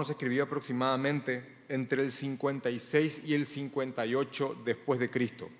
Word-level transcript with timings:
Romanos 0.00 0.12
escribió 0.12 0.44
aproximadamente 0.44 1.44
entre 1.68 2.02
el 2.02 2.10
56 2.10 3.20
y 3.22 3.34
el 3.34 3.44
58 3.44 4.62
después 4.64 4.98
de 4.98 5.10
Cristo. 5.10 5.50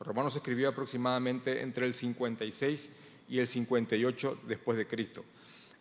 Romanos 0.00 0.34
escribió 0.34 0.70
aproximadamente 0.70 1.60
entre 1.60 1.84
el 1.84 1.92
56 1.92 2.88
y 3.28 3.38
el 3.40 3.46
58 3.46 4.40
después 4.46 4.78
de 4.78 4.86
Cristo. 4.86 5.22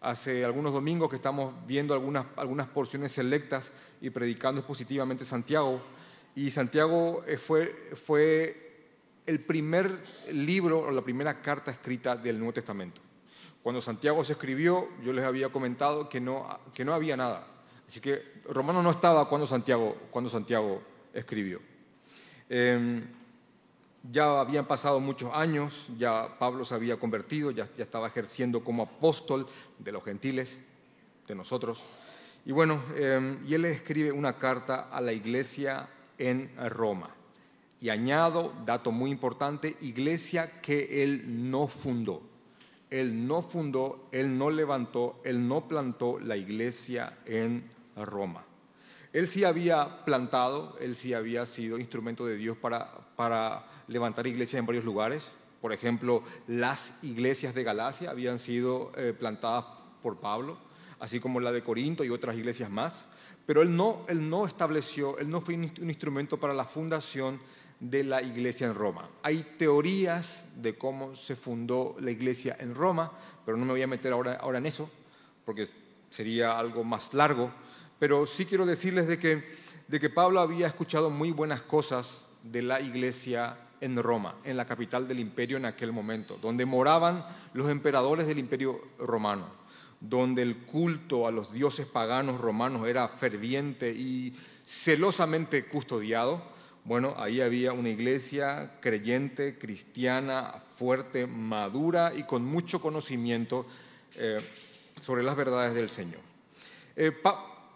Hace 0.02 0.44
algunos 0.44 0.74
domingos 0.74 1.10
que 1.10 1.16
estamos 1.16 1.54
viendo 1.66 1.94
algunas, 1.94 2.26
algunas 2.36 2.68
porciones 2.68 3.14
selectas 3.14 3.72
y 4.02 4.10
predicando 4.10 4.60
expositivamente 4.60 5.24
Santiago, 5.24 5.82
y 6.36 6.50
Santiago 6.50 7.24
eh, 7.26 7.38
fue, 7.38 7.94
fue 8.06 8.90
el 9.26 9.46
primer 9.46 9.98
libro 10.30 10.80
o 10.80 10.92
la 10.92 11.02
primera 11.02 11.42
carta 11.42 11.72
escrita 11.72 12.18
del 12.18 12.38
Nuevo 12.38 12.52
Testamento. 12.52 13.00
Cuando 13.64 13.80
Santiago 13.80 14.26
se 14.26 14.34
escribió, 14.34 14.90
yo 15.06 15.14
les 15.14 15.24
había 15.24 15.48
comentado 15.48 16.10
que 16.10 16.20
no, 16.20 16.60
que 16.74 16.84
no 16.84 16.94
había 16.94 17.16
nada. 17.16 17.48
Así 17.90 18.00
que 18.00 18.22
Romano 18.48 18.84
no 18.84 18.92
estaba 18.92 19.28
cuando 19.28 19.48
Santiago, 19.48 19.98
cuando 20.12 20.30
Santiago 20.30 20.80
escribió. 21.12 21.60
Em, 22.48 23.04
ya 24.12 24.42
habían 24.42 24.68
pasado 24.68 25.00
muchos 25.00 25.34
años, 25.34 25.88
ya 25.98 26.38
Pablo 26.38 26.66
se 26.66 26.76
había 26.76 26.98
convertido, 26.98 27.50
ya, 27.50 27.68
ya, 27.76 27.84
estaba 27.84 28.06
ejerciendo 28.06 28.64
como 28.64 28.84
apóstol 28.84 29.48
de 29.80 29.92
los 29.92 30.04
gentiles, 30.04 30.60
de 31.28 31.34
nosotros. 31.34 31.82
Y 32.46 32.52
bueno, 32.52 32.84
em, 32.96 33.40
y 33.48 33.56
él 33.56 33.66
escribe 33.66 34.12
una 34.12 34.38
carta 34.38 34.90
a 34.92 35.02
la 35.02 35.12
iglesia 35.12 35.90
en 36.20 36.52
Roma. 36.70 37.10
Y 37.82 37.90
añado, 37.90 38.54
dato 38.68 38.92
muy 38.92 39.10
importante, 39.10 39.78
iglesia 39.82 40.62
que 40.62 41.02
él 41.02 41.50
no 41.50 41.68
fundó. 41.68 42.22
Él 42.92 43.26
no 43.26 43.42
fundó, 43.42 44.08
él 44.12 44.38
no 44.38 44.52
levantó, 44.52 45.20
él 45.24 45.48
no 45.48 45.68
plantó 45.68 46.20
la 46.20 46.38
iglesia 46.38 47.18
en 47.26 47.79
Roma. 48.06 48.44
Él 49.12 49.28
sí 49.28 49.44
había 49.44 50.06
plantado, 50.06 50.78
él 50.80 50.96
sí 50.96 51.14
había 51.14 51.46
sido 51.46 51.80
instrumento 51.80 52.26
de 52.26 52.38
Dios 52.38 52.58
para, 52.58 52.92
para 53.16 53.66
levantar 53.88 54.28
iglesias 54.28 54.60
en 54.60 54.66
varios 54.66 54.86
lugares. 54.86 55.24
Por 55.62 55.74
ejemplo, 55.74 56.24
las 56.48 56.94
iglesias 57.02 57.56
de 57.56 57.64
Galacia 57.64 58.12
habían 58.12 58.40
sido 58.40 58.92
eh, 58.96 59.14
plantadas 59.18 59.66
por 60.02 60.20
Pablo, 60.20 60.58
así 61.00 61.20
como 61.20 61.40
la 61.40 61.52
de 61.52 61.64
Corinto 61.64 62.04
y 62.04 62.10
otras 62.10 62.38
iglesias 62.38 62.70
más. 62.70 63.06
Pero 63.46 63.64
él 63.64 63.76
no, 63.76 64.06
él 64.08 64.30
no 64.30 64.46
estableció, 64.46 65.18
él 65.18 65.30
no 65.30 65.42
fue 65.42 65.56
un 65.56 65.90
instrumento 65.90 66.40
para 66.40 66.54
la 66.54 66.66
fundación 66.66 67.40
de 67.80 68.04
la 68.04 68.22
iglesia 68.22 68.68
en 68.68 68.76
Roma. 68.76 69.10
Hay 69.24 69.56
teorías 69.58 70.44
de 70.56 70.78
cómo 70.78 71.16
se 71.16 71.36
fundó 71.36 71.96
la 72.00 72.12
iglesia 72.12 72.58
en 72.60 72.76
Roma, 72.76 73.12
pero 73.46 73.58
no 73.58 73.66
me 73.66 73.72
voy 73.72 73.82
a 73.82 73.88
meter 73.88 74.12
ahora, 74.14 74.36
ahora 74.36 74.58
en 74.58 74.66
eso, 74.66 74.90
porque 75.46 75.68
sería 76.10 76.60
algo 76.60 76.84
más 76.84 77.14
largo. 77.14 77.52
Pero 78.00 78.26
sí 78.26 78.46
quiero 78.46 78.66
decirles 78.66 79.08
de 79.08 79.20
que, 79.20 79.44
de 79.88 80.00
que 80.00 80.10
Pablo 80.10 80.40
había 80.40 80.68
escuchado 80.68 81.10
muy 81.10 81.32
buenas 81.32 81.62
cosas 81.62 82.26
de 82.44 82.62
la 82.62 82.82
iglesia 82.82 83.58
en 83.82 84.02
Roma, 84.02 84.36
en 84.44 84.58
la 84.58 84.66
capital 84.66 85.08
del 85.08 85.20
imperio 85.20 85.58
en 85.58 85.66
aquel 85.66 85.92
momento, 85.92 86.38
donde 86.42 86.66
moraban 86.66 87.26
los 87.54 87.70
emperadores 87.70 88.28
del 88.28 88.40
imperio 88.40 88.82
romano 88.98 89.60
donde 90.00 90.42
el 90.42 90.58
culto 90.60 91.28
a 91.28 91.32
los 91.32 91.52
dioses 91.52 91.86
paganos 91.86 92.40
romanos 92.40 92.88
era 92.88 93.08
ferviente 93.08 93.92
y 93.92 94.34
celosamente 94.66 95.66
custodiado, 95.66 96.42
bueno, 96.86 97.14
ahí 97.18 97.42
había 97.42 97.74
una 97.74 97.90
iglesia 97.90 98.80
creyente, 98.80 99.58
cristiana, 99.58 100.64
fuerte, 100.78 101.28
madura 101.28 102.14
y 102.16 102.24
con 102.24 102.46
mucho 102.46 102.82
conocimiento 102.82 103.66
eh, 104.16 104.40
sobre 105.02 105.24
las 105.24 105.36
verdades 105.36 105.74
del 105.74 105.90
Señor. 105.90 106.22
Eh, 106.96 107.12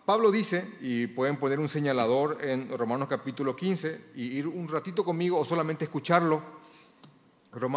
Pablo 0.06 0.32
dice, 0.32 0.70
y 0.82 1.08
pueden 1.08 1.38
poner 1.38 1.60
un 1.60 1.70
señalador 1.70 2.40
en 2.42 2.78
Romanos 2.78 3.08
capítulo 3.08 3.56
15 3.56 4.02
y 4.16 4.38
ir 4.38 4.48
un 4.48 4.68
ratito 4.68 5.06
conmigo 5.06 5.40
o 5.40 5.46
solamente 5.46 5.86
escucharlo, 5.86 6.44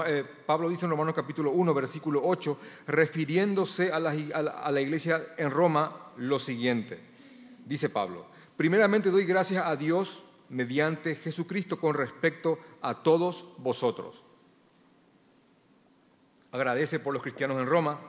eh, 0.07 0.25
Pablo 0.45 0.69
dice 0.69 0.87
en 0.87 0.91
Romanos 0.91 1.15
capítulo 1.15 1.53
1, 1.53 1.73
versículo 1.73 2.21
8, 2.25 2.59
refiriéndose 2.89 3.93
a 3.93 4.01
la, 4.01 4.81
iglesia 4.81 5.35
en 5.37 5.53
Roma, 5.53 6.13
lo 6.17 6.41
siguiente. 6.41 6.99
Dice 7.65 7.91
Pablo, 7.91 8.27
primeramente 8.57 9.11
doy 9.11 9.25
gracias 9.25 9.65
a 9.65 9.77
Dios 9.77 10.25
mediante 10.49 11.15
Jesucristo 11.15 11.79
con 11.79 11.95
respecto 11.95 12.59
a 12.83 13.03
todos 13.05 13.47
vosotros. 13.59 14.25
Agradece 16.51 16.99
por 16.99 17.15
los 17.15 17.23
cristianos 17.23 17.61
en 17.61 17.67
Roma 17.67 18.01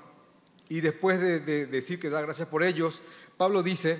y 0.69 0.81
después 0.81 1.19
de, 1.19 1.39
decir 1.67 1.99
que 1.99 2.09
da 2.09 2.21
gracias 2.21 2.47
por 2.47 2.63
ellos, 2.63 3.01
Pablo 3.37 3.63
dice 3.63 3.99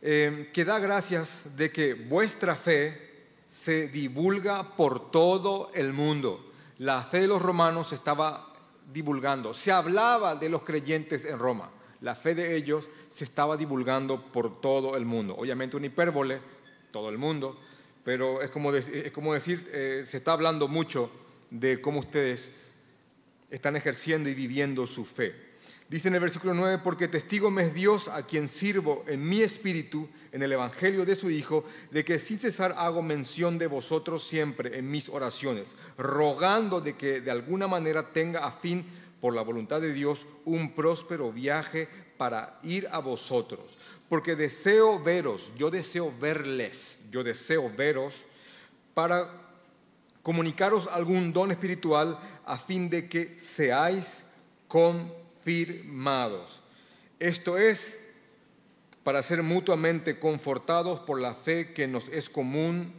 eh, 0.00 0.50
que 0.52 0.64
da 0.64 0.78
gracias 0.78 1.44
de 1.56 1.70
que 1.70 1.94
vuestra 1.94 2.54
fe 2.54 3.10
se 3.48 3.88
divulga 3.88 4.76
por 4.76 5.10
todo 5.10 5.70
el 5.74 5.92
mundo 5.92 6.50
la 6.80 7.02
fe 7.02 7.20
de 7.20 7.26
los 7.26 7.42
romanos 7.42 7.88
se 7.88 7.96
estaba 7.96 8.54
divulgando. 8.90 9.52
Se 9.52 9.70
hablaba 9.70 10.34
de 10.34 10.48
los 10.48 10.62
creyentes 10.62 11.26
en 11.26 11.38
Roma. 11.38 11.70
La 12.00 12.14
fe 12.14 12.34
de 12.34 12.56
ellos 12.56 12.88
se 13.14 13.24
estaba 13.24 13.58
divulgando 13.58 14.32
por 14.32 14.62
todo 14.62 14.96
el 14.96 15.04
mundo. 15.04 15.36
Obviamente 15.36 15.76
una 15.76 15.86
hipérbole, 15.86 16.40
todo 16.90 17.10
el 17.10 17.18
mundo, 17.18 17.60
pero 18.02 18.40
es 18.40 18.50
como, 18.50 18.72
decir, 18.72 19.68
eh, 19.74 20.04
se 20.06 20.16
está 20.16 20.32
hablando 20.32 20.68
mucho 20.68 21.10
de 21.50 21.82
cómo 21.82 22.00
ustedes 22.00 22.50
están 23.50 23.76
ejerciendo 23.76 24.30
y 24.30 24.34
viviendo 24.34 24.86
su 24.86 25.04
fe. 25.04 25.34
Dice 25.90 26.06
en 26.06 26.14
el 26.14 26.20
versículo 26.20 26.54
9, 26.54 26.82
porque 26.84 27.08
testigo 27.08 27.50
me 27.50 27.62
es 27.64 27.74
Dios 27.74 28.06
a 28.06 28.22
quien 28.22 28.46
sirvo 28.46 29.04
en 29.08 29.28
mi 29.28 29.42
espíritu, 29.42 30.08
en 30.30 30.40
el 30.40 30.52
Evangelio 30.52 31.04
de 31.04 31.16
su 31.16 31.30
Hijo, 31.30 31.64
de 31.90 32.04
que 32.04 32.20
sin 32.20 32.38
cesar 32.38 32.76
hago 32.78 33.02
mención 33.02 33.58
de 33.58 33.66
vosotros 33.66 34.22
siempre 34.22 34.78
en 34.78 34.88
mis 34.88 35.08
oraciones, 35.08 35.66
rogando 35.98 36.80
de 36.80 36.94
que 36.94 37.20
de 37.20 37.32
alguna 37.32 37.66
manera 37.66 38.12
tenga 38.12 38.46
a 38.46 38.52
fin, 38.52 38.84
por 39.20 39.34
la 39.34 39.42
voluntad 39.42 39.80
de 39.80 39.92
Dios, 39.92 40.28
un 40.44 40.74
próspero 40.74 41.32
viaje 41.32 41.88
para 42.16 42.60
ir 42.62 42.86
a 42.92 43.00
vosotros. 43.00 43.76
Porque 44.08 44.36
deseo 44.36 45.02
veros, 45.02 45.50
yo 45.58 45.72
deseo 45.72 46.14
verles, 46.20 46.98
yo 47.10 47.24
deseo 47.24 47.68
veros 47.68 48.14
para 48.94 49.28
comunicaros 50.22 50.86
algún 50.86 51.32
don 51.32 51.50
espiritual 51.50 52.16
a 52.46 52.58
fin 52.58 52.88
de 52.88 53.08
que 53.08 53.40
seáis 53.40 54.04
con 54.68 55.18
firmados. 55.42 56.60
Esto 57.18 57.58
es 57.58 57.98
para 59.04 59.22
ser 59.22 59.42
mutuamente 59.42 60.18
confortados 60.18 61.00
por 61.00 61.20
la 61.20 61.34
fe 61.34 61.72
que 61.72 61.88
nos 61.88 62.08
es 62.08 62.28
común 62.28 62.92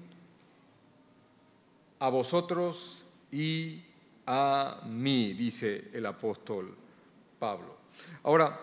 a 2.00 2.09
vosotros 2.09 3.03
y 3.31 3.84
a 4.25 4.81
mí, 4.88 5.34
dice 5.34 5.90
el 5.94 6.06
apóstol 6.06 6.75
Pablo. 7.38 7.78
Ahora, 8.24 8.59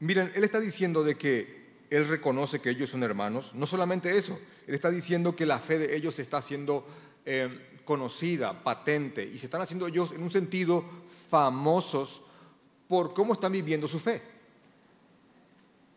miren, 0.00 0.32
él 0.34 0.44
está 0.44 0.60
diciendo 0.60 1.02
de 1.02 1.16
que 1.16 1.60
él 1.90 2.06
reconoce 2.06 2.60
que 2.60 2.70
ellos 2.70 2.90
son 2.90 3.02
hermanos. 3.02 3.54
No 3.54 3.66
solamente 3.66 4.16
eso, 4.16 4.38
él 4.66 4.74
está 4.74 4.90
diciendo 4.90 5.34
que 5.34 5.46
la 5.46 5.58
fe 5.58 5.78
de 5.78 5.96
ellos 5.96 6.18
está 6.18 6.40
siendo 6.40 6.86
eh, 7.24 7.80
conocida, 7.84 8.62
patente, 8.62 9.24
y 9.24 9.38
se 9.38 9.46
están 9.46 9.62
haciendo 9.62 9.86
ellos 9.88 10.12
en 10.12 10.22
un 10.22 10.30
sentido 10.30 10.84
famosos 11.30 12.22
por 12.90 13.14
cómo 13.14 13.34
están 13.34 13.52
viviendo 13.52 13.86
su 13.86 14.00
fe. 14.00 14.20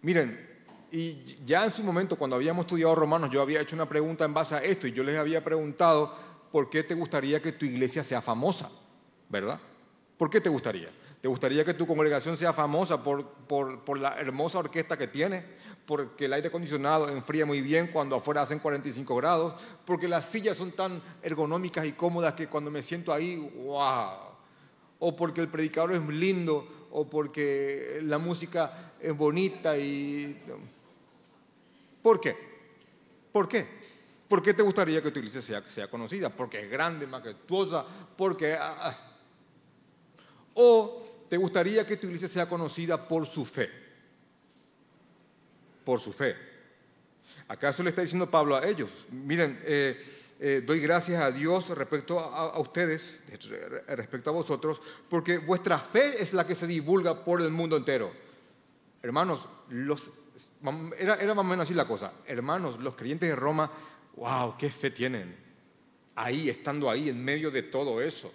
Miren, 0.04 0.48
y 0.92 1.38
ya 1.44 1.66
en 1.66 1.74
su 1.74 1.84
momento, 1.84 2.16
cuando 2.16 2.36
habíamos 2.36 2.66
estudiado 2.66 2.94
Romanos, 2.94 3.31
yo 3.31 3.42
había 3.42 3.62
hecho 3.62 3.76
una 3.76 3.90
pregunta 3.90 4.26
en 4.26 4.34
base 4.36 4.54
a 4.54 4.59
esto 4.59 4.86
y 4.86 4.92
yo 4.92 5.04
les 5.04 5.18
había 5.18 5.44
preguntado, 5.44 6.16
¿por 6.52 6.70
qué 6.70 6.84
te 6.84 6.94
gustaría 6.94 7.42
que 7.42 7.54
tu 7.54 7.66
iglesia 7.66 8.04
sea 8.04 8.22
famosa? 8.22 8.69
¿Verdad? 9.28 9.60
¿Por 10.19 10.30
qué 10.30 10.40
te 10.40 10.50
gustaría? 10.50 10.92
¿Te 11.19 11.28
gustaría 11.28 11.66
que 11.66 11.74
tu 11.74 11.88
congregación 11.88 12.38
sea 12.38 12.54
famosa 12.54 13.01
por, 13.01 13.25
por, 13.48 13.98
la 13.98 14.19
hermosa 14.19 14.60
orquesta 14.60 14.96
que 14.96 15.07
tiene? 15.07 15.44
Porque 15.88 16.25
el 16.25 16.34
aire 16.34 16.50
acondicionado 16.50 17.10
enfría 17.10 17.48
muy 17.48 17.62
bien 17.62 17.88
cuando 17.88 18.18
afuera 18.18 18.44
hacen 18.44 18.60
45 18.60 19.16
grados, 19.16 19.56
porque 19.84 20.07
las 20.07 20.25
sillas 20.25 20.57
son 20.57 20.74
tan 20.74 21.01
ergonómicas 21.24 21.86
y 21.86 21.94
cómodas 21.94 22.36
que 22.36 22.46
cuando 22.46 22.69
me 22.69 22.84
siento 22.84 23.12
ahí, 23.12 23.51
¡wow! 23.66 24.12
O 25.00 25.16
porque 25.16 25.42
el 25.42 25.48
predicador 25.48 25.94
es 25.94 26.07
lindo, 26.07 26.82
o 26.95 27.10
porque 27.10 28.00
la 28.04 28.19
música 28.19 28.94
es 29.00 29.16
bonita 29.18 29.75
y... 29.75 30.40
¿Por 32.04 32.22
qué? 32.22 32.36
¿Por 33.31 33.48
qué? 33.48 33.68
¿Por 34.28 34.44
qué 34.44 34.54
te 34.54 34.62
gustaría 34.62 35.01
que 35.01 35.10
tu 35.10 35.19
iglesia 35.19 35.62
sea, 35.63 35.88
conocida? 35.88 36.30
Porque 36.30 36.62
es 36.62 36.69
grande, 36.69 37.07
majestuosa, 37.07 37.84
porque... 38.16 38.54
Ah, 38.54 38.78
ah. 38.80 39.18
O 40.54 41.25
te 41.30 41.36
gustaría 41.38 41.86
que 41.88 41.98
tu 41.98 42.06
iglesia 42.06 42.28
sea 42.28 42.48
conocida 42.48 43.07
por 43.07 43.25
su 43.25 43.44
fe. 43.44 43.72
Por 45.84 46.00
su 46.00 46.13
fe. 46.13 46.36
¿Acaso 47.48 47.81
le 47.81 47.89
está 47.89 48.04
diciendo 48.04 48.30
Pablo 48.30 48.56
a 48.56 48.68
ellos? 48.68 48.92
Miren, 49.10 49.60
eh, 49.63 50.23
eh, 50.39 50.63
doy 50.65 50.80
gracias 50.80 51.21
a 51.21 51.31
Dios 51.31 51.69
respecto 51.69 52.19
a, 52.19 52.59
ustedes, 52.59 53.19
respecto 53.88 54.30
a 54.30 54.33
vosotros, 54.33 54.81
porque 55.09 55.38
vuestra 55.38 55.80
fe 55.80 56.21
es 56.21 56.33
la 56.33 56.45
que 56.45 56.56
se 56.56 56.68
divulga 56.68 57.24
por 57.24 57.41
el 57.41 57.50
mundo 57.50 57.77
entero. 57.77 58.12
Hermanos, 59.01 59.47
los 59.69 60.12
era, 60.97 61.15
era 61.15 61.33
más 61.33 61.45
o 61.45 61.47
menos 61.47 61.65
así 61.65 61.74
la 61.74 61.88
cosa. 61.88 62.13
Hermanos, 62.25 62.80
los 62.80 62.95
creyentes 62.95 63.30
de 63.30 63.35
Roma, 63.35 63.69
wow, 64.15 64.56
qué 64.57 64.69
fe 64.69 64.91
tienen. 64.91 65.35
Ahí, 66.15 66.50
estando 66.50 66.89
ahí, 66.89 67.09
en 67.09 67.24
medio 67.24 67.51
de 67.51 67.63
todo 67.63 68.01
eso. 68.01 68.31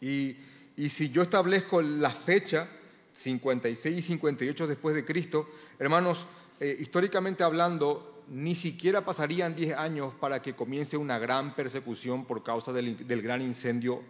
Y, 0.00 0.36
y 0.76 0.88
si 0.88 1.10
yo 1.10 1.22
establezco 1.22 1.80
la 1.82 2.10
fecha, 2.10 2.68
56 3.14 3.98
y 3.98 4.02
58 4.02 4.66
después 4.66 4.94
de 4.94 5.04
Cristo, 5.04 5.48
hermanos, 5.78 6.26
eh, 6.58 6.76
históricamente 6.78 7.44
hablando, 7.44 8.19
ni 8.30 8.54
siquiera 8.54 9.04
pasarían 9.04 9.56
10 9.56 9.76
años 9.76 10.14
para 10.14 10.40
que 10.40 10.54
comience 10.54 10.96
una 10.96 11.18
gran 11.18 11.52
persecución 11.56 12.24
por 12.24 12.44
causa 12.44 12.72
del, 12.72 12.96
gran 13.22 13.42
incendio 13.42 14.04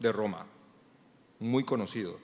de 0.00 0.10
Roma, 0.10 0.46
muy 1.38 1.64
conocido, 1.64 2.18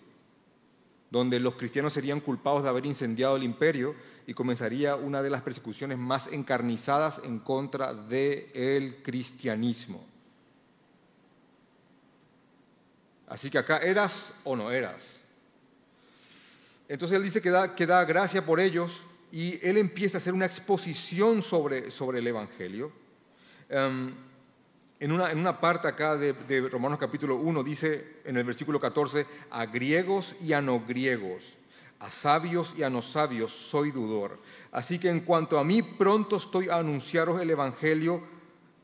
donde 1.10 1.38
los 1.38 1.54
cristianos 1.54 1.92
serían 1.92 2.20
culpados 2.20 2.64
de 2.64 2.68
haber 2.68 2.86
incendiado 2.86 3.36
el 3.36 3.44
imperio 3.44 3.94
y 4.26 4.34
comenzaría 4.34 4.96
una 4.96 5.22
de 5.22 5.30
las 5.30 5.42
persecuciones 5.42 5.96
más 5.96 6.26
encarnizadas 6.26 7.20
en 7.22 7.38
contra 7.38 7.94
del 7.94 9.00
cristianismo. 9.04 10.04
Así 13.28 13.48
que 13.48 13.58
acá 13.58 13.78
eras 13.78 14.32
o 14.42 14.56
no 14.56 14.72
eras. 14.72 15.04
Entonces 16.88 17.16
él 17.16 17.22
dice 17.22 17.40
que 17.40 17.50
da, 17.50 17.76
que 17.76 17.86
da 17.86 18.04
gracia 18.04 18.44
por 18.44 18.58
ellos 18.58 19.04
y 19.30 19.58
él 19.66 19.76
empieza 19.76 20.16
a 20.16 20.20
hacer 20.20 20.32
una 20.32 20.46
exposición 20.46 21.42
sobre, 21.42 21.90
sobre 21.90 22.20
el 22.20 22.26
Evangelio. 22.26 22.92
Em, 23.68 24.14
en, 25.00 25.12
una, 25.12 25.30
en, 25.30 25.38
una, 25.38 25.60
parte 25.60 25.88
acá 25.88 26.16
de, 26.16 26.32
de, 26.32 26.68
Romanos 26.68 26.98
capítulo 26.98 27.36
1 27.36 27.62
dice 27.62 28.20
en 28.24 28.36
el 28.36 28.44
versículo 28.44 28.80
14, 28.80 29.26
a 29.50 29.66
griegos 29.66 30.34
y 30.40 30.52
a 30.52 30.60
no 30.60 30.80
griegos, 30.80 31.56
a 32.00 32.10
sabios 32.10 32.74
y 32.76 32.82
a 32.82 32.90
no 32.90 33.02
sabios 33.02 33.52
soy 33.52 33.90
dudor. 33.90 34.38
Así 34.72 34.98
que 34.98 35.08
en 35.10 35.20
cuanto 35.20 35.58
a 35.58 35.64
mí, 35.64 35.82
pronto 35.82 36.36
estoy 36.36 36.68
a 36.68 36.76
anunciaros 36.76 37.40
el 37.40 37.50
Evangelio 37.50 38.22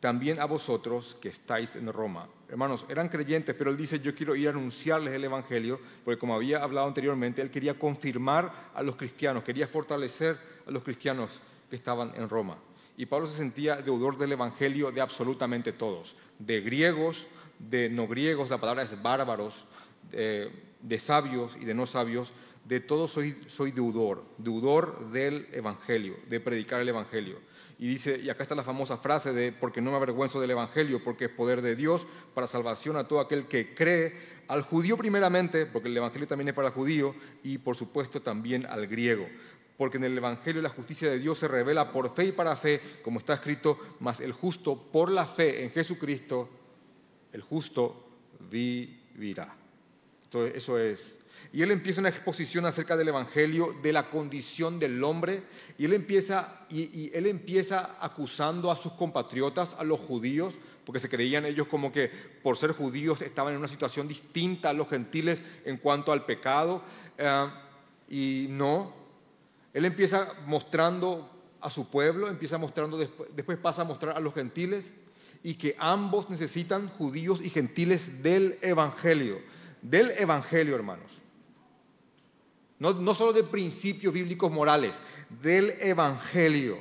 también 0.01 0.39
a 0.39 0.45
vosotros 0.45 1.17
que 1.21 1.31
estáis 1.31 1.75
en 1.77 1.91
Roma. 1.91 2.29
Hermanos, 2.49 2.85
eran 2.89 3.09
creyentes, 3.09 3.55
pero 3.55 3.71
él 3.71 3.77
dice, 3.77 4.01
yo 4.01 4.15
quiero 4.15 4.37
ir 4.37 4.49
a 4.49 4.51
anunciarles 4.51 5.15
el 5.15 5.25
Evangelio, 5.25 5.81
porque 6.05 6.19
como 6.19 6.35
había 6.35 6.63
hablado 6.63 6.87
anteriormente, 6.87 7.41
él 7.41 7.51
quería 7.51 7.79
confirmar 7.79 8.71
a 8.75 8.83
los 8.83 8.97
cristianos, 8.97 9.45
quería 9.45 9.67
fortalecer 9.67 10.39
a 10.67 10.71
los 10.71 10.83
cristianos 10.83 11.41
que 11.71 11.77
estaban 11.77 12.13
en 12.17 12.29
Roma. 12.29 12.59
Y 12.97 13.07
Pablo 13.07 13.27
se 13.27 13.37
sentía 13.37 13.77
deudor 13.77 14.19
del 14.19 14.33
Evangelio 14.33 14.93
de 14.93 15.01
absolutamente 15.01 15.73
todos, 15.73 16.17
de 16.39 16.61
griegos, 16.61 17.27
de 17.59 17.89
no 17.89 18.07
griegos, 18.07 18.51
la 18.51 18.59
palabra 18.59 18.83
es 18.83 19.03
bárbaros, 19.03 19.65
de, 20.11 20.99
sabios 20.99 21.57
y 21.61 21.65
de 21.65 21.75
no 21.75 21.87
sabios, 21.87 22.33
de 22.65 22.81
todos 22.81 23.11
soy, 23.11 23.43
soy 23.47 23.73
deudor, 23.73 24.25
deudor 24.39 25.11
del 25.11 25.49
Evangelio, 25.53 26.17
de 26.29 26.41
predicar 26.41 26.81
el 26.81 26.89
Evangelio. 26.89 27.39
Y 27.85 27.89
dice, 27.89 28.19
y 28.19 28.31
acá 28.31 28.45
está 28.45 28.55
la 28.55 28.63
famosa 28.63 28.97
frase 28.97 29.35
de, 29.35 29.53
porque 29.53 29.83
no 29.83 29.91
me 29.91 29.99
avergüenzo 29.99 30.41
del 30.41 30.53
Evangelio, 30.53 31.05
porque 31.05 31.27
es 31.27 31.31
poder 31.31 31.61
de 31.61 31.77
Dios 31.77 32.07
para 32.33 32.47
salvación 32.47 32.97
a 32.97 33.07
todo 33.07 33.21
aquel 33.21 33.45
que 33.45 33.75
cree, 33.75 34.17
al 34.49 34.63
judío 34.63 34.97
primeramente, 34.97 35.67
porque 35.67 35.89
el 35.89 35.97
Evangelio 35.99 36.27
también 36.27 36.49
es 36.49 36.55
para 36.55 36.69
el 36.69 36.73
judío, 36.73 37.15
y 37.43 37.59
por 37.59 37.77
supuesto 37.77 38.23
también 38.23 38.65
al 38.65 38.87
griego. 38.87 39.29
Porque 39.77 39.99
en 39.99 40.05
el 40.05 40.17
Evangelio 40.17 40.63
la 40.63 40.71
justicia 40.71 41.11
de 41.11 41.19
Dios 41.19 41.37
se 41.37 41.47
revela 41.47 41.93
por 41.93 42.15
fe 42.15 42.25
y 42.25 42.33
para 42.33 42.57
fe, 42.57 42.81
como 43.03 43.19
está 43.19 43.35
escrito, 43.35 43.79
mas 44.01 44.21
el 44.21 44.33
justo 44.33 44.81
por 44.91 45.11
la 45.11 45.27
fe 45.27 45.63
en 45.63 45.71
Jesucristo, 45.71 46.49
el 47.35 47.43
justo 47.43 48.03
vivirá. 48.51 49.55
Entonces, 50.25 50.57
eso 50.57 50.79
es 50.79 51.19
y 51.55 51.63
él 51.63 51.71
empieza 51.71 52.01
una 52.01 52.09
exposición 52.09 52.67
acerca 52.67 52.97
del 52.97 53.07
Evangelio, 53.07 53.77
de 53.81 53.93
la 53.93 54.11
condición 54.11 54.81
del 54.81 55.05
hombre, 55.05 55.45
y 55.79 55.85
él 55.85 55.93
empieza, 55.93 56.67
y, 56.69 57.17
él 57.17 57.29
empieza 57.29 57.97
acusando 58.01 58.73
a 58.73 58.77
sus 58.77 58.95
compatriotas, 58.95 59.73
a 59.79 59.85
los 59.85 60.01
judíos, 60.01 60.55
porque 60.85 60.99
se 60.99 61.09
creían 61.09 61.45
ellos 61.45 61.69
como 61.69 61.93
que 61.93 62.11
por 62.43 62.57
ser 62.57 62.73
judíos 62.73 63.23
estaban 63.23 63.53
en 63.53 63.61
una 63.61 63.69
situación 63.69 64.09
distinta 64.09 64.71
a 64.71 64.73
los 64.73 64.89
gentiles 64.89 65.41
en 65.65 65.77
cuanto 65.77 66.11
al 66.11 66.25
pecado, 66.25 66.83
eh, 67.17 67.49
y 68.09 68.47
no, 68.51 68.93
él 69.73 69.85
empieza 69.85 70.33
mostrando 70.47 71.31
a 71.61 71.71
su 71.71 71.89
pueblo, 71.89 72.27
empieza 72.27 72.59
mostrando, 72.59 72.99
después, 72.99 73.31
después 73.33 73.59
pasa 73.59 73.83
a 73.83 73.85
mostrar 73.85 74.17
a 74.17 74.21
los 74.21 74.35
gentiles, 74.35 74.93
y 75.45 75.55
que 75.55 75.77
ambos 75.79 76.29
necesitan 76.29 76.89
judíos 76.89 77.41
y 77.41 77.49
gentiles 77.49 78.25
del 78.25 78.59
Evangelio, 78.61 79.41
del 79.83 80.11
Evangelio, 80.19 80.75
hermanos. 80.75 81.24
No, 82.93 83.15
solo 83.15 83.33
de 83.33 83.45
principios 83.45 84.13
bíblicos 84.13 84.53
morales, 84.53 84.95
del 85.43 85.71
Evangelio, 85.81 86.79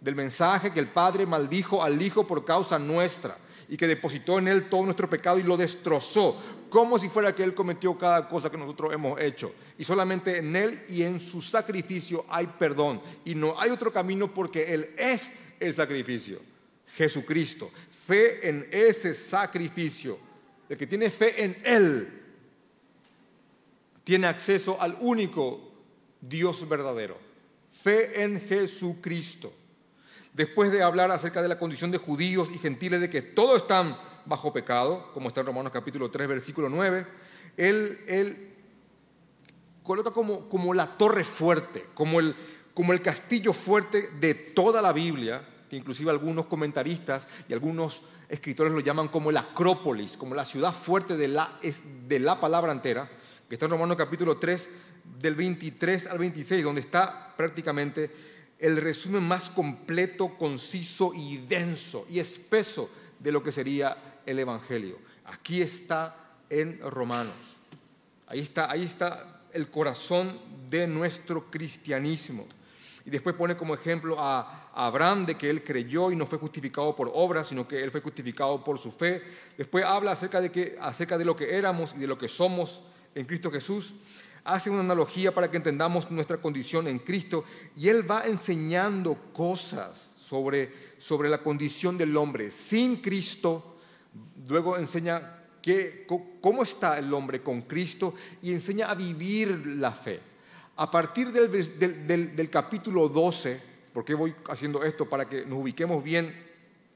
del 0.00 0.14
mensaje 0.14 0.72
que 0.72 0.78
el 0.78 0.86
Padre 0.86 1.26
maldijo 1.26 1.82
al 1.82 2.00
Hijo 2.00 2.24
por 2.24 2.44
causa 2.44 2.78
nuestra 2.78 3.36
y 3.68 3.76
que 3.76 3.88
depositó 3.88 4.38
en 4.38 4.46
Él 4.46 4.68
todo 4.68 4.84
nuestro 4.84 5.10
pecado 5.10 5.40
y 5.40 5.42
lo 5.42 5.56
destrozó, 5.56 6.36
como 6.68 7.00
si 7.00 7.08
fuera 7.08 7.34
que 7.34 7.42
Él 7.42 7.52
cometió 7.52 7.98
cada 7.98 8.28
cosa 8.28 8.48
que 8.48 8.58
nosotros 8.58 8.92
hemos 8.92 9.20
hecho. 9.20 9.52
Y 9.76 9.82
solamente 9.82 10.38
en 10.38 10.54
Él 10.54 10.84
y 10.88 11.02
en 11.02 11.18
su 11.18 11.42
sacrificio 11.42 12.24
hay 12.28 12.46
perdón. 12.46 13.00
Y 13.24 13.34
no 13.34 13.58
hay 13.58 13.70
otro 13.70 13.92
camino 13.92 14.32
porque 14.32 14.72
Él 14.72 14.90
es 14.96 15.28
el 15.58 15.74
sacrificio. 15.74 16.38
Jesucristo. 16.94 17.72
Fe 18.06 18.48
en 18.48 18.68
ese 18.70 19.14
sacrificio. 19.14 20.16
El 20.68 20.76
que 20.76 20.86
tiene 20.86 21.10
fe 21.10 21.42
en 21.42 21.56
Él 21.64 22.19
tiene 24.04 24.26
acceso 24.26 24.80
al 24.80 24.96
único 25.00 25.72
Dios 26.20 26.68
verdadero. 26.68 27.16
Fe 27.82 28.22
en 28.22 28.40
Jesucristo. 28.40 29.52
Después 30.32 30.70
de 30.70 30.82
hablar 30.82 31.10
acerca 31.10 31.42
de 31.42 31.48
la 31.48 31.58
condición 31.58 31.90
de 31.90 31.98
judíos 31.98 32.48
y 32.54 32.58
gentiles, 32.58 33.00
de 33.00 33.10
que 33.10 33.22
todos 33.22 33.62
están 33.62 33.98
bajo 34.26 34.52
pecado, 34.52 35.10
como 35.12 35.28
está 35.28 35.40
en 35.40 35.46
Romanos 35.46 35.72
capítulo 35.72 36.10
3, 36.10 36.28
versículo 36.28 36.68
9, 36.68 37.06
él, 37.56 37.98
él 38.06 38.54
coloca 39.82 40.12
como, 40.12 40.48
como, 40.48 40.72
la 40.72 40.96
torre 40.96 41.24
fuerte, 41.24 41.86
como 41.94 42.20
el, 42.20 42.36
como 42.74 42.92
el 42.92 43.02
castillo 43.02 43.52
fuerte 43.52 44.10
de 44.20 44.34
toda 44.34 44.80
la 44.80 44.92
Biblia, 44.92 45.42
que 45.68 45.76
inclusive 45.76 46.10
algunos 46.10 46.46
comentaristas 46.46 47.26
y 47.48 47.52
algunos 47.52 48.02
escritores 48.28 48.72
lo 48.72 48.80
llaman 48.80 49.08
como 49.08 49.32
la 49.32 49.40
Acrópolis, 49.40 50.16
como 50.16 50.34
la 50.34 50.44
ciudad 50.44 50.72
fuerte 50.72 51.16
de 51.16 51.28
la, 51.28 51.58
de 52.06 52.18
la 52.20 52.38
palabra 52.38 52.72
entera, 52.72 53.10
que 53.50 53.56
está 53.56 53.66
en 53.66 53.72
Romanos 53.72 53.96
capítulo 53.96 54.38
3, 54.38 54.68
del 55.18 55.34
23 55.34 56.06
al 56.06 56.18
26, 56.18 56.62
donde 56.62 56.82
está 56.82 57.34
prácticamente 57.36 58.08
el 58.60 58.76
resumen 58.76 59.24
más 59.24 59.50
completo, 59.50 60.38
conciso 60.38 61.10
y 61.12 61.38
denso 61.38 62.06
y 62.08 62.20
espeso 62.20 62.88
de 63.18 63.32
lo 63.32 63.42
que 63.42 63.50
sería 63.50 64.20
el 64.24 64.38
Evangelio. 64.38 64.98
Aquí 65.24 65.60
está 65.60 66.14
en 66.48 66.78
Romanos. 66.78 67.34
Ahí 68.28 68.38
está, 68.38 68.70
ahí 68.70 68.84
está 68.84 69.42
el 69.52 69.68
corazón 69.68 70.38
de 70.70 70.86
nuestro 70.86 71.50
cristianismo. 71.50 72.46
Y 73.04 73.10
después 73.10 73.34
pone 73.34 73.56
como 73.56 73.74
ejemplo 73.74 74.14
a 74.20 74.70
Abraham 74.72 75.26
de 75.26 75.36
que 75.36 75.50
él 75.50 75.64
creyó 75.64 76.12
y 76.12 76.14
no 76.14 76.26
fue 76.26 76.38
justificado 76.38 76.94
por 76.94 77.10
obras, 77.12 77.48
sino 77.48 77.66
que 77.66 77.82
él 77.82 77.90
fue 77.90 78.00
justificado 78.00 78.62
por 78.62 78.78
su 78.78 78.92
fe. 78.92 79.24
Después 79.58 79.84
habla 79.84 80.12
acerca 80.12 80.40
de, 80.40 80.52
que, 80.52 80.78
acerca 80.80 81.18
de 81.18 81.24
lo 81.24 81.34
que 81.34 81.56
éramos 81.56 81.94
y 81.96 81.98
de 81.98 82.06
lo 82.06 82.16
que 82.16 82.28
somos 82.28 82.80
en 83.14 83.26
Cristo 83.26 83.50
Jesús, 83.50 83.94
hace 84.44 84.70
una 84.70 84.80
analogía 84.80 85.34
para 85.34 85.50
que 85.50 85.56
entendamos 85.56 86.10
nuestra 86.10 86.38
condición 86.38 86.88
en 86.88 86.98
Cristo 86.98 87.44
y 87.76 87.88
Él 87.88 88.08
va 88.08 88.26
enseñando 88.26 89.16
cosas 89.32 90.14
sobre, 90.22 90.72
sobre 90.98 91.28
la 91.28 91.42
condición 91.42 91.98
del 91.98 92.16
hombre 92.16 92.50
sin 92.50 92.96
Cristo, 93.02 93.76
luego 94.48 94.76
enseña 94.76 95.36
cómo 96.40 96.62
está 96.62 96.98
el 96.98 97.12
hombre 97.12 97.42
con 97.42 97.62
Cristo 97.62 98.14
y 98.40 98.52
enseña 98.52 98.90
a 98.90 98.94
vivir 98.94 99.66
la 99.78 99.92
fe. 99.92 100.20
A 100.76 100.90
partir 100.90 101.30
del, 101.30 102.34
del 102.34 102.50
capítulo 102.50 103.08
12, 103.08 103.60
porque 103.92 104.14
voy 104.14 104.34
haciendo 104.48 104.82
esto 104.82 105.06
para 105.06 105.28
que 105.28 105.44
nos 105.44 105.58
ubiquemos 105.58 106.02
bien 106.02 106.34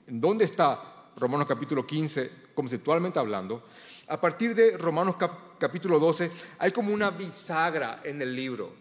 en 0.07 0.21
dónde 0.21 0.47
está 0.47 1.11
Romanos 1.17 1.47
capítulo 1.47 1.87
15, 1.87 2.31
conceptualmente 2.55 3.19
hablando, 3.19 3.65
a 4.09 4.21
partir 4.21 4.55
de 4.55 4.77
Romanos 4.77 5.17
capítulo 5.19 5.54
12 5.59 6.31
hay 6.59 6.73
como 6.73 6.93
una 6.93 7.11
bisagra 7.11 8.01
en 8.05 8.21
el 8.23 8.35
libro, 8.35 8.73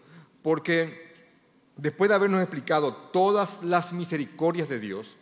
porque 0.42 1.12
después 1.76 2.08
de 2.08 2.14
habernos 2.14 2.40
explicado 2.40 2.94
todas 2.94 3.62
las 3.62 3.92
misericordias 3.92 4.68
de 4.68 4.80
Dios, 4.80 5.16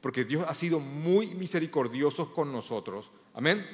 porque 0.00 0.24
Dios 0.24 0.44
ha 0.48 0.54
sido 0.54 0.78
muy 0.78 1.34
misericordioso 1.34 2.32
con 2.32 2.52
nosotros, 2.52 3.10
amén. 3.34 3.66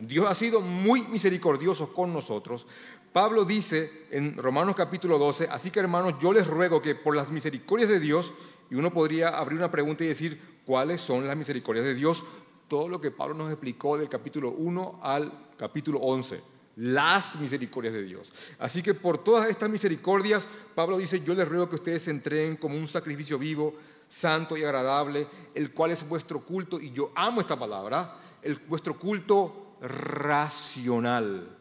Dios 0.00 0.26
ha 0.28 0.34
sido 0.34 0.60
muy 0.60 1.06
misericordioso 1.06 1.92
con 1.92 2.12
nosotros. 2.12 2.66
Pablo 3.12 3.44
dice 3.44 4.08
en 4.10 4.36
Romanos 4.36 4.74
capítulo 4.74 5.18
12, 5.18 5.48
así 5.48 5.70
que 5.70 5.78
hermanos, 5.78 6.14
yo 6.20 6.32
les 6.32 6.46
ruego 6.46 6.82
que 6.82 6.96
por 6.96 7.14
las 7.14 7.30
misericordias 7.30 7.88
de 7.88 8.00
Dios, 8.00 8.32
y 8.70 8.74
uno 8.74 8.92
podría 8.92 9.28
abrir 9.28 9.58
una 9.58 9.70
pregunta 9.70 10.02
y 10.02 10.08
decir, 10.08 10.40
¿cuáles 10.66 11.00
son 11.00 11.26
las 11.26 11.36
misericordias 11.36 11.84
de 11.84 11.94
Dios? 11.94 12.24
Todo 12.68 12.88
lo 12.88 13.00
que 13.00 13.10
Pablo 13.10 13.34
nos 13.34 13.50
explicó 13.50 13.98
del 13.98 14.08
capítulo 14.08 14.50
1 14.50 15.00
al 15.02 15.32
capítulo 15.56 16.00
11. 16.00 16.54
las 16.76 17.38
misericordias 17.38 17.94
de 17.94 18.02
Dios. 18.02 18.32
Así 18.58 18.82
que 18.82 18.94
por 18.94 19.22
todas 19.22 19.48
estas 19.48 19.70
misericordias, 19.70 20.44
Pablo 20.74 20.98
dice, 20.98 21.20
yo 21.20 21.32
les 21.32 21.48
ruego 21.48 21.68
que 21.68 21.76
ustedes 21.76 22.02
se 22.02 22.10
entreguen 22.10 22.56
como 22.56 22.76
un 22.76 22.88
sacrificio 22.88 23.38
vivo, 23.38 23.74
santo 24.08 24.56
y 24.56 24.64
agradable, 24.64 25.28
el 25.54 25.72
cual 25.72 25.92
es 25.92 26.08
vuestro 26.08 26.40
culto, 26.40 26.80
y 26.80 26.90
yo 26.90 27.12
amo 27.14 27.40
esta 27.40 27.56
palabra, 27.56 28.16
el, 28.42 28.56
vuestro 28.56 28.98
culto 28.98 29.76
racional. 29.82 31.56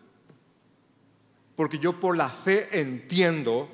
Porque 1.55 1.77
yo 1.77 1.99
por 1.99 2.17
la 2.17 2.29
fe 2.29 2.79
entiendo 2.79 3.69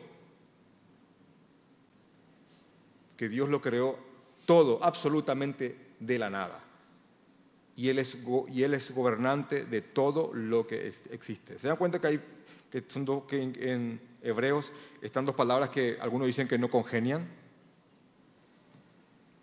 que 3.16 3.30
Dios 3.30 3.48
lo 3.48 3.62
creó 3.62 3.98
todo, 4.46 4.84
absolutamente 4.84 5.94
de 6.02 6.20
la 6.20 6.30
nada 6.30 6.69
y 7.80 7.88
él 7.88 8.00
es, 8.00 8.18
y 8.50 8.64
él 8.64 8.74
es 8.74 8.92
gobernante 8.92 9.64
de 9.64 9.82
todo 9.82 10.34
lo 10.34 10.68
que 10.68 10.92
existe. 11.12 11.58
¿Se 11.58 11.70
dan 11.70 11.78
cuenta 11.78 12.02
que, 12.02 12.08
hay, 12.08 12.20
que, 12.70 12.84
son 12.90 13.06
dos, 13.06 13.24
que 13.24 13.42
en, 13.42 14.02
hebreos 14.22 14.74
están 15.02 15.24
dos 15.24 15.34
palabras 15.34 15.70
que 15.70 15.98
algunos 16.02 16.28
dicen 16.28 16.46
que 16.46 16.58
no 16.58 16.70
congenian? 16.70 17.26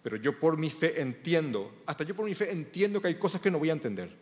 Pero 0.02 0.16
yo 0.16 0.38
por 0.38 0.58
mi 0.58 0.68
fe 0.68 1.00
entiendo, 1.00 1.76
hasta 1.86 2.04
yo 2.04 2.14
por 2.14 2.26
mi 2.26 2.34
fe 2.34 2.52
entiendo 2.52 3.00
que 3.00 3.08
hay 3.08 3.14
cosas 3.14 3.40
que 3.40 3.50
no 3.50 3.58
voy 3.58 3.70
a 3.70 3.72
entender. 3.72 4.14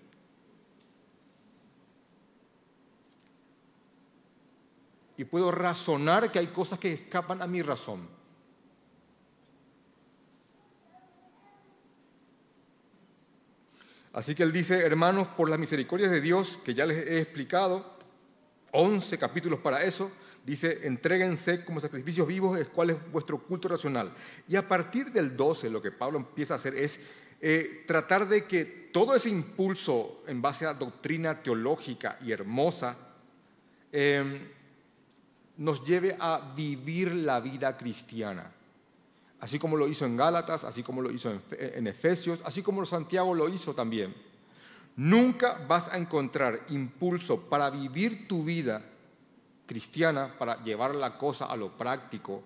Y 5.16 5.24
puedo 5.24 5.50
razonar 5.50 6.30
que 6.30 6.38
hay 6.38 6.52
cosas 6.52 6.78
que 6.78 6.92
escapan 6.92 7.42
a 7.42 7.48
mi 7.48 7.62
razón. 7.62 8.06
Así 14.14 14.36
que 14.36 14.44
él 14.44 14.52
dice, 14.52 14.78
hermanos, 14.78 15.26
por 15.36 15.50
las 15.50 15.58
misericordias 15.58 16.12
de 16.12 16.20
Dios, 16.20 16.60
que 16.64 16.72
ya 16.72 16.86
les 16.86 16.98
he 16.98 17.20
explicado, 17.20 17.84
11 18.70 19.18
capítulos 19.18 19.58
para 19.58 19.82
eso, 19.82 20.10
dice, 20.46 20.86
entréguense 20.86 21.64
como 21.64 21.80
sacrificios 21.80 22.28
vivos, 22.28 22.56
el 22.56 22.68
cual 22.68 22.90
es 22.90 23.10
vuestro 23.10 23.40
culto 23.40 23.66
racional. 23.66 24.12
Y 24.46 24.54
a 24.54 24.68
partir 24.68 25.10
del 25.10 25.36
12, 25.36 25.68
lo 25.68 25.82
que 25.82 25.90
Pablo 25.90 26.18
empieza 26.18 26.54
a 26.54 26.58
hacer 26.58 26.76
es 26.76 27.00
eh, 27.40 27.82
tratar 27.88 28.28
de 28.28 28.44
que 28.44 28.64
todo 28.92 29.16
ese 29.16 29.30
impulso 29.30 30.22
en 30.28 30.40
base 30.40 30.64
a 30.64 30.74
doctrina 30.74 31.42
teológica 31.42 32.16
y 32.22 32.30
hermosa 32.30 32.96
em, 33.90 34.38
nos 35.56 35.84
lleve 35.84 36.16
a 36.20 36.52
vivir 36.54 37.12
la 37.12 37.40
vida 37.40 37.76
cristiana 37.76 38.48
así 39.44 39.58
como 39.58 39.76
lo 39.76 39.86
hizo 39.86 40.06
en 40.06 40.16
Gálatas, 40.16 40.64
así 40.64 40.82
como 40.82 41.02
lo 41.02 41.10
hizo 41.10 41.30
en, 41.50 41.86
Efesios, 41.86 42.40
así 42.46 42.62
como 42.62 42.86
Santiago 42.86 43.34
lo 43.34 43.46
hizo 43.50 43.74
también. 43.74 44.14
Nunca 44.96 45.62
vas 45.68 45.90
a 45.90 45.98
encontrar 45.98 46.64
impulso 46.70 47.38
para 47.42 47.68
vivir 47.68 48.26
tu 48.26 48.42
vida 48.42 48.82
cristiana, 49.66 50.34
para 50.38 50.64
llevar 50.64 50.94
la 50.94 51.18
cosa 51.18 51.44
a 51.44 51.56
lo 51.56 51.76
práctico, 51.76 52.42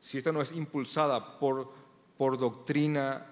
si 0.00 0.18
esta 0.18 0.32
no 0.32 0.42
es 0.42 0.50
impulsada 0.50 1.38
por, 1.38 1.72
por 2.18 2.36
doctrina 2.36 3.26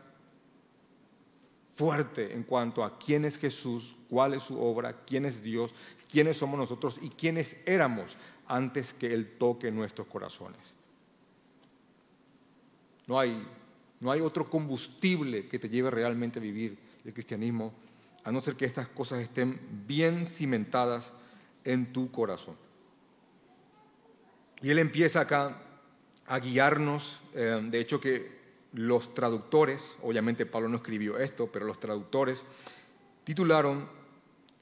fuerte 1.75 2.33
en 2.33 2.45
cuanto 2.45 2.85
a 2.85 3.00
quién 3.00 3.25
es 3.25 3.37
Jesús, 3.37 3.97
cuál 4.09 4.35
es 4.35 4.45
su 4.45 4.62
obra, 4.62 5.00
quién 5.04 5.25
es 5.25 5.43
Dios, 5.43 5.75
quiénes 6.09 6.37
somos 6.37 6.57
nosotros 6.57 7.00
y 7.02 7.09
quiénes 7.09 7.57
éramos 7.66 8.16
antes 8.47 8.95
que 8.95 9.12
Él 9.12 9.37
toque 9.38 9.73
nuestros 9.73 10.07
corazones. 10.07 10.74
No 13.07 13.19
hay, 13.19 13.47
no 14.01 14.11
hay 14.11 14.21
otro 14.21 14.49
combustible 14.49 15.49
que 15.49 15.59
te 15.59 15.69
lleve 15.69 15.91
realmente 15.91 16.39
a 16.39 16.43
vivir 16.43 16.79
el 17.05 17.13
cristianismo, 17.13 17.73
a 18.25 18.33
no 18.33 18.41
ser 18.41 18.57
que 18.57 18.65
estas 18.65 18.89
cosas 18.89 19.21
estén 19.21 19.61
bien 19.87 20.27
cimentadas 20.27 21.13
en 21.65 21.93
tu 21.93 22.11
corazón. 22.11 22.57
Y 24.63 24.71
él 24.71 24.79
empieza 24.79 25.21
acá 25.21 25.61
a 26.27 26.39
guiarnos, 26.39 27.21
eh, 27.35 27.61
de 27.63 27.81
hecho 27.81 28.01
que 28.01 28.43
los 28.73 29.15
traductores, 29.15 29.95
obviamente 30.03 30.47
Pablo 30.47 30.69
no 30.69 30.77
escribió 30.77 31.19
esto, 31.19 31.51
pero 31.53 31.67
los 31.67 31.79
traductores 31.79 32.43
titularon 33.25 33.89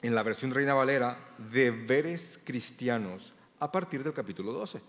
en 0.03 0.15
la 0.15 0.23
versión 0.23 0.51
Reina 0.51 0.75
Valera 0.75 1.35
deberes 1.39 2.41
cristianos 2.45 3.33
a 3.61 3.71
partir 3.71 4.03
del 4.03 4.13
capítulo 4.13 4.53
12. 4.53 4.81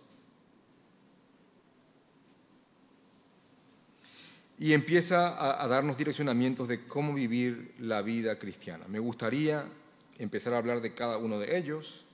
Y 4.63 4.71
empieza 4.71 5.61
a, 5.61 5.67
darnos 5.67 5.97
direccionamientos 5.97 6.69
de 6.69 6.87
cómo 6.87 7.13
vivir 7.13 7.75
la 7.79 8.01
vida 8.01 8.39
cristiana. 8.39 8.85
Me 8.87 8.97
gustaría 8.97 9.65
empezar 10.17 10.53
a 10.53 10.57
hablar 10.57 10.79
de 10.79 10.93
cada 10.93 11.17
uno 11.17 11.37
de 11.37 11.57
ellos. 11.57 12.05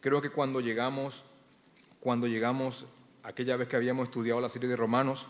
creo 0.00 0.22
que 0.22 0.30
cuando 0.30 0.58
llegamos, 0.60 1.22
cuando 2.00 2.26
llegamos, 2.26 2.86
aquella 3.22 3.58
vez 3.58 3.68
que 3.68 3.76
habíamos 3.76 4.08
estudiado 4.08 4.40
la 4.40 4.48
serie 4.48 4.70
de 4.70 4.76
Romanos, 4.76 5.28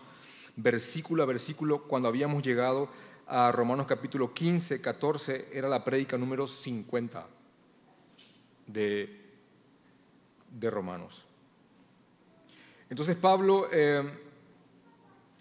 versículo 0.54 1.24
a 1.24 1.26
versículo, 1.26 1.82
cuando 1.82 2.06
habíamos 2.06 2.44
llegado 2.44 2.88
a 3.26 3.50
Romanos 3.50 3.86
capítulo 3.88 4.32
15, 4.32 4.80
14, 4.80 5.48
era 5.52 5.68
la 5.68 5.82
prédica 5.82 6.16
número 6.16 6.46
50 6.46 7.26
de, 8.68 9.20
de 10.48 10.70
Romanos. 10.70 11.24
Entonces 12.88 13.16
Pablo... 13.16 13.66
Eh, 13.72 14.28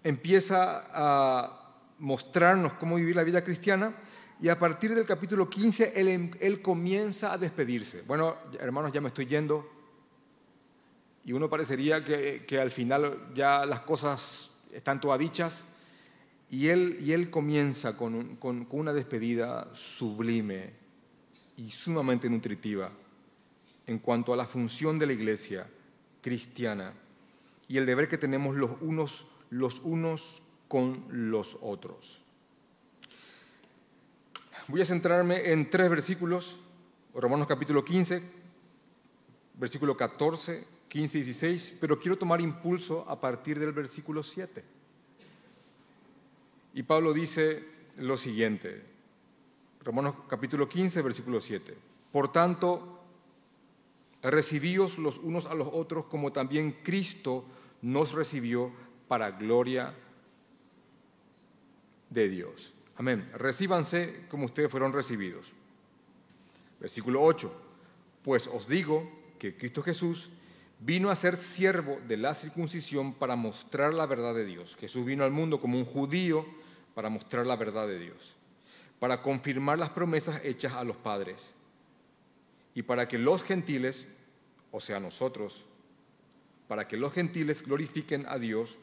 empieza 0.03 0.85
a 0.93 1.73
mostrarnos 1.99 2.73
cómo 2.73 2.95
vivir 2.95 3.15
la 3.15 3.23
vida 3.23 3.43
cristiana 3.43 3.93
y 4.39 4.47
a 4.47 4.57
partir 4.57 4.95
del 4.95 5.05
capítulo 5.05 5.49
15 5.49 5.93
él, 5.95 6.31
él, 6.39 6.61
comienza 6.61 7.33
a 7.33 7.37
despedirse. 7.37 8.01
Bueno, 8.03 8.37
hermanos, 8.59 8.93
ya 8.93 9.01
me 9.01 9.09
estoy 9.09 9.25
yendo 9.25 9.69
y 11.25 11.33
uno 11.33 11.49
parecería 11.49 12.03
que, 12.03 12.45
que 12.47 12.59
al 12.59 12.71
final 12.71 13.31
ya 13.35 13.65
las 13.65 13.81
cosas 13.81 14.49
están 14.71 15.01
todas 15.01 15.19
dichas 15.19 15.65
y 16.49 16.67
él, 16.67 16.97
y 17.01 17.11
él 17.11 17.29
comienza 17.29 17.97
con, 17.97 18.37
con, 18.37 18.65
con 18.65 18.79
una 18.79 18.93
despedida 18.93 19.67
sublime 19.73 20.71
y 21.57 21.69
sumamente 21.69 22.29
nutritiva 22.29 22.91
en 23.85 23.99
cuanto 23.99 24.33
a 24.33 24.37
la 24.37 24.45
función 24.45 24.97
de 24.97 25.07
la 25.07 25.13
iglesia 25.13 25.67
cristiana 26.21 26.93
y 27.67 27.77
el 27.77 27.85
deber 27.85 28.07
que 28.07 28.17
tenemos 28.17 28.55
los 28.55 28.71
unos 28.81 29.27
los 29.49 29.79
unos 29.79 30.41
con 30.67 31.05
los 31.09 31.57
otros. 31.61 32.19
Voy 34.67 34.81
a 34.81 34.85
centrarme 34.85 35.51
en 35.51 35.69
tres 35.69 35.89
versículos, 35.89 36.59
Romanos 37.15 37.47
capítulo 37.47 37.83
15, 37.83 38.21
versículo 39.55 39.97
14, 39.97 40.63
15 40.87 41.17
y 41.17 41.23
16, 41.23 41.77
pero 41.81 41.99
quiero 41.99 42.17
tomar 42.17 42.39
impulso 42.39 43.03
a 43.09 43.19
partir 43.19 43.59
del 43.59 43.71
versículo 43.71 44.21
7. 44.21 44.63
Y 46.75 46.83
Pablo 46.83 47.13
dice 47.13 47.63
lo 47.97 48.15
siguiente, 48.15 48.83
Romanos 49.83 50.15
capítulo 50.27 50.69
15, 50.69 51.01
versículo 51.01 51.41
7. 51.41 51.75
Por 52.11 52.31
tanto, 52.31 52.99
recibíos 54.21 54.97
los 54.97 55.17
unos 55.17 55.45
a 55.45 55.55
los 55.55 55.69
otros 55.71 56.05
como 56.05 56.31
también 56.31 56.77
Cristo 56.83 57.45
nos 57.81 58.11
recibió 58.11 58.71
para 59.09 59.31
gloria 59.31 59.91
de 62.11 62.29
Dios. 62.29 62.73
Amén. 62.95 63.27
Recíbanse 63.33 64.27
como 64.29 64.45
ustedes 64.45 64.69
fueron 64.69 64.93
recibidos. 64.93 65.47
Versículo 66.79 67.21
8. 67.23 67.51
Pues 68.23 68.47
os 68.47 68.67
digo 68.67 69.09
que 69.39 69.57
Cristo 69.57 69.81
Jesús 69.81 70.29
vino 70.79 71.09
a 71.09 71.15
ser 71.15 71.37
siervo 71.37 71.97
de 72.07 72.17
la 72.17 72.35
circuncisión 72.35 73.15
para 73.15 73.35
mostrar 73.35 73.95
la 73.95 74.05
verdad 74.05 74.35
de 74.35 74.45
Dios. 74.45 74.77
Jesús 74.79 75.03
vino 75.05 75.23
al 75.23 75.31
mundo 75.31 75.59
como 75.59 75.79
un 75.79 75.85
judío 75.85 76.45
para 76.93 77.09
mostrar 77.09 77.47
la 77.47 77.55
verdad 77.55 77.87
de 77.87 77.97
Dios, 77.97 78.35
para 78.99 79.23
confirmar 79.23 79.79
las 79.79 79.89
promesas 79.89 80.39
hechas 80.43 80.73
a 80.73 80.83
los 80.83 80.97
padres 80.97 81.51
y 82.75 82.83
para 82.83 83.07
que 83.07 83.17
los 83.17 83.43
gentiles, 83.43 84.07
o 84.71 84.79
sea 84.79 84.99
nosotros, 84.99 85.65
para 86.67 86.87
que 86.87 86.95
los 86.95 87.11
gentiles 87.11 87.63
glorifiquen 87.63 88.27
a 88.27 88.37
Dios 88.37 88.77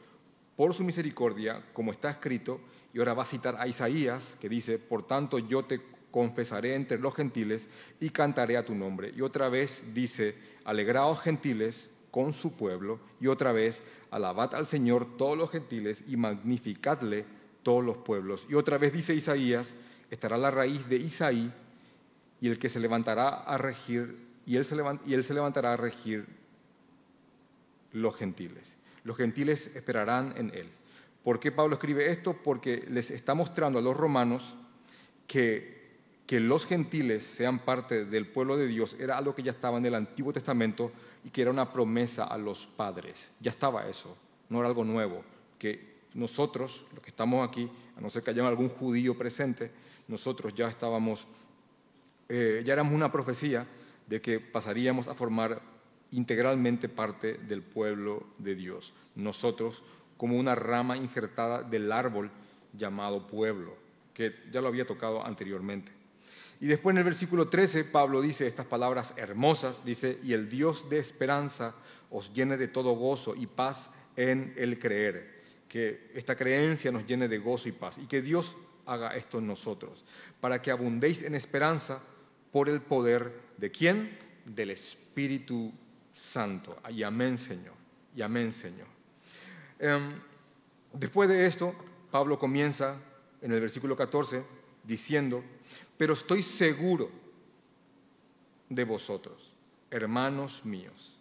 por 0.57 0.73
su 0.73 0.83
misericordia, 0.83 1.63
como 1.71 1.91
está 1.91 2.09
escrito, 2.09 2.59
y 2.91 2.97
ahora 2.97 3.13
va 3.13 3.23
a 3.23 3.27
citar 3.27 3.55
a 3.59 3.67
Isaías, 3.67 4.23
que 4.41 4.49
dice, 4.49 4.79
por 4.79 5.05
tanto 5.05 5.37
yo 5.37 5.63
te 5.63 5.79
confesaré 6.09 6.73
entre 6.73 6.97
los 6.97 7.13
gentiles 7.13 7.67
y 7.99 8.09
cantaré 8.09 8.57
a 8.57 8.65
tu 8.65 8.73
nombre. 8.73 9.13
Y 9.15 9.21
otra 9.21 9.49
vez 9.49 9.83
dice, 9.93 10.35
alegraos 10.65 11.21
gentiles 11.21 11.91
con 12.09 12.33
su 12.33 12.53
pueblo, 12.53 12.99
y 13.21 13.27
otra 13.27 13.51
vez, 13.51 13.83
alabad 14.09 14.55
al 14.55 14.65
Señor 14.65 15.15
todos 15.15 15.37
los 15.37 15.51
gentiles 15.51 16.03
y 16.07 16.17
magnificadle 16.17 17.25
todos 17.61 17.85
los 17.85 17.97
pueblos. 17.97 18.47
Y 18.49 18.55
otra 18.55 18.79
vez 18.79 18.91
dice 18.91 19.13
Isaías, 19.13 19.75
estará 20.09 20.37
la 20.37 20.49
raíz 20.49 20.89
de 20.89 20.95
Isaí 20.95 21.53
y 22.41 22.47
el 22.49 22.57
que 22.57 22.69
se 22.69 22.79
levantará 22.79 23.29
a 23.29 23.59
regir, 23.59 24.17
y 24.47 24.55
él 24.55 24.65
se, 24.65 24.75
y 25.05 25.13
él 25.13 25.23
se 25.23 25.35
levantará 25.35 25.73
a 25.73 25.77
regir 25.77 26.25
los 27.91 28.15
gentiles 28.15 28.76
los 29.07 29.17
gentiles 29.17 29.71
esperarán 29.73 30.35
en 30.37 30.51
él. 30.53 30.69
¿Por 31.23 31.39
qué 31.39 31.51
Pablo 31.51 31.75
escribe 31.75 32.11
esto? 32.11 32.33
Porque 32.33 32.85
les 32.89 33.09
está 33.09 33.33
mostrando 33.33 33.79
a 33.79 33.81
los 33.81 33.97
romanos 33.97 34.55
que 35.25 35.77
que 36.27 36.41
los 36.41 36.65
gentiles 36.65 37.23
sean 37.23 37.59
parte 37.59 38.03
del 38.03 38.27
pueblo 38.27 38.57
de 38.57 38.67
Dios 38.67 38.97
era 38.99 39.17
algo 39.17 39.33
que 39.33 39.43
ya 39.43 39.53
estaba 39.53 39.77
en 39.77 39.85
el 39.85 39.95
Antiguo 39.95 40.33
Testamento 40.33 40.91
y 41.23 41.29
que 41.29 41.41
era 41.41 41.51
una 41.51 41.71
promesa 41.71 42.25
a 42.25 42.37
los 42.37 42.67
padres. 42.67 43.29
Ya 43.39 43.49
estaba 43.49 43.87
eso, 43.87 44.15
no 44.49 44.59
era 44.59 44.67
algo 44.67 44.83
nuevo, 44.83 45.23
que 45.57 45.95
nosotros, 46.13 46.85
los 46.93 47.01
que 47.01 47.11
estamos 47.11 47.47
aquí, 47.47 47.71
a 47.95 48.01
no 48.01 48.09
ser 48.09 48.23
que 48.23 48.31
haya 48.31 48.45
algún 48.45 48.67
judío 48.67 49.17
presente, 49.17 49.71
nosotros 50.09 50.53
ya 50.53 50.67
estábamos, 50.67 51.25
eh, 52.27 52.61
ya 52.65 52.73
éramos 52.73 52.93
una 52.93 53.09
profecía 53.09 53.65
de 54.05 54.21
que 54.21 54.41
pasaríamos 54.41 55.07
a 55.07 55.15
formar 55.15 55.61
integralmente 56.11 56.89
parte 56.89 57.37
del 57.37 57.61
pueblo 57.61 58.27
de 58.37 58.55
Dios. 58.55 58.93
Nosotros 59.15 59.83
como 60.17 60.37
una 60.37 60.55
rama 60.55 60.97
injertada 60.97 61.61
del 61.63 61.91
árbol 61.91 62.31
llamado 62.73 63.27
pueblo, 63.27 63.77
que 64.13 64.33
ya 64.51 64.61
lo 64.61 64.67
había 64.67 64.85
tocado 64.85 65.25
anteriormente. 65.25 65.91
Y 66.59 66.65
después 66.65 66.93
en 66.93 66.99
el 66.99 67.03
versículo 67.03 67.49
13 67.49 67.85
Pablo 67.85 68.21
dice 68.21 68.47
estas 68.47 68.65
palabras 68.65 69.13
hermosas, 69.15 69.85
dice, 69.85 70.19
y 70.23 70.33
el 70.33 70.49
Dios 70.49 70.89
de 70.89 70.97
esperanza 70.97 71.75
os 72.09 72.33
llene 72.33 72.57
de 72.57 72.67
todo 72.67 72.93
gozo 72.93 73.35
y 73.35 73.45
paz 73.45 73.89
en 74.15 74.53
el 74.57 74.79
creer, 74.79 75.43
que 75.67 76.11
esta 76.15 76.35
creencia 76.35 76.91
nos 76.91 77.05
llene 77.05 77.27
de 77.27 77.37
gozo 77.37 77.69
y 77.69 77.73
paz, 77.73 77.99
y 77.99 78.07
que 78.07 78.21
Dios 78.21 78.55
haga 78.85 79.15
esto 79.15 79.37
en 79.37 79.47
nosotros, 79.47 80.03
para 80.39 80.61
que 80.61 80.71
abundéis 80.71 81.21
en 81.21 81.35
esperanza 81.35 82.01
por 82.51 82.69
el 82.69 82.81
poder 82.81 83.31
de 83.57 83.69
quién? 83.69 84.17
Del 84.45 84.71
Espíritu 84.71 85.73
Santo. 86.17 86.77
Y 86.89 87.03
amén, 87.03 87.37
Señor. 87.37 87.75
Y 88.15 88.21
amén, 88.21 88.51
Señor. 88.51 88.87
Em, 89.79 90.19
después 90.93 91.29
de 91.29 91.45
esto, 91.45 91.73
Pablo 92.11 92.39
comienza 92.39 92.97
en 93.41 93.51
el 93.51 93.61
versículo 93.61 93.95
14 93.95 94.43
diciendo, 94.83 95.43
pero 95.97 96.13
estoy 96.13 96.41
seguro 96.41 97.11
de 98.69 98.83
vosotros, 98.83 99.53
hermanos 99.91 100.65
míos, 100.65 101.17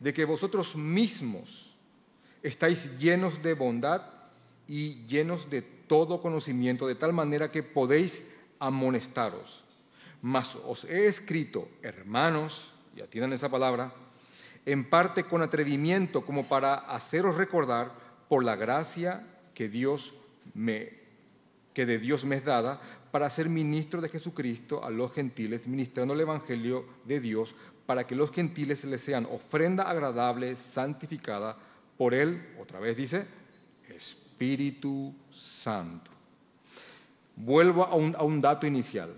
de 0.00 0.12
que 0.12 0.24
vosotros 0.24 0.74
mismos 0.74 1.74
estáis 2.42 2.98
llenos 2.98 3.42
de 3.42 3.54
bondad 3.54 4.02
y 4.66 5.06
llenos 5.06 5.48
de 5.48 5.62
todo 5.62 6.20
conocimiento, 6.20 6.86
de 6.86 6.94
tal 6.94 7.12
manera 7.12 7.50
que 7.50 7.62
podéis 7.62 8.24
amonestaros. 8.58 9.62
Mas 10.20 10.56
os 10.56 10.84
he 10.84 11.06
escrito, 11.06 11.68
hermanos, 11.82 12.72
ya 12.96 13.06
tienen 13.06 13.32
esa 13.32 13.50
palabra, 13.50 13.92
en 14.66 14.88
parte 14.88 15.24
con 15.24 15.42
atrevimiento, 15.42 16.24
como 16.24 16.48
para 16.48 16.74
haceros 16.74 17.36
recordar 17.36 17.92
por 18.28 18.44
la 18.44 18.56
gracia 18.56 19.26
que 19.54 19.68
Dios 19.68 20.14
me 20.54 21.04
que 21.74 21.84
de 21.86 21.98
Dios 21.98 22.24
me 22.24 22.36
es 22.36 22.44
dada 22.44 22.80
para 23.10 23.28
ser 23.28 23.48
ministro 23.48 24.00
de 24.00 24.08
Jesucristo 24.08 24.84
a 24.84 24.90
los 24.90 25.12
gentiles, 25.12 25.66
ministrando 25.66 26.14
el 26.14 26.20
Evangelio 26.20 26.86
de 27.04 27.20
Dios, 27.20 27.54
para 27.84 28.06
que 28.06 28.14
los 28.14 28.30
gentiles 28.30 28.84
les 28.84 29.00
sean 29.00 29.26
ofrenda 29.26 29.90
agradable, 29.90 30.56
santificada 30.56 31.56
por 31.98 32.14
Él, 32.14 32.54
otra 32.60 32.80
vez 32.80 32.96
dice, 32.96 33.26
Espíritu 33.88 35.14
Santo. 35.30 36.10
Vuelvo 37.36 37.84
a 37.84 37.94
un, 37.94 38.14
a 38.16 38.22
un 38.22 38.40
dato 38.40 38.66
inicial. 38.66 39.14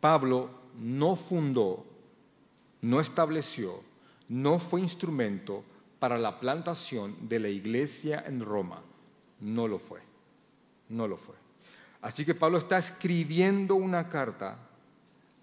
Pablo 0.00 0.50
no 0.78 1.16
fundó, 1.16 1.86
no 2.82 3.00
estableció, 3.00 3.82
no 4.28 4.58
fue 4.58 4.80
instrumento 4.80 5.64
para 5.98 6.18
la 6.18 6.38
plantación 6.38 7.28
de 7.28 7.38
la 7.40 7.48
iglesia 7.48 8.24
en 8.26 8.44
Roma. 8.44 8.82
No 9.40 9.66
lo 9.66 9.78
fue, 9.78 10.00
no 10.88 11.08
lo 11.08 11.16
fue. 11.16 11.34
Así 12.00 12.24
que 12.24 12.34
Pablo 12.34 12.58
está 12.58 12.78
escribiendo 12.78 13.74
una 13.74 14.08
carta 14.08 14.58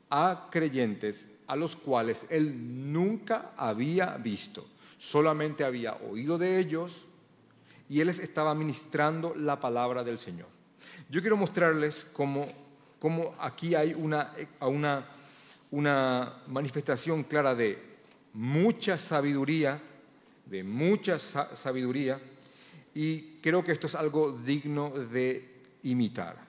a 0.09 0.47
creyentes 0.49 1.27
a 1.47 1.55
los 1.55 1.75
cuales 1.75 2.25
él 2.29 2.91
nunca 2.91 3.51
había 3.57 4.17
visto, 4.17 4.65
solamente 4.97 5.63
había 5.63 5.95
oído 5.95 6.37
de 6.37 6.59
ellos 6.59 7.05
y 7.89 7.99
él 7.99 8.07
les 8.07 8.19
estaba 8.19 8.55
ministrando 8.55 9.35
la 9.35 9.59
palabra 9.59 10.03
del 10.03 10.17
Señor. 10.17 10.47
Yo 11.09 11.21
quiero 11.21 11.37
mostrarles 11.37 12.07
cómo, 12.13 12.47
aquí 13.39 13.75
hay 13.75 13.93
una, 13.93 14.33
una, 14.61 15.05
una 15.69 16.37
manifestación 16.47 17.23
clara 17.23 17.53
de 17.53 17.94
mucha 18.35 18.99
sabiduría, 18.99 19.81
de 20.45 20.63
mucha 20.63 21.17
sabiduría, 21.17 22.21
y 22.93 23.37
creo 23.41 23.63
que 23.63 23.71
esto 23.71 23.87
es 23.87 23.95
algo 23.95 24.33
digno 24.33 24.91
de 24.91 25.63
imitar. 25.83 26.45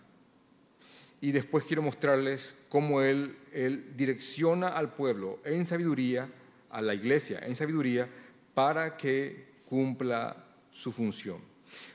Y 1.20 1.32
después 1.32 1.64
quiero 1.64 1.82
mostrarles 1.82 2.54
cómo 2.68 3.00
él, 3.00 3.36
él 3.52 3.96
direcciona 3.96 4.68
al 4.68 4.92
pueblo 4.92 5.40
en 5.44 5.64
sabiduría, 5.64 6.28
a 6.70 6.82
la 6.82 6.92
iglesia 6.92 7.38
en 7.38 7.56
sabiduría, 7.56 8.08
para 8.52 8.96
que 8.96 9.46
cumpla 9.64 10.44
su 10.70 10.92
función. 10.92 11.38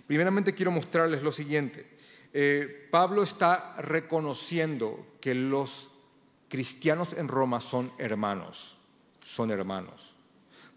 Primeramente 0.07 0.53
quiero 0.53 0.71
mostrarles 0.71 1.21
lo 1.21 1.31
siguiente. 1.31 1.85
Eh, 2.33 2.87
Pablo 2.89 3.23
está 3.23 3.75
reconociendo 3.77 5.17
que 5.19 5.35
los 5.35 5.89
cristianos 6.49 7.13
en 7.13 7.27
Roma 7.27 7.61
son 7.61 7.91
hermanos, 7.97 8.77
son 9.23 9.51
hermanos. 9.51 10.13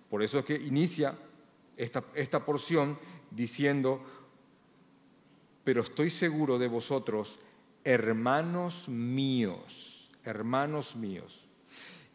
Por 0.09 0.23
eso 0.23 0.39
es 0.39 0.45
que 0.45 0.55
inicia 0.55 1.17
esta, 1.77 2.05
esta 2.15 2.45
porción 2.45 2.99
diciendo, 3.31 4.01
pero 5.65 5.83
estoy 5.83 6.11
seguro 6.11 6.59
de 6.59 6.69
vosotros, 6.69 7.41
hermanos 7.83 8.89
míos, 8.89 10.11
hermanos 10.25 10.95
míos. 10.95 11.45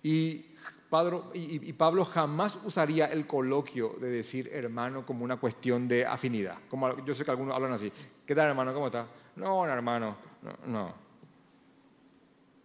Y 0.02 0.46
Pablo, 0.90 1.30
y, 1.34 1.72
Pablo, 1.74 2.06
jamás 2.06 2.58
usaría 2.64 3.06
el 3.06 3.28
coloquio 3.28 3.96
de 4.00 4.10
decir 4.10 4.50
hermano 4.52 5.06
como 5.06 5.24
una 5.24 5.38
cuestión 5.38 5.88
de 5.88 6.06
afinidad. 6.06 6.58
Como 6.68 7.06
yo 7.06 7.14
sé 7.14 7.24
que 7.24 7.32
algunos 7.32 7.56
hablan 7.56 7.74
así. 7.74 7.92
¿Qué 8.26 8.34
tal, 8.34 8.50
hermano? 8.50 8.74
¿Cómo 8.74 8.88
está? 8.88 9.06
No, 9.36 9.66
hermano. 9.66 10.18
No, 10.42 10.54
no. 10.66 10.94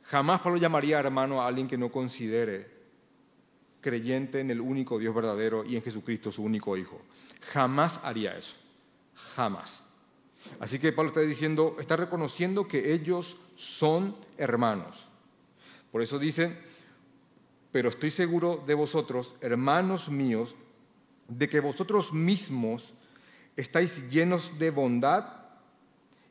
Jamás 0.04 0.40
Pablo 0.40 0.58
llamaría 0.58 1.00
hermano 1.00 1.42
a 1.42 1.46
alguien 1.46 1.68
que 1.68 1.76
no 1.76 1.90
considere 1.90 2.73
creyente 3.84 4.40
en 4.40 4.50
el 4.50 4.62
único 4.62 4.98
Dios 4.98 5.14
verdadero 5.14 5.62
y 5.62 5.76
en 5.76 5.82
Jesucristo, 5.82 6.32
su 6.32 6.42
único 6.42 6.74
Hijo. 6.78 6.98
Jamás 7.52 8.00
haría 8.02 8.34
eso. 8.34 8.56
Jamás. 9.36 9.84
Así 10.58 10.78
que 10.78 10.90
Pablo 10.90 11.08
está 11.08 11.20
diciendo, 11.20 11.76
está 11.78 11.94
reconociendo 11.94 12.66
que 12.66 12.94
ellos 12.94 13.36
son 13.56 14.16
hermanos. 14.38 15.06
Por 15.92 16.00
eso 16.00 16.18
dice, 16.18 16.56
pero 17.72 17.90
estoy 17.90 18.10
seguro 18.10 18.64
de 18.66 18.72
vosotros, 18.72 19.36
hermanos 19.42 20.08
míos, 20.08 20.54
de 21.28 21.46
que 21.50 21.60
vosotros 21.60 22.10
mismos 22.10 22.94
estáis 23.54 24.08
llenos 24.10 24.58
de 24.58 24.70
bondad 24.70 25.26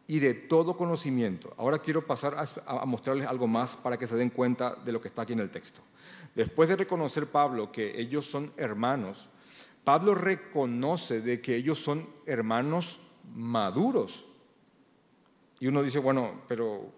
y 0.07 0.19
de 0.19 0.33
todo 0.33 0.75
conocimiento. 0.75 1.53
Ahora 1.57 1.77
quiero 1.77 2.05
pasar 2.05 2.35
a, 2.65 2.85
mostrarles 2.85 3.27
algo 3.27 3.47
más 3.47 3.75
para 3.75 3.97
que 3.97 4.07
se 4.07 4.15
den 4.15 4.31
cuenta 4.31 4.75
de 4.75 4.91
lo 4.91 4.99
que 4.99 5.07
está 5.07 5.21
aquí 5.21 5.33
en 5.33 5.39
el 5.39 5.51
texto. 5.51 5.81
Después 6.35 6.69
de 6.69 6.75
reconocer 6.75 7.27
Pablo 7.27 7.71
que 7.71 7.99
ellos 7.99 8.25
son 8.25 8.51
hermanos, 8.57 9.29
Pablo 9.83 10.15
reconoce 10.15 11.21
de 11.21 11.41
que 11.41 11.55
ellos 11.55 11.79
son 11.79 12.07
hermanos 12.25 12.99
maduros. 13.35 14.25
Y 15.59 15.67
uno 15.67 15.83
dice, 15.83 15.99
bueno, 15.99 16.41
pero 16.47 16.91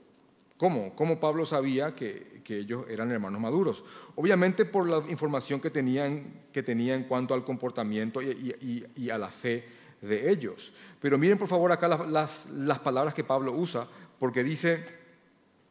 ¿cómo? 0.58 0.96
¿Cómo 0.96 1.20
Pablo 1.20 1.46
sabía 1.46 1.96
que, 1.96 2.42
ellos 2.48 2.86
eran 2.90 3.12
hermanos 3.12 3.42
maduros? 3.42 3.84
Obviamente 4.16 4.66
por 4.66 4.88
la 4.88 5.04
información 5.10 5.60
que 5.60 5.70
tenían, 5.70 6.46
que 6.52 6.64
tenía 6.64 6.96
en 6.96 7.04
cuanto 7.04 7.34
al 7.34 7.44
comportamiento 7.44 8.22
y, 8.22 9.10
a 9.10 9.18
la 9.18 9.30
fe 9.30 9.66
de 10.02 10.30
ellos. 10.32 10.72
Pero 11.02 11.18
miren 11.18 11.38
por 11.38 11.48
favor 11.48 11.72
acá 11.72 11.88
las, 11.88 12.46
las, 12.50 12.80
palabras 12.80 13.14
que 13.14 13.24
Pablo 13.24 13.52
usa, 13.52 13.88
porque 14.20 14.44
dice 14.44 14.86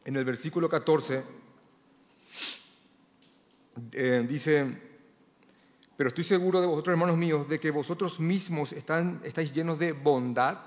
en 0.03 0.15
el 0.17 0.25
versículo 0.25 0.69
14, 0.69 1.23
eh, 3.91 4.25
dice, 4.27 4.65
pero 5.97 6.09
estoy 6.09 6.23
seguro 6.23 6.61
de 6.61 6.67
vosotros, 6.67 6.93
hermanos 6.93 7.17
míos, 7.17 7.47
de 7.47 7.59
que 7.59 7.71
vosotros 7.71 8.19
mismos 8.19 8.73
están, 8.73 9.21
estáis 9.23 9.53
llenos 9.53 9.79
de 9.79 9.91
bondad 9.91 10.57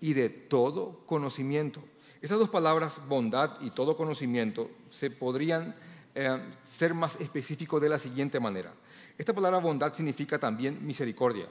y 0.00 0.14
de 0.14 0.28
todo 0.28 1.00
conocimiento. 1.06 1.82
Esas 2.20 2.38
dos 2.38 2.50
palabras, 2.50 3.00
bondad 3.08 3.60
y 3.60 3.70
todo 3.70 3.96
conocimiento, 3.96 4.70
se 4.90 5.10
podrían 5.10 5.74
eh, 6.14 6.42
ser 6.78 6.94
más 6.94 7.20
específicos 7.20 7.80
de 7.82 7.88
la 7.88 7.98
siguiente 7.98 8.38
manera. 8.38 8.72
Esta 9.18 9.32
palabra 9.32 9.58
bondad 9.58 9.92
significa 9.92 10.38
también 10.38 10.84
misericordia. 10.86 11.46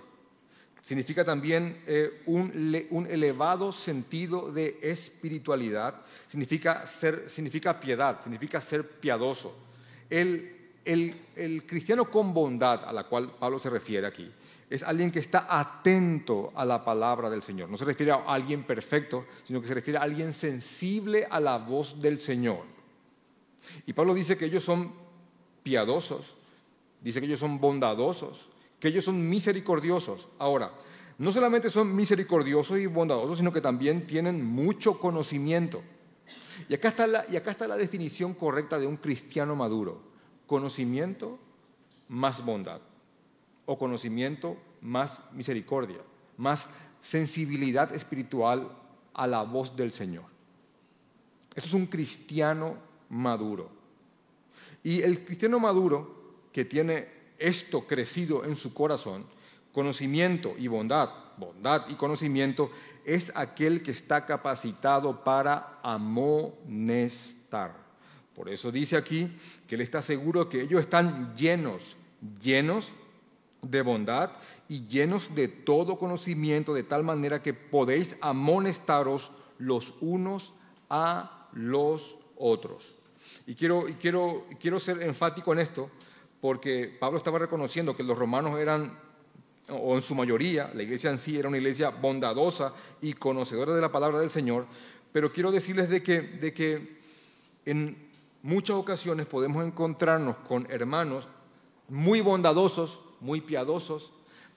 Significa 0.81 1.23
también 1.23 1.83
eh, 1.85 2.23
un, 2.25 2.51
un, 2.89 3.05
elevado 3.05 3.71
sentido 3.71 4.51
de 4.51 4.79
espiritualidad. 4.81 6.01
Significa, 6.27 6.85
ser, 6.87 7.29
significa 7.29 7.79
piedad, 7.79 8.19
significa 8.21 8.59
ser 8.59 8.87
piadoso. 8.99 9.55
El 10.09 10.60
el, 10.85 11.63
cristiano 11.67 12.09
con 12.09 12.33
bondad 12.33 12.85
a 12.85 12.93
la 12.93 13.03
cual 13.03 13.31
Pablo 13.39 13.59
se 13.59 13.69
refiere 13.69 14.07
aquí 14.07 14.31
es 14.69 14.83
alguien 14.83 15.11
que 15.11 15.19
está 15.19 15.47
atento 15.49 16.53
a 16.55 16.63
la 16.63 16.85
palabra 16.85 17.29
del 17.29 17.41
Señor. 17.41 17.69
No 17.69 17.75
se 17.75 17.83
refiere 17.83 18.13
a 18.13 18.23
alguien 18.25 18.63
perfecto, 18.63 19.25
sino 19.43 19.59
que 19.59 19.67
se 19.67 19.73
refiere 19.73 19.99
a 19.99 20.03
alguien 20.03 20.31
sensible 20.31 21.27
a 21.29 21.41
la 21.41 21.57
voz 21.57 22.01
del 22.01 22.19
Señor. 22.19 22.63
Y 23.85 23.91
Pablo 23.91 24.13
dice 24.13 24.37
que 24.37 24.45
ellos 24.45 24.63
son 24.63 24.93
piadosos, 25.61 26.35
dice 27.01 27.19
que 27.19 27.25
ellos 27.25 27.41
son 27.41 27.59
bondadosos, 27.59 28.47
que 28.79 28.87
ellos 28.87 29.03
son 29.03 29.29
misericordiosos. 29.29 30.29
Ahora, 30.39 30.71
no 31.17 31.33
solamente 31.33 31.69
son 31.69 31.93
misericordiosos 31.93 32.79
y 32.79 32.85
bondadosos, 32.85 33.39
sino 33.39 33.51
que 33.51 33.59
también 33.59 34.07
tienen 34.07 34.41
mucho 34.41 34.97
conocimiento. 34.99 35.83
Y 36.69 36.75
acá 36.75 36.87
está 36.87 37.07
la, 37.07 37.25
y 37.29 37.35
acá 37.35 37.51
está 37.51 37.67
la 37.67 37.75
definición 37.75 38.33
correcta 38.35 38.79
de 38.79 38.87
un 38.87 38.95
cristiano 38.95 39.53
maduro. 39.53 40.10
Conocimiento 40.51 41.39
más 42.09 42.43
bondad. 42.43 42.81
O 43.65 43.77
conocimiento 43.77 44.57
más 44.81 45.17
misericordia. 45.31 45.99
Más 46.35 46.67
sensibilidad 47.01 47.95
espiritual 47.95 48.69
a 49.13 49.27
la 49.27 49.43
voz 49.43 49.73
del 49.77 49.93
Señor. 49.93 50.25
Esto 51.55 51.69
es 51.69 51.73
un 51.73 51.85
cristiano 51.85 52.75
maduro. 53.07 53.69
Y 54.83 55.01
el 55.01 55.23
cristiano 55.23 55.57
maduro 55.57 56.41
que 56.51 56.65
tiene 56.65 57.07
esto 57.39 57.87
crecido 57.87 58.43
en 58.43 58.57
su 58.57 58.73
corazón, 58.73 59.23
conocimiento 59.71 60.55
y 60.57 60.67
bondad, 60.67 61.11
bondad 61.37 61.87
y 61.87 61.95
conocimiento, 61.95 62.71
es 63.05 63.31
aquel 63.35 63.83
que 63.83 63.91
está 63.91 64.25
capacitado 64.25 65.23
para 65.23 65.79
amonestar. 65.81 67.80
Por 68.41 68.49
eso 68.49 68.71
dice 68.71 68.97
aquí 68.97 69.27
que 69.67 69.75
él 69.75 69.81
está 69.81 70.01
seguro 70.01 70.49
que 70.49 70.61
ellos 70.61 70.81
están 70.81 71.35
llenos, 71.35 71.95
llenos 72.41 72.91
de 73.61 73.83
bondad 73.83 74.31
y 74.67 74.87
llenos 74.87 75.35
de 75.35 75.47
todo 75.47 75.99
conocimiento, 75.99 76.73
de 76.73 76.81
tal 76.81 77.03
manera 77.03 77.43
que 77.43 77.53
podéis 77.53 78.17
amonestaros 78.19 79.29
los 79.59 79.93
unos 80.01 80.55
a 80.89 81.49
los 81.53 82.17
otros. 82.35 82.95
Y 83.45 83.53
quiero, 83.53 83.85
quiero, 83.99 84.47
quiero 84.59 84.79
ser 84.79 85.03
enfático 85.03 85.53
en 85.53 85.59
esto, 85.59 85.91
porque 86.41 86.97
Pablo 86.99 87.19
estaba 87.19 87.37
reconociendo 87.37 87.95
que 87.95 88.01
los 88.01 88.17
romanos 88.17 88.59
eran, 88.59 88.97
o 89.69 89.95
en 89.95 90.01
su 90.01 90.15
mayoría, 90.15 90.71
la 90.73 90.81
iglesia 90.81 91.11
en 91.11 91.19
sí 91.19 91.37
era 91.37 91.47
una 91.47 91.59
iglesia 91.59 91.91
bondadosa 91.91 92.73
y 93.01 93.13
conocedora 93.13 93.75
de 93.75 93.81
la 93.81 93.91
palabra 93.91 94.17
del 94.17 94.31
Señor, 94.31 94.65
pero 95.11 95.31
quiero 95.31 95.51
decirles 95.51 95.89
de 95.89 96.01
que, 96.01 96.21
de 96.21 96.51
que 96.55 97.01
en 97.67 98.09
muchas 98.43 98.75
ocasiones 98.75 99.27
podemos 99.27 99.65
encontrarnos 99.65 100.37
con 100.47 100.67
hermanos 100.69 101.27
muy 101.87 102.21
bondadosos, 102.21 102.99
muy 103.19 103.41
piadosos, 103.41 104.11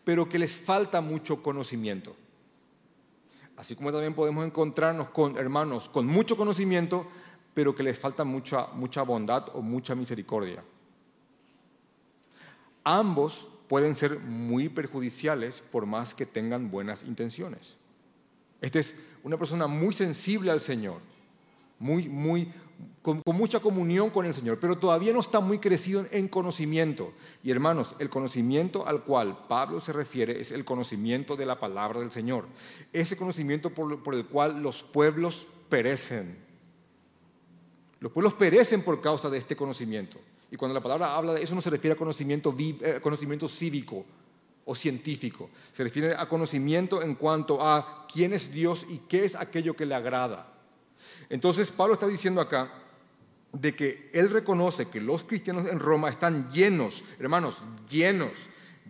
pero 0.04 0.28
que 0.28 0.38
les 0.38 0.56
falta 0.56 1.00
mucho 1.00 1.42
conocimiento. 1.42 2.14
Así 3.56 3.76
como 3.76 3.92
también 3.92 4.14
podemos 4.14 4.44
encontrarnos 4.44 5.10
con 5.10 5.36
hermanos 5.36 5.88
con 5.88 6.06
mucho 6.06 6.36
conocimiento, 6.36 7.06
pero 7.54 7.74
que 7.74 7.82
les 7.82 7.98
falta 7.98 8.24
mucha, 8.24 8.66
mucha 8.74 9.02
bondad 9.02 9.46
o 9.54 9.62
mucha 9.62 9.94
misericordia. 9.94 10.62
Ambos 12.82 13.46
pueden 13.68 13.94
ser 13.94 14.18
muy 14.18 14.68
perjudiciales 14.68 15.62
por 15.72 15.86
más 15.86 16.14
que 16.14 16.26
tengan 16.26 16.70
buenas 16.70 17.02
intenciones. 17.04 17.76
Esta 18.60 18.80
es 18.80 18.94
una 19.22 19.38
persona 19.38 19.66
muy 19.66 19.94
sensible 19.94 20.50
al 20.50 20.60
Señor, 20.60 21.00
muy, 21.78 22.08
muy, 22.08 22.52
con, 23.04 23.22
mucha 23.26 23.60
comunión 23.60 24.08
con 24.08 24.24
el 24.24 24.32
Señor, 24.32 24.58
pero 24.58 24.78
todavía 24.78 25.12
no 25.12 25.20
está 25.20 25.40
muy 25.40 25.58
crecido 25.58 26.06
en 26.10 26.26
conocimiento. 26.26 27.12
Y 27.42 27.50
hermanos, 27.50 27.94
el 27.98 28.08
conocimiento 28.08 28.86
al 28.86 29.02
cual 29.02 29.44
Pablo 29.46 29.78
se 29.80 29.92
refiere 29.92 30.40
es 30.40 30.50
el 30.52 30.64
conocimiento 30.64 31.36
de 31.36 31.44
la 31.44 31.60
palabra 31.60 32.00
del 32.00 32.10
Señor, 32.10 32.46
ese 32.94 33.14
conocimiento 33.14 33.68
por, 33.68 34.14
el 34.14 34.24
cual 34.24 34.62
los 34.62 34.82
pueblos 34.82 35.46
perecen. 35.68 36.38
Los 38.00 38.10
pueblos 38.10 38.32
perecen 38.32 38.82
por 38.82 39.02
causa 39.02 39.28
de 39.28 39.36
este 39.36 39.54
conocimiento. 39.54 40.18
Y 40.50 40.56
cuando 40.56 40.74
la 40.74 40.82
palabra 40.82 41.14
habla 41.14 41.34
de 41.34 41.42
eso 41.42 41.54
no 41.54 41.60
se 41.60 41.70
refiere 41.70 41.92
a 41.94 41.98
conocimiento, 41.98 42.56
eh, 42.58 43.00
conocimiento 43.02 43.48
cívico 43.48 44.06
o 44.64 44.74
científico, 44.74 45.50
se 45.72 45.84
refiere 45.84 46.14
a 46.16 46.26
conocimiento 46.26 47.02
en 47.02 47.16
cuanto 47.16 47.60
a 47.60 48.06
quién 48.10 48.32
es 48.32 48.50
Dios 48.50 48.86
y 48.88 48.98
qué 49.00 49.26
es 49.26 49.34
aquello 49.34 49.76
que 49.76 49.84
le 49.84 49.94
agrada. 49.94 50.53
Entonces 51.28 51.70
Pablo 51.70 51.94
está 51.94 52.06
diciendo 52.06 52.40
acá 52.40 52.72
de 53.52 53.74
que 53.74 54.10
él 54.12 54.30
reconoce 54.30 54.88
que 54.88 55.00
los 55.00 55.24
cristianos 55.24 55.66
en 55.68 55.78
Roma 55.78 56.08
están 56.08 56.50
llenos, 56.50 57.04
hermanos, 57.18 57.62
llenos, 57.88 58.32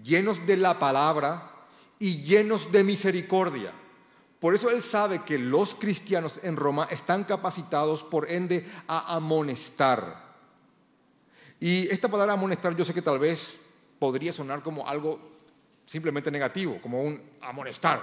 llenos 0.03 0.45
de 0.47 0.57
la 0.57 0.79
palabra 0.79 1.53
y 1.99 2.23
llenos 2.23 2.73
de 2.73 2.83
misericordia. 2.83 3.73
Por 4.41 4.55
eso 4.55 4.71
él 4.71 4.83
sabe 4.83 5.23
que 5.23 5.39
los 5.39 5.75
cristianos 5.75 6.35
en 6.43 6.57
Roma 6.57 6.89
están 6.91 7.25
capacitados, 7.25 8.03
por 8.03 8.31
ende, 8.31 8.71
a 8.87 9.15
amonestar. 9.17 10.23
Y 11.61 11.89
esta 11.89 12.09
palabra 12.09 12.35
amonestar 12.35 12.77
yo 12.77 12.85
sé 12.85 12.93
que 12.93 13.01
tal 13.01 13.19
vez 13.19 13.59
podría 13.99 14.33
sonar 14.33 14.63
como 14.63 14.87
algo 14.87 15.19
simplemente 15.87 16.31
negativo, 16.31 16.79
como 16.83 17.03
un 17.03 17.23
amonestar. 17.41 18.03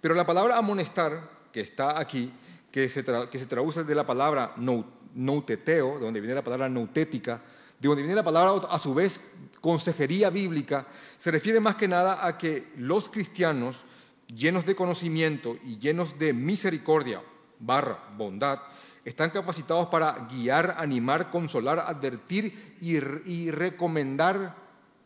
Pero 0.00 0.14
la 0.14 0.26
palabra 0.26 0.56
amonestar, 0.56 1.30
que 1.52 1.60
está 1.60 1.98
aquí, 1.98 2.32
que 2.76 2.90
se, 2.90 3.02
traduce 3.02 3.84
de 3.84 3.94
la 3.94 4.04
palabra 4.04 4.52
nouteteo, 4.58 5.94
de 5.94 6.04
donde 6.04 6.20
viene 6.20 6.34
la 6.34 6.44
palabra 6.44 6.68
noutética, 6.68 7.40
de 7.80 7.88
donde 7.88 8.02
viene 8.02 8.14
la 8.14 8.22
palabra 8.22 8.68
a 8.68 8.78
su 8.78 8.92
vez 8.92 9.18
consejería 9.62 10.28
bíblica, 10.28 10.86
se 11.16 11.30
refiere 11.30 11.58
más 11.58 11.76
que 11.76 11.88
nada 11.88 12.26
a 12.26 12.36
que 12.36 12.68
los 12.76 13.08
cristianos, 13.08 13.86
llenos 14.26 14.66
de 14.66 14.76
conocimiento 14.76 15.56
y 15.64 15.78
llenos 15.78 16.18
de 16.18 16.34
misericordia, 16.34 17.22
barra, 17.58 18.10
bondad, 18.14 18.58
están 19.06 19.30
capacitados 19.30 19.86
para 19.86 20.28
guiar, 20.30 20.74
animar, 20.76 21.30
consolar, 21.30 21.78
advertir 21.78 22.76
y, 22.82 22.96
y 23.24 23.50
recomendar 23.50 24.54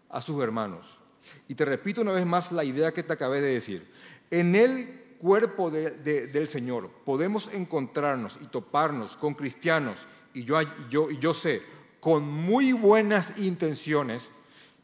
a 0.08 0.20
sus 0.20 0.42
hermanos. 0.42 0.98
Y 1.46 1.54
te 1.54 1.64
repito 1.64 2.00
una 2.00 2.10
vez 2.10 2.26
más 2.26 2.50
la 2.50 2.64
idea 2.64 2.90
que 2.90 3.04
te 3.04 3.12
acabé 3.12 3.40
de 3.40 3.52
decir. 3.52 3.88
En 4.28 4.56
él 4.56 4.99
cuerpo 5.20 5.70
del 5.70 6.48
Señor 6.48 6.90
podemos 7.04 7.52
encontrarnos 7.52 8.38
y 8.40 8.46
toparnos 8.46 9.16
con 9.16 9.34
cristianos, 9.34 10.08
y 10.32 10.44
yo, 10.44 10.56
yo, 10.88 11.10
yo 11.10 11.34
sé, 11.34 11.62
con 12.00 12.26
muy 12.26 12.72
buenas 12.72 13.38
intenciones, 13.38 14.22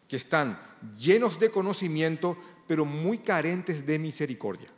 que 0.07 0.17
están 0.17 0.61
llenos 0.99 1.41
de 1.41 1.51
conocimiento, 1.51 2.37
pero 2.67 2.85
muy 2.85 3.19
carentes 3.19 3.85
de 3.87 3.99
misericordia. 3.99 4.69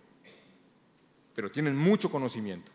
Pero 1.35 1.51
tienen 1.51 1.77
mucho 1.77 2.11
conocimiento. 2.11 2.73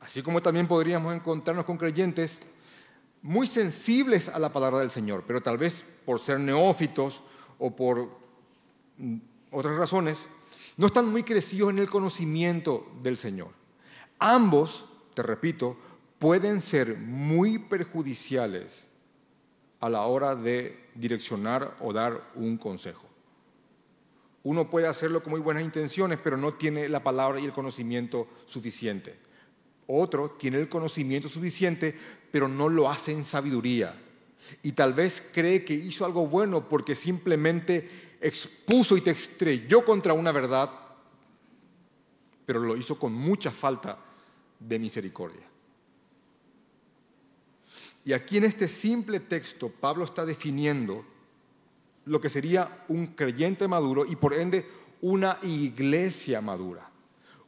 Así 0.00 0.22
como 0.22 0.42
también 0.42 0.66
podríamos 0.66 1.14
encontrarnos 1.14 1.64
con 1.64 1.78
creyentes 1.78 2.38
muy 3.22 3.46
sensibles 3.46 4.28
a 4.28 4.38
la 4.38 4.52
palabra 4.52 4.80
del 4.80 4.90
Señor, 4.90 5.24
pero 5.26 5.40
tal 5.42 5.58
vez 5.58 5.84
por 6.04 6.18
ser 6.18 6.40
neófitos 6.40 7.22
o 7.58 7.74
por 7.74 8.18
otras 9.50 9.76
razones, 9.76 10.26
no 10.76 10.86
están 10.86 11.08
muy 11.08 11.22
crecidos 11.22 11.70
en 11.70 11.78
el 11.78 11.90
conocimiento 11.90 12.90
del 13.02 13.16
Señor. 13.16 13.50
Ambos, 14.18 14.84
te 15.14 15.22
repito, 15.22 15.76
pueden 16.18 16.60
ser 16.60 16.96
muy 16.96 17.58
perjudiciales 17.58 18.86
a 19.80 19.88
la 19.88 20.02
hora 20.02 20.36
de 20.36 20.88
direccionar 20.94 21.76
o 21.80 21.92
dar 21.92 22.30
un 22.34 22.56
consejo. 22.58 23.06
Uno 24.42 24.70
puede 24.70 24.86
hacerlo 24.86 25.22
con 25.22 25.32
muy 25.32 25.40
buenas 25.40 25.62
intenciones, 25.62 26.18
pero 26.22 26.36
no 26.36 26.54
tiene 26.54 26.88
la 26.88 27.02
palabra 27.02 27.40
y 27.40 27.44
el 27.44 27.52
conocimiento 27.52 28.28
suficiente. 28.46 29.16
Otro 29.86 30.30
tiene 30.30 30.58
el 30.58 30.68
conocimiento 30.68 31.28
suficiente, 31.28 31.94
pero 32.30 32.48
no 32.48 32.68
lo 32.68 32.88
hace 32.88 33.12
en 33.12 33.24
sabiduría. 33.24 33.94
Y 34.62 34.72
tal 34.72 34.94
vez 34.94 35.22
cree 35.32 35.64
que 35.64 35.74
hizo 35.74 36.04
algo 36.04 36.26
bueno 36.26 36.68
porque 36.68 36.94
simplemente 36.94 38.09
expuso 38.20 38.96
y 38.96 39.00
te 39.00 39.12
estrelló 39.12 39.84
contra 39.84 40.12
una 40.12 40.32
verdad, 40.32 40.70
pero 42.44 42.60
lo 42.60 42.76
hizo 42.76 42.98
con 42.98 43.12
mucha 43.12 43.50
falta 43.50 43.98
de 44.58 44.78
misericordia. 44.78 45.46
Y 48.04 48.12
aquí 48.12 48.38
en 48.38 48.44
este 48.44 48.68
simple 48.68 49.20
texto 49.20 49.68
Pablo 49.68 50.04
está 50.04 50.24
definiendo 50.24 51.04
lo 52.06 52.20
que 52.20 52.28
sería 52.28 52.84
un 52.88 53.08
creyente 53.08 53.68
maduro 53.68 54.04
y 54.06 54.16
por 54.16 54.34
ende 54.34 54.66
una 55.02 55.38
iglesia 55.42 56.40
madura. 56.40 56.88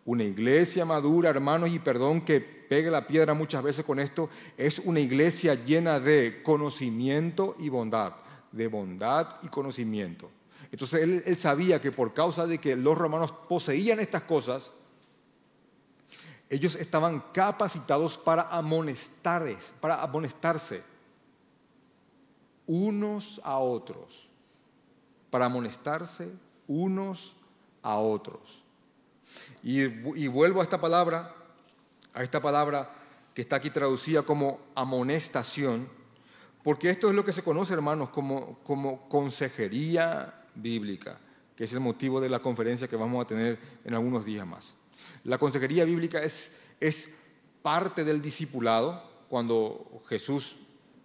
Una 0.04 0.24
iglesia 0.24 0.84
madura, 0.84 1.30
hermanos, 1.30 1.70
y 1.70 1.78
perdón 1.78 2.22
que 2.22 2.40
pegue 2.40 2.90
la 2.90 3.06
piedra 3.06 3.34
muchas 3.34 3.62
veces 3.62 3.84
con 3.84 4.00
esto, 4.00 4.30
es 4.56 4.78
una 4.80 5.00
iglesia 5.00 5.54
llena 5.54 6.00
de 6.00 6.42
conocimiento 6.42 7.56
y 7.58 7.68
bondad, 7.68 8.14
de 8.50 8.66
bondad 8.66 9.36
y 9.42 9.48
conocimiento. 9.48 10.30
Entonces 10.72 11.02
él, 11.02 11.36
sabía 11.36 11.82
que 11.82 11.92
por 11.92 12.14
causa 12.14 12.46
de 12.46 12.58
que 12.58 12.74
los 12.74 12.96
romanos 12.96 13.30
poseían 13.46 14.00
estas 14.00 14.22
cosas, 14.22 14.72
ellos 16.48 16.74
estaban 16.76 17.20
capacitados 17.34 18.16
para 18.16 18.48
para 19.80 20.02
amonestarse 20.02 20.82
unos 22.66 23.38
a 23.44 23.58
otros, 23.58 24.30
para 25.30 25.44
amonestarse 25.44 26.32
unos 26.66 27.36
a 27.82 27.98
otros. 27.98 28.62
Y, 29.62 29.82
y, 29.82 30.26
vuelvo 30.26 30.60
a 30.60 30.64
esta 30.64 30.80
palabra, 30.80 31.34
a 32.14 32.22
esta 32.22 32.40
palabra 32.40 32.90
que 33.34 33.42
está 33.42 33.56
aquí 33.56 33.68
traducida 33.68 34.22
como 34.22 34.58
amonestación, 34.74 35.88
porque 36.62 36.88
esto 36.88 37.10
es 37.10 37.14
lo 37.14 37.24
que 37.24 37.32
se 37.32 37.42
conoce, 37.42 37.74
hermanos, 37.74 38.08
como, 38.08 38.58
como 38.60 39.06
consejería 39.08 40.38
bíblica, 40.54 41.18
que 41.56 41.64
es 41.64 41.72
el 41.72 41.80
motivo 41.80 42.20
de 42.20 42.28
la 42.28 42.40
conferencia 42.40 42.88
que 42.88 42.96
vamos 42.96 43.24
a 43.24 43.28
tener 43.28 43.58
en 43.84 43.94
algunos 43.94 44.24
días 44.24 44.46
más. 44.46 44.74
La 45.24 45.38
consejería 45.38 45.84
bíblica 45.84 46.22
es, 46.22 46.50
es 46.80 47.08
parte 47.62 48.04
del 48.04 48.20
discipulado, 48.20 49.10
cuando 49.28 50.02
Jesús 50.08 50.56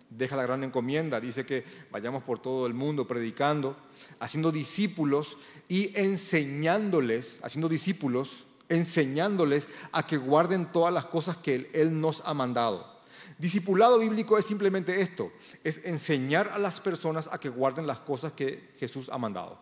deja 0.10 0.36
la 0.36 0.44
gran 0.44 0.64
encomienda, 0.64 1.22
dice 1.22 1.46
que 1.46 1.64
vayamos 1.92 2.24
por 2.24 2.40
todo 2.40 2.68
el 2.68 2.74
mundo 2.74 3.08
predicando, 3.08 3.78
haciendo 4.20 4.52
discípulos 4.52 5.38
y 5.68 5.98
enseñándoles, 5.98 7.40
haciendo 7.42 7.70
discípulos, 7.70 8.46
enseñándoles 8.70 9.68
a 9.92 10.06
que 10.06 10.18
guarden 10.18 10.72
todas 10.72 10.94
las 10.94 11.06
cosas 11.06 11.38
que 11.38 11.70
Él 11.74 12.00
nos 12.00 12.22
ha 12.26 12.34
mandado. 12.34 12.97
Discipulado 13.38 14.00
bíblico 14.00 14.38
es 14.38 14.46
simplemente 14.46 15.00
esto, 15.00 15.32
es 15.64 15.80
enseñar 15.86 16.50
a 16.52 16.58
las 16.58 16.80
personas 16.80 17.30
a 17.32 17.40
que 17.40 17.50
guarden 17.50 17.86
las 17.86 18.00
cosas 18.00 18.32
que 18.32 18.72
Jesús 18.80 19.10
ha 19.12 19.18
mandado. 19.18 19.60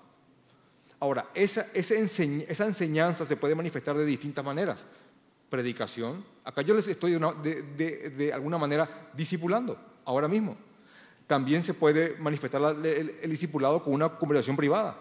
Ahora, 1.00 1.30
esa, 1.34 1.68
enseñanza 1.74 3.26
se 3.26 3.36
puede 3.36 3.54
manifestar 3.54 3.98
de 3.98 4.06
distintas 4.06 4.46
maneras. 4.46 4.80
Predicación, 5.50 6.24
acá 6.44 6.62
yo 6.62 6.74
les 6.74 6.88
estoy 6.88 7.20
de, 7.44 8.32
alguna 8.34 8.58
manera 8.58 9.10
discipulando, 9.14 9.78
ahora 10.06 10.30
mismo. 10.30 10.56
También 11.28 11.64
se 11.64 11.74
puede 11.74 12.16
manifestar 12.18 12.62
el, 12.86 13.30
discipulado 13.30 13.84
con 13.84 13.94
una 13.94 14.10
conversación 14.10 14.56
privada. 14.56 14.98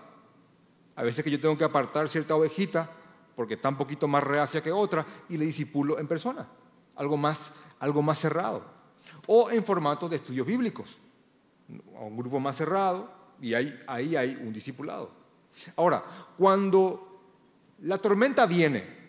A 0.97 1.03
veces 1.03 1.25
que 1.25 1.31
yo 1.31 1.41
tengo 1.41 1.57
que 1.57 1.65
apartar 1.65 2.09
cierta 2.09 2.35
ovejita 2.35 2.91
porque 3.37 3.55
está 3.55 3.69
un 3.69 3.77
poquito 3.77 4.09
más 4.09 4.23
reacia 4.23 4.63
que 4.63 4.73
otra 4.73 5.07
y 5.29 5.37
le 5.37 5.47
disipulo 5.47 5.99
en 5.99 6.07
persona, 6.07 6.47
algo 6.97 7.17
más 7.17 7.53
algo 7.85 8.03
más 8.03 8.19
cerrado. 8.19 8.63
O 9.27 9.51
en 9.51 9.63
formato 9.63 10.09
de 10.09 10.17
estudios 10.17 10.47
bíblicos, 10.47 10.97
un 11.69 12.17
grupo 12.17 12.41
más 12.41 12.57
cerrado 12.57 13.11
y 13.41 13.53
ahí, 13.55 13.79
ahí 13.87 14.17
hay 14.17 14.37
un 14.37 14.53
discipulado. 14.53 15.11
Ahora, 15.77 16.03
cuando 16.37 17.21
la 17.83 17.99
tormenta 17.99 18.47
viene, 18.47 19.05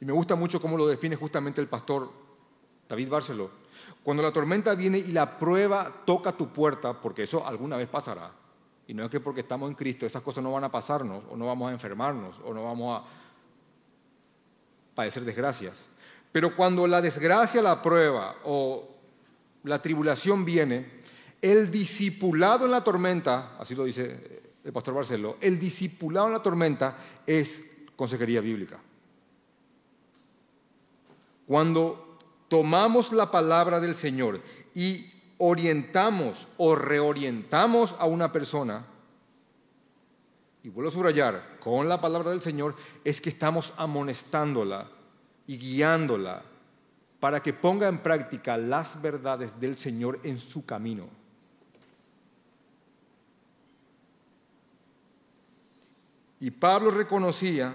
y 0.00 0.04
me 0.04 0.12
gusta 0.12 0.34
mucho 0.34 0.60
cómo 0.60 0.76
lo 0.76 0.86
define 0.86 1.16
justamente 1.16 1.60
el 1.60 1.68
pastor 1.68 2.10
David 2.88 3.08
Barceló, 3.08 3.50
cuando 4.02 4.22
la 4.22 4.32
tormenta 4.32 4.74
viene 4.74 4.98
y 4.98 5.12
la 5.12 5.38
prueba 5.38 6.02
toca 6.04 6.32
tu 6.32 6.48
puerta, 6.48 7.00
porque 7.00 7.22
eso 7.22 7.46
alguna 7.46 7.76
vez 7.76 7.88
pasará, 7.88 8.30
y 8.86 8.92
no 8.92 9.04
es 9.04 9.10
que 9.10 9.20
porque 9.20 9.40
estamos 9.40 9.70
en 9.70 9.74
Cristo 9.74 10.04
esas 10.04 10.22
cosas 10.22 10.44
no 10.44 10.52
van 10.52 10.64
a 10.64 10.70
pasarnos, 10.70 11.24
o 11.30 11.36
no 11.36 11.46
vamos 11.46 11.70
a 11.70 11.72
enfermarnos, 11.72 12.36
o 12.44 12.52
no 12.52 12.64
vamos 12.64 13.00
a 13.00 13.04
padecer 14.94 15.24
desgracias. 15.24 15.82
Pero 16.34 16.56
cuando 16.56 16.88
la 16.88 17.00
desgracia, 17.00 17.62
la 17.62 17.80
prueba 17.80 18.38
o 18.42 18.88
la 19.62 19.80
tribulación 19.80 20.44
viene, 20.44 20.84
el 21.40 21.70
discipulado 21.70 22.64
en 22.64 22.72
la 22.72 22.82
tormenta, 22.82 23.56
así 23.56 23.76
lo 23.76 23.84
dice 23.84 24.42
el 24.64 24.72
pastor 24.72 24.94
Barceló, 24.94 25.36
el 25.40 25.60
discipulado 25.60 26.26
en 26.26 26.32
la 26.32 26.42
tormenta 26.42 26.96
es 27.24 27.62
consejería 27.94 28.40
bíblica. 28.40 28.80
Cuando 31.46 32.18
tomamos 32.48 33.12
la 33.12 33.30
palabra 33.30 33.78
del 33.78 33.94
Señor 33.94 34.40
y 34.74 35.06
orientamos 35.38 36.48
o 36.56 36.74
reorientamos 36.74 37.94
a 37.96 38.06
una 38.06 38.32
persona, 38.32 38.84
y 40.64 40.68
vuelvo 40.68 40.88
a 40.88 40.92
subrayar, 40.94 41.58
con 41.60 41.88
la 41.88 42.00
palabra 42.00 42.30
del 42.30 42.40
Señor, 42.40 42.74
es 43.04 43.20
que 43.20 43.28
estamos 43.28 43.72
amonestándola 43.76 44.88
y 45.46 45.58
guiándola 45.58 46.42
para 47.20 47.42
que 47.42 47.54
ponga 47.54 47.88
en 47.88 47.98
práctica 47.98 48.58
las 48.58 49.00
verdades 49.00 49.58
del 49.58 49.78
Señor 49.78 50.20
en 50.24 50.38
su 50.38 50.64
camino. 50.66 51.08
Y 56.40 56.50
Pablo 56.50 56.90
reconocía 56.90 57.74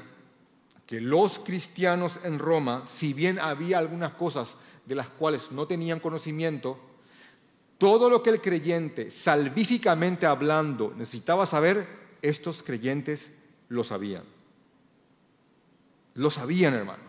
que 0.85 1.01
los 1.01 1.39
cristianos 1.39 2.13
en 2.23 2.37
Roma, 2.37 2.83
si 2.85 3.13
bien 3.13 3.39
había 3.39 3.79
algunas 3.79 4.13
cosas 4.13 4.49
de 4.85 4.93
las 4.93 5.09
cuales 5.09 5.51
no 5.51 5.65
tenían 5.65 5.99
conocimiento, 5.99 6.79
todo 7.79 8.07
lo 8.09 8.21
que 8.21 8.29
el 8.29 8.41
creyente, 8.41 9.09
salvíficamente 9.09 10.27
hablando, 10.27 10.93
necesitaba 10.95 11.47
saber, 11.47 11.87
estos 12.21 12.61
creyentes 12.61 13.31
lo 13.69 13.83
sabían. 13.83 14.23
Lo 16.13 16.29
sabían, 16.29 16.75
hermano 16.75 17.08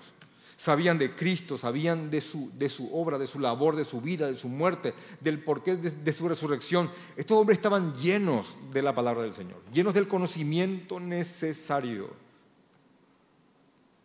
sabían 0.61 0.99
de 0.99 1.17
Cristo, 1.17 1.57
sabían 1.57 2.11
de 2.11 2.21
su, 2.21 2.51
de 2.53 2.69
su, 2.69 2.95
obra, 2.95 3.17
de 3.17 3.27
su 3.27 3.39
labor, 3.39 3.77
de 3.77 3.87
su 3.87 4.03
vida, 4.03 4.27
de 4.27 4.37
su 4.37 4.47
muerte, 4.47 4.93
del 5.19 5.43
porqué 5.43 5.77
de, 5.77 6.13
su 6.13 6.29
resurrección. 6.29 6.91
Estos 7.17 7.39
hombres 7.39 7.57
estaban 7.57 7.95
llenos 7.95 8.55
de 8.71 8.83
la 8.83 8.95
palabra 8.95 9.23
del 9.23 9.33
Señor, 9.33 9.63
llenos 9.73 9.95
del 9.95 10.07
conocimiento 10.07 11.01
necesario. 11.01 12.11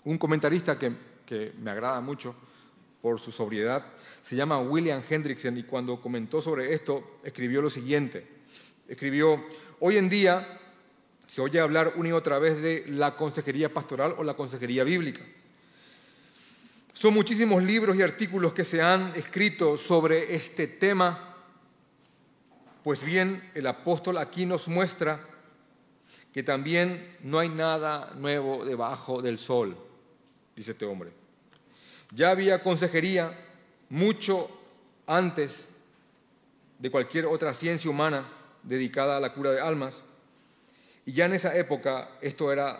Un 0.05 0.17
comentarista 0.17 0.79
que, 0.79 0.93
que 1.25 1.53
me 1.59 1.71
agrada 1.71 1.99
mucho 1.99 2.33
por 3.01 3.19
su 3.19 3.33
sobriedad 3.33 3.87
se 4.23 4.37
llama 4.37 4.61
William 4.61 5.03
Hendrickson 5.09 5.57
y 5.57 5.63
cuando 5.63 5.99
comentó 5.99 6.41
sobre 6.41 6.73
esto 6.73 7.17
escribió 7.25 7.61
lo 7.61 7.69
siguiente. 7.69 8.25
Escribió, 8.87 9.43
hoy 9.81 9.97
en 9.97 10.09
día 10.09 10.61
se 11.27 11.41
oye 11.41 11.59
hablar 11.59 11.95
una 11.97 12.09
y 12.09 12.11
otra 12.13 12.39
vez 12.39 12.61
de 12.61 12.85
la 12.87 13.17
consejería 13.17 13.73
pastoral 13.73 14.15
o 14.17 14.23
la 14.23 14.35
consejería 14.35 14.85
bíblica. 14.85 15.21
Son 16.95 17.13
muchísimos 17.13 17.61
libros 17.61 17.97
y 17.97 18.01
artículos 18.01 18.53
que 18.53 18.63
se 18.63 18.81
han 18.81 19.13
escrito 19.17 19.77
sobre 19.77 20.33
este 20.33 20.65
tema. 20.65 21.35
Pues 22.85 23.03
bien, 23.03 23.51
el 23.53 23.67
apóstol 23.67 24.17
aquí 24.17 24.45
nos 24.45 24.69
muestra 24.69 25.19
que 26.31 26.41
también 26.41 27.17
no 27.21 27.39
hay 27.39 27.49
nada 27.49 28.13
nuevo 28.15 28.63
debajo 28.63 29.21
del 29.21 29.39
sol, 29.39 29.77
dice 30.55 30.71
este 30.71 30.85
hombre. 30.85 31.11
Ya 32.11 32.29
había 32.29 32.63
consejería 32.63 33.37
mucho 33.89 34.49
antes 35.05 35.67
de 36.79 36.89
cualquier 36.89 37.25
otra 37.25 37.53
ciencia 37.53 37.91
humana 37.91 38.25
dedicada 38.63 39.17
a 39.17 39.19
la 39.19 39.33
cura 39.33 39.51
de 39.51 39.59
almas, 39.59 40.01
y 41.05 41.11
ya 41.11 41.25
en 41.25 41.33
esa 41.33 41.57
época 41.57 42.11
esto 42.21 42.53
era 42.53 42.79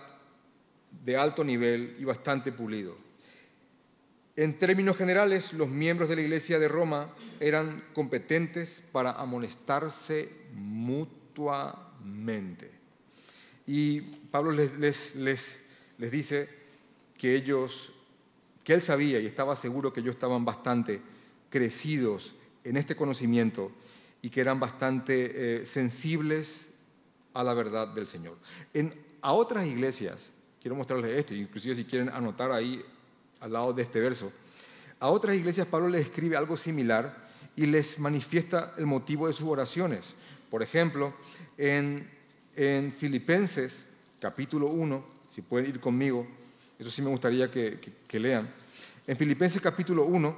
de 1.04 1.18
alto 1.18 1.44
nivel 1.44 1.98
y 2.00 2.06
bastante 2.06 2.54
pulido. 2.54 3.05
En 4.38 4.60
términos 4.60 4.98
generales, 4.98 5.54
los 5.54 5.70
miembros 5.70 6.10
de 6.10 6.18
la 6.18 6.24
Iglesia 6.24 6.60
de 6.60 6.68
Roma 6.68 7.14
eran 7.40 7.86
competentes 7.94 8.84
para 8.92 9.12
amonestarse 9.12 10.30
mutuamente. 10.54 12.70
Y 13.66 14.02
Pablo 14.02 14.52
les, 14.52 15.14
dice 15.98 16.50
que 17.18 17.34
ellos, 17.34 17.94
que 18.64 18.74
él 18.74 18.82
sabía 18.82 19.22
y 19.22 19.26
estaba 19.26 19.56
seguro 19.56 19.94
que 19.94 20.02
ellos 20.02 20.16
estaban 20.16 20.44
bastante 20.44 21.02
crecidos 21.50 22.36
en 22.66 22.76
este 22.76 22.98
conocimiento 22.98 23.72
y 24.22 24.30
que 24.30 24.42
eran 24.42 24.60
bastante 24.60 25.62
eh, 25.62 25.66
sensibles 25.66 26.68
a 27.34 27.42
la 27.42 27.54
verdad 27.54 27.88
del 27.88 28.08
Señor. 28.08 28.38
En, 28.74 28.94
a 29.22 29.32
otras 29.32 29.66
iglesias, 29.66 30.34
quiero 30.62 30.76
mostrarles 30.76 31.18
esto, 31.18 31.34
inclusive 31.34 31.76
si 31.76 31.86
quieren 31.86 32.10
anotar 32.10 32.52
ahí 32.52 32.84
al 33.40 33.54
lado 33.54 33.74
de 33.74 33.84
este 33.84 34.00
verso. 34.00 34.32
A 35.00 35.10
otras 35.10 35.36
iglesias 35.36 35.68
Pablo 35.68 35.90
les 35.90 36.06
escribe 36.06 36.38
algo 36.38 36.58
similar 36.58 37.26
y 37.56 37.66
les 37.66 38.00
manifiesta 38.00 38.74
el 38.78 38.86
motivo 38.86 39.28
de 39.28 39.34
sus 39.34 39.48
oraciones. 39.48 40.06
Por 40.50 40.64
ejemplo, 40.64 41.14
en, 41.58 42.14
Filipenses 42.98 43.86
capítulo 44.20 44.68
1, 44.68 45.06
si 45.32 45.42
pueden 45.42 45.70
ir 45.70 45.80
conmigo, 45.80 46.26
eso 46.80 46.90
sí 46.90 47.02
me 47.02 47.10
gustaría 47.10 47.52
que, 47.52 47.80
que 48.08 48.20
lean. 48.20 48.50
En 49.06 49.18
Filipenses 49.18 49.62
capítulo 49.62 50.06
1, 50.06 50.36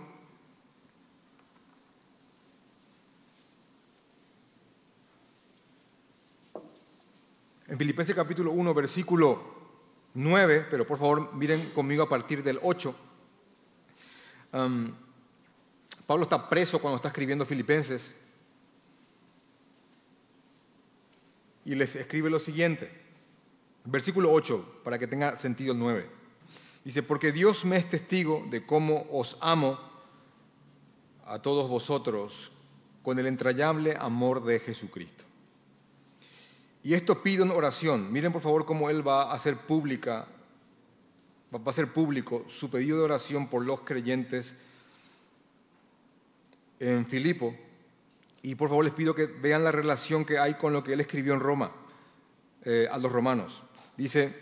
en 7.68 7.78
Filipenses 7.78 8.16
capítulo 8.16 8.52
1, 8.52 8.74
versículo 8.74 9.57
9, 10.18 10.66
pero 10.72 10.86
por 10.88 10.98
favor 10.98 11.32
miren 11.36 11.70
conmigo 11.70 12.02
a 12.02 12.10
partir 12.10 12.42
del 12.42 12.60
8. 12.64 12.96
Pablo 16.08 16.24
está 16.24 16.50
preso 16.50 16.80
cuando 16.80 16.96
está 16.96 17.10
escribiendo 17.10 17.46
Filipenses 17.46 18.02
y 21.66 21.76
les 21.76 21.96
escribe 21.96 22.32
lo 22.32 22.40
siguiente, 22.40 22.90
versículo 23.86 24.32
8, 24.32 24.82
para 24.84 24.98
que 24.98 25.06
tenga 25.06 25.36
sentido 25.36 25.74
el 25.74 25.80
9. 25.80 26.10
Dice, 26.84 27.04
porque 27.04 27.32
Dios 27.32 27.64
me 27.64 27.78
es 27.78 27.88
testigo 27.88 28.44
de 28.50 28.66
cómo 28.66 29.06
os 29.12 29.38
amo 29.40 29.78
a 31.26 31.40
todos 31.44 31.70
vosotros 31.70 32.52
con 33.04 33.20
el 33.20 33.28
entrañable 33.28 33.96
amor 34.00 34.44
de 34.44 34.62
Jesucristo. 34.62 35.27
Y 36.84 36.94
esto 36.94 37.22
pido 37.22 37.44
en 37.44 37.52
oración. 37.52 38.12
Miren 38.12 38.32
por 38.32 38.42
favor 38.42 38.66
cómo 38.66 38.90
él 38.90 39.06
va 39.06 39.24
a 39.24 39.34
hacer 39.34 39.58
pública, 39.58 40.28
va 41.54 41.60
a 41.66 41.70
hacer 41.70 41.92
público 41.92 42.46
su 42.48 42.70
pedido 42.70 42.98
de 42.98 43.04
oración 43.04 43.48
por 43.48 43.66
los 43.66 43.82
creyentes 43.82 44.56
en 46.80 47.06
Filipo. 47.06 47.56
Y 48.42 48.56
por 48.56 48.70
favor 48.70 48.86
les 48.86 48.94
pido 48.94 49.14
que 49.14 49.26
vean 49.26 49.64
la 49.64 49.72
relación 49.72 50.24
que 50.24 50.38
hay 50.40 50.54
con 50.54 50.72
lo 50.72 50.84
que 50.84 50.94
él 50.94 51.02
escribió 51.02 51.34
en 51.34 51.40
Roma, 51.40 51.72
eh, 52.64 52.88
a 52.90 52.98
los 52.98 53.12
romanos. 53.12 53.64
Dice, 53.98 54.34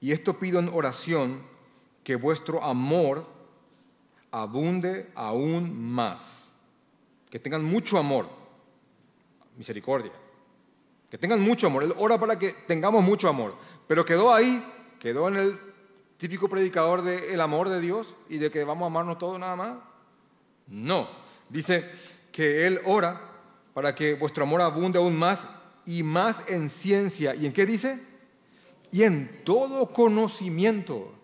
y 0.00 0.12
esto 0.12 0.38
pido 0.38 0.58
en 0.60 0.68
oración, 0.68 1.42
que 2.04 2.16
vuestro 2.16 2.62
amor 2.62 3.26
abunde 4.30 5.10
aún 5.14 5.92
más. 5.92 6.50
Que 7.30 7.38
tengan 7.38 7.64
mucho 7.64 7.98
amor, 7.98 8.28
misericordia. 9.56 10.12
Que 11.14 11.18
tengan 11.18 11.40
mucho 11.40 11.68
amor. 11.68 11.84
Él 11.84 11.94
ora 11.96 12.18
para 12.18 12.36
que 12.36 12.52
tengamos 12.66 13.00
mucho 13.04 13.28
amor. 13.28 13.54
Pero 13.86 14.04
quedó 14.04 14.34
ahí, 14.34 14.66
quedó 14.98 15.28
en 15.28 15.36
el 15.36 15.60
típico 16.16 16.48
predicador 16.48 17.02
del 17.02 17.40
amor 17.40 17.68
de 17.68 17.80
Dios 17.80 18.16
y 18.28 18.38
de 18.38 18.50
que 18.50 18.64
vamos 18.64 18.82
a 18.82 18.86
amarnos 18.86 19.16
todos 19.16 19.38
nada 19.38 19.54
más. 19.54 19.76
No. 20.66 21.08
Dice 21.48 21.88
que 22.32 22.66
Él 22.66 22.80
ora 22.84 23.30
para 23.74 23.94
que 23.94 24.14
vuestro 24.14 24.42
amor 24.42 24.60
abunde 24.60 24.98
aún 24.98 25.16
más 25.16 25.46
y 25.86 26.02
más 26.02 26.36
en 26.48 26.68
ciencia. 26.68 27.32
¿Y 27.36 27.46
en 27.46 27.52
qué 27.52 27.64
dice? 27.64 28.00
Y 28.90 29.04
en 29.04 29.44
todo 29.44 29.92
conocimiento 29.92 31.14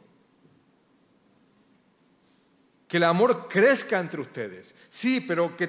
que 2.86 2.98
el 2.98 3.02
amor 3.02 3.48
crezca 3.48 3.98
entre 3.98 4.20
ustedes. 4.20 4.72
Sí, 4.90 5.20
pero 5.20 5.56
que, 5.56 5.68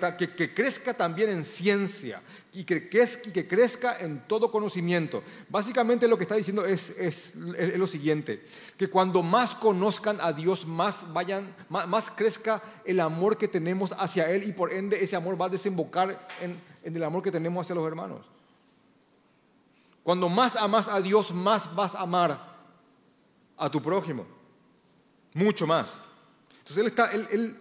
crezca 0.54 0.96
también 0.96 1.30
en 1.30 1.44
ciencia 1.44 2.24
y 2.52 2.64
que, 2.64 2.90
que, 2.90 3.48
crezca 3.48 4.00
en 4.00 4.28
todo 4.28 4.52
conocimiento. 4.52 5.24
Básicamente 5.48 6.08
lo 6.08 6.18
que 6.18 6.24
está 6.24 6.36
diciendo 6.36 6.66
es, 6.66 7.34
lo 7.36 7.86
siguiente, 7.86 8.44
que 8.78 8.90
cuando 8.90 9.22
más 9.22 9.54
conozcan 9.54 10.18
a 10.20 10.34
Dios, 10.34 10.66
más, 10.66 11.06
vayan, 11.14 11.56
más, 11.70 12.10
crezca 12.10 12.64
el 12.84 13.00
amor 13.00 13.38
que 13.38 13.48
tenemos 13.48 13.94
hacia 13.96 14.30
Él 14.32 14.44
y 14.44 14.54
por 14.54 14.74
ende 14.74 15.04
ese 15.04 15.16
amor 15.16 15.40
va 15.40 15.46
a 15.46 15.50
desembocar 15.50 16.28
en, 16.42 16.60
en 16.84 16.96
el 16.96 17.04
amor 17.04 17.22
que 17.22 17.32
tenemos 17.32 17.64
hacia 17.64 17.76
los 17.76 17.88
hermanos. 17.88 18.26
Cuando 20.04 20.30
más 20.30 20.56
amas 20.56 20.88
a 20.88 21.00
Dios, 21.00 21.32
más 21.32 21.74
vas 21.76 21.94
a 21.94 22.02
amar 22.02 22.52
a 23.56 23.70
tu 23.70 23.82
prójimo. 23.82 24.26
Mucho 25.34 25.68
más. 25.68 25.88
Entonces 26.68 26.94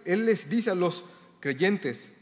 él, 0.05 0.25
les 0.25 0.49
dice 0.49 0.71
a 0.71 0.75
los 0.75 1.03
creyentes 1.41 2.13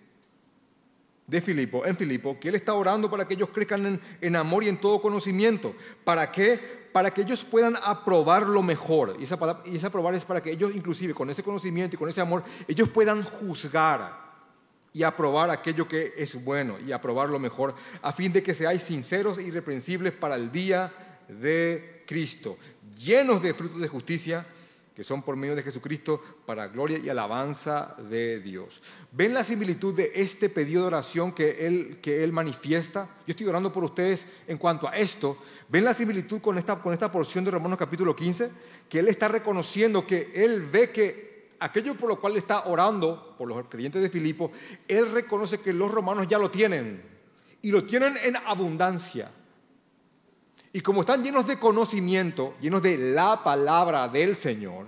de 1.28 1.42
Filipo, 1.42 1.86
en 1.86 1.96
Filipo, 1.96 2.40
que 2.40 2.50
él 2.50 2.56
está 2.56 2.74
orando 2.74 3.10
para 3.10 3.28
que 3.28 3.36
ellos 3.36 3.50
crezcan 3.54 4.02
en, 4.20 4.36
amor 4.36 4.64
y 4.64 4.70
en 4.70 4.82
todo 4.82 5.00
conocimiento. 5.00 5.76
¿Para 6.04 6.32
qué? 6.32 6.60
Para 6.92 7.12
que 7.12 7.22
ellos 7.22 7.44
puedan 7.44 7.78
aprobar 7.84 8.48
lo 8.48 8.64
mejor. 8.64 9.16
Y 9.20 9.24
esa, 9.24 9.38
esa 9.66 9.88
aprobar 9.88 10.16
es 10.16 10.26
para 10.26 10.42
que 10.42 10.52
ellos, 10.52 10.76
inclusive 10.76 11.14
con 11.14 11.30
ese 11.30 11.44
conocimiento 11.44 11.96
y 11.96 12.00
con 12.00 12.10
ese 12.10 12.22
amor, 12.22 12.44
ellos 12.68 12.90
puedan 12.90 13.22
juzgar 13.22 14.28
y 14.92 15.04
aprobar 15.04 15.52
aquello 15.52 15.88
que 15.88 16.14
es 16.18 16.44
bueno 16.44 16.80
y 16.80 16.92
aprobar 16.92 17.30
lo 17.30 17.38
mejor, 17.38 17.76
a 18.02 18.12
fin 18.12 18.34
de 18.34 18.42
que 18.42 18.56
seáis 18.56 18.82
sinceros 18.82 19.38
e 19.38 19.44
irreprensibles 19.44 20.14
para 20.14 20.34
el 20.34 20.52
día 20.52 20.92
de 21.28 22.04
Cristo, 22.08 22.58
llenos 22.98 23.40
de 23.40 23.54
frutos 23.54 23.80
de 23.80 23.88
justicia 23.88 24.48
que 25.00 25.06
son 25.06 25.22
por 25.24 25.38
medio 25.38 25.56
de 25.56 25.64
Jesucristo 25.64 26.22
para 26.46 26.68
gloria 26.68 26.98
y 26.98 27.08
alabanza 27.08 27.96
de 28.10 28.42
Dios. 28.42 28.82
¿Ven 29.14 29.34
la 29.34 29.46
similitud 29.46 29.96
de 29.96 30.12
este 30.14 30.50
pedido 30.50 30.82
de 30.82 30.88
oración 30.88 31.32
que 31.32 31.66
él, 31.66 32.00
que 32.02 32.22
él 32.22 32.34
manifiesta? 32.34 33.08
Yo 33.26 33.32
estoy 33.32 33.48
orando 33.48 33.72
por 33.72 33.86
ustedes 33.86 34.26
en 34.46 34.58
cuanto 34.58 34.90
a 34.90 34.98
esto. 34.98 35.38
¿Ven 35.70 35.86
la 35.86 35.94
similitud 35.94 36.42
con 36.42 36.58
esta, 36.58 36.82
con 36.82 36.92
esta 36.92 37.10
porción 37.10 37.46
de 37.46 37.52
Romanos 37.52 37.80
capítulo 37.80 38.14
15? 38.14 38.52
Que 38.90 39.00
él 39.00 39.08
está 39.08 39.30
reconociendo 39.30 40.06
que 40.06 40.34
él 40.36 40.64
ve 40.70 40.92
que 40.92 41.54
aquello 41.62 41.96
por 41.96 42.10
lo 42.10 42.20
cual 42.20 42.36
está 42.36 42.66
orando, 42.66 43.36
por 43.38 43.48
los 43.48 43.70
creyentes 43.70 44.02
de 44.02 44.10
Filipo, 44.10 44.52
él 44.86 45.14
reconoce 45.14 45.62
que 45.62 45.72
los 45.72 45.90
romanos 45.90 46.28
ya 46.28 46.38
lo 46.38 46.52
tienen 46.52 47.02
y 47.62 47.72
lo 47.72 47.86
tienen 47.86 48.18
en 48.22 48.36
abundancia. 48.36 49.32
Y 50.72 50.82
como 50.82 51.02
están 51.02 51.24
llenos 51.24 51.48
de 51.48 51.58
conocimiento, 51.58 52.56
llenos 52.62 52.82
de 52.82 52.98
la 52.98 53.44
palabra 53.44 54.08
del 54.08 54.36
Señor 54.36 54.88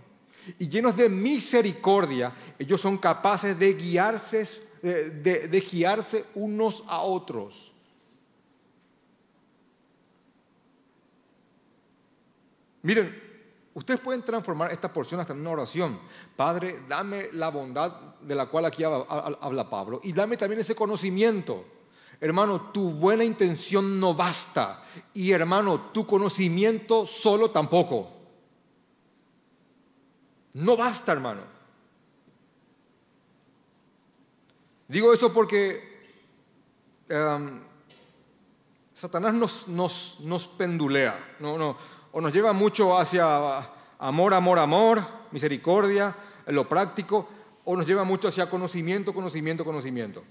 y 0.60 0.70
llenos 0.70 0.96
de 0.96 1.10
misericordia, 1.10 2.34
ellos 2.60 2.80
son 2.80 2.98
capaces 2.98 3.58
de 3.58 3.74
guiarse, 3.74 4.48
de, 4.82 5.48
de 5.48 5.60
guiarse 5.60 6.26
unos 6.36 6.84
a 6.88 7.02
otros. 7.02 7.72
Miren, 12.84 13.16
ustedes 13.74 14.00
pueden 14.00 14.24
transformar 14.24 14.72
esta 14.72 14.92
porción 14.92 15.20
hasta 15.20 15.34
en 15.34 15.40
una 15.42 15.52
oración. 15.52 16.00
Padre, 16.36 16.82
dame 16.88 17.30
la 17.34 17.50
bondad 17.50 17.92
de 18.22 18.36
la 18.36 18.48
cual 18.48 18.66
aquí 18.66 18.84
habla 18.84 19.70
Pablo 19.70 20.00
y 20.04 20.14
dame 20.14 20.38
también 20.38 20.62
ese 20.62 20.76
conocimiento 20.76 21.81
Hermano, 22.22 22.70
tu 22.72 22.92
buena 22.92 23.24
intención 23.24 24.00
no 24.00 24.14
basta. 24.14 24.84
Y 25.12 25.32
hermano, 25.32 25.90
tu 25.92 26.06
conocimiento 26.06 27.08
solo 27.08 27.50
tampoco. 27.50 28.10
No 30.54 30.78
basta, 30.78 31.12
hermano. 31.12 31.42
Digo 34.88 35.12
eso 35.14 35.34
porque 35.34 35.82
em, 37.10 37.62
Satanás 38.94 39.34
nos, 39.34 39.68
nos, 40.20 40.48
pendulea, 40.58 41.38
no, 41.40 41.58
no, 41.58 41.78
o 42.12 42.22
nos 42.22 42.32
lleva 42.32 42.54
mucho 42.54 42.96
hacia 42.98 43.68
amor, 43.98 44.34
amor, 44.34 44.60
amor, 44.60 45.02
misericordia, 45.32 46.16
lo 46.48 46.68
práctico, 46.68 47.28
o 47.64 47.76
nos 47.76 47.88
lleva 47.88 48.04
mucho 48.04 48.28
hacia 48.28 48.50
conocimiento, 48.50 49.14
conocimiento, 49.14 49.64
conocimiento. 49.64 50.24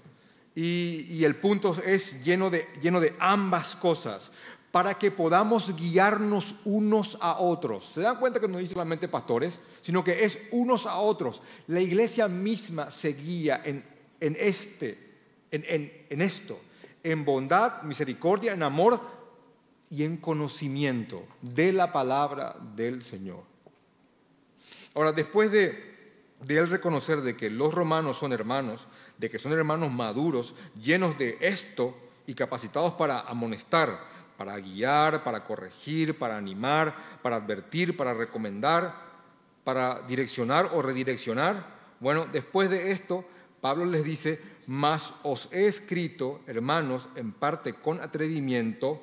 Y, 0.55 1.23
el 1.23 1.35
punto 1.37 1.75
es 1.85 2.21
lleno 2.23 2.49
de, 2.49 2.67
lleno 2.81 2.99
de 2.99 3.15
ambas 3.19 3.75
cosas, 3.75 4.31
para 4.71 4.93
que 4.93 5.11
podamos 5.11 5.75
guiarnos 5.75 6.55
unos 6.65 7.17
a 7.21 7.39
otros. 7.39 7.89
¿Se 7.93 8.01
dan 8.01 8.17
cuenta 8.19 8.39
que 8.39 8.47
no 8.47 8.57
dice 8.57 8.73
solamente 8.73 9.07
pastores, 9.07 9.59
sino 9.81 10.03
que 10.03 10.23
es 10.23 10.37
unos 10.51 10.85
a 10.85 10.97
otros? 10.97 11.41
La 11.67 11.81
iglesia 11.81 12.27
misma 12.27 12.89
se 12.89 13.13
guía 13.13 13.61
en, 13.63 13.83
en 14.19 14.37
este, 14.39 14.97
en, 15.51 15.91
en 16.09 16.21
esto, 16.21 16.59
en 17.03 17.25
bondad, 17.25 17.83
misericordia, 17.83 18.53
en 18.53 18.63
amor 18.63 19.01
y 19.89 20.03
en 20.03 20.17
conocimiento 20.17 21.25
de 21.41 21.73
la 21.73 21.91
palabra 21.91 22.55
del 22.75 23.03
Señor. 23.03 23.43
Ahora, 24.93 25.11
después 25.11 25.51
de 25.51 25.91
de 26.43 26.57
él 26.57 26.69
reconocer 26.69 27.21
de 27.21 27.35
que 27.35 27.49
los 27.49 27.73
romanos 27.73 28.17
son 28.17 28.33
hermanos, 28.33 28.87
de 29.21 29.29
que 29.29 29.37
son 29.37 29.51
hermanos 29.53 29.91
maduros, 29.91 30.55
llenos 30.75 31.15
de 31.15 31.37
esto 31.39 31.95
y 32.25 32.33
capacitados 32.33 32.93
para 32.93 33.19
amonestar, 33.19 33.99
para 34.35 34.57
guiar, 34.57 35.23
para 35.23 35.43
corregir, 35.43 36.17
para 36.17 36.35
animar, 36.35 37.19
para 37.21 37.35
advertir, 37.35 37.95
para 37.95 38.15
recomendar, 38.15 38.95
para 39.63 40.01
direccionar 40.07 40.71
o 40.73 40.81
redireccionar. 40.81 41.67
Bueno, 41.99 42.25
después 42.31 42.67
de 42.71 42.89
esto, 42.89 43.23
Pablo 43.61 43.85
les 43.85 44.03
dice, 44.03 44.41
mas 44.65 45.13
os 45.21 45.47
he 45.51 45.67
escrito, 45.67 46.41
hermanos, 46.47 47.07
en 47.15 47.31
parte 47.31 47.73
con 47.73 48.01
atrevimiento, 48.01 48.99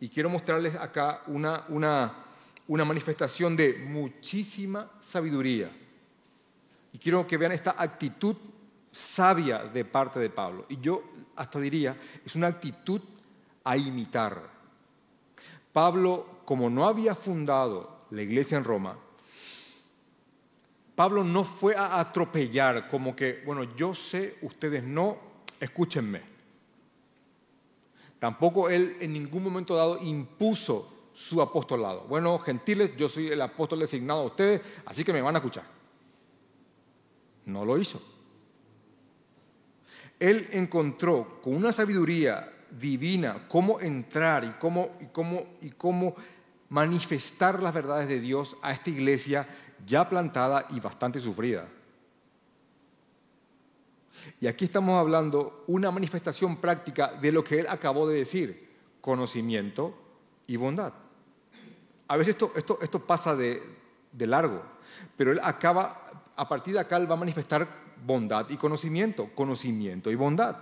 y 0.00 0.08
quiero 0.08 0.30
mostrarles 0.30 0.74
acá 0.74 1.22
una, 1.28 2.24
manifestación 2.66 3.54
de 3.54 3.74
muchísima 3.74 4.90
sabiduría. 5.00 5.70
Y 6.92 6.98
quiero 6.98 7.24
que 7.24 7.36
vean 7.36 7.52
esta 7.52 7.76
actitud 7.78 8.34
sabia 9.00 9.64
de 9.64 9.84
parte 9.84 10.20
de 10.20 10.30
Pablo. 10.30 10.66
Y 10.68 10.78
yo 10.80 11.02
hasta 11.36 11.58
diría, 11.58 11.96
es 12.24 12.34
una 12.34 12.48
actitud 12.48 13.00
a 13.64 13.76
imitar. 13.76 14.42
Pablo, 15.72 16.40
como 16.44 16.68
no 16.68 16.86
había 16.86 17.14
fundado 17.14 18.06
la 18.10 18.22
iglesia 18.22 18.58
en 18.58 18.64
Roma, 18.64 18.96
Pablo 20.94 21.24
no 21.24 21.44
fue 21.44 21.74
a 21.76 21.98
atropellar 21.98 22.88
como 22.88 23.16
que, 23.16 23.42
bueno, 23.46 23.64
yo 23.74 23.94
sé, 23.94 24.36
ustedes 24.42 24.82
no, 24.82 25.16
escúchenme. 25.58 26.20
Tampoco 28.18 28.68
él 28.68 28.98
en 29.00 29.14
ningún 29.14 29.42
momento 29.42 29.74
dado 29.74 29.98
impuso 30.02 30.92
su 31.14 31.40
apostolado. 31.40 32.02
Bueno, 32.06 32.38
gentiles, 32.40 32.94
yo 32.96 33.08
soy 33.08 33.28
el 33.28 33.40
apóstol 33.40 33.80
designado 33.80 34.20
a 34.20 34.24
ustedes, 34.24 34.60
así 34.84 35.04
que 35.04 35.12
me 35.12 35.22
van 35.22 35.36
a 35.36 35.38
escuchar. 35.38 35.64
No 37.46 37.64
lo 37.64 37.78
hizo. 37.78 38.00
Él 40.20 40.48
encontró 40.52 41.40
con 41.42 41.56
una 41.56 41.72
sabiduría 41.72 42.52
divina 42.70 43.48
cómo 43.48 43.80
entrar 43.80 44.44
y 44.44 44.50
cómo, 44.60 44.90
y 45.00 45.06
cómo, 45.06 45.46
y 45.60 45.70
cómo 45.70 46.14
manifestar 46.68 47.62
las 47.62 47.74
verdades 47.74 48.06
de 48.06 48.20
Dios 48.20 48.56
a 48.62 48.70
esta 48.70 48.90
iglesia 48.90 49.48
ya 49.86 50.08
plantada 50.08 50.66
y 50.70 50.78
bastante 50.78 51.18
sufrida. 51.20 51.66
Y 54.38 54.46
aquí 54.46 54.66
estamos 54.66 55.00
hablando 55.00 55.64
una 55.66 55.90
manifestación 55.90 56.58
práctica 56.58 57.14
de 57.14 57.32
lo 57.32 57.42
que 57.42 57.60
él 57.60 57.66
acabó 57.68 58.06
de 58.06 58.18
decir, 58.18 58.68
conocimiento 59.00 59.98
y 60.46 60.56
bondad. 60.56 60.92
A 62.06 62.16
veces 62.16 62.34
esto, 62.34 62.52
esto, 62.54 62.78
esto 62.82 63.06
pasa 63.06 63.34
de, 63.34 63.62
de 64.12 64.26
largo, 64.26 64.62
pero 65.16 65.32
él 65.32 65.40
acaba 65.42 66.10
a 66.36 66.48
partir 66.48 66.72
de 66.72 66.80
acá 66.80 66.96
él 66.96 67.10
va 67.10 67.14
a 67.14 67.18
manifestar 67.18 67.68
bondad 68.04 68.48
y 68.50 68.56
conocimiento, 68.56 69.30
conocimiento 69.34 70.10
y 70.10 70.14
bondad. 70.14 70.56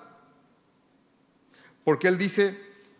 Porque 1.84 2.09
él 2.09 2.18
dice, 2.18 2.59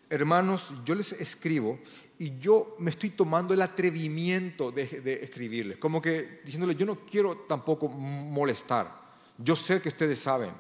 hermanos, 0.09 0.73
yo 0.85 0.95
les 0.95 1.13
escribo 1.13 1.79
y 2.19 2.39
yo 2.39 2.75
me 2.79 2.91
estoy 2.91 3.11
tomando 3.11 3.55
el 3.55 3.63
atrevimiento 3.63 4.73
de, 4.73 5.21
escribirles, 5.23 5.79
como 5.79 6.03
que 6.03 6.41
diciéndoles, 6.45 6.77
yo 6.77 6.87
no 6.87 7.01
quiero 7.07 7.37
tampoco 7.39 7.89
molestar, 7.89 8.93
yo 9.39 9.55
sé 9.55 9.81
que 9.81 9.89
ustedes 9.89 10.19
saben, 10.19 10.51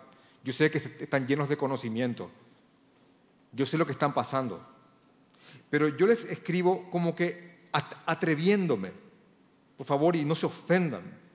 yo 0.45 0.53
sé 0.53 0.71
que 0.71 0.79
están 0.79 1.27
llenos 1.27 1.49
de 1.49 1.57
conocimiento, 1.57 2.31
yo 3.53 3.67
sé 3.67 3.77
lo 3.77 3.87
que 3.87 3.93
están 3.93 4.15
pasando, 4.15 4.65
pero 5.69 5.89
yo 5.89 6.07
les 6.07 6.25
escribo 6.25 6.89
como 6.91 7.15
que 7.15 7.69
atreviéndome, 8.07 8.93
por 9.77 9.87
favor, 9.87 10.17
y 10.17 10.25
no 10.25 10.35
se 10.35 10.47
ofendan. 10.47 11.28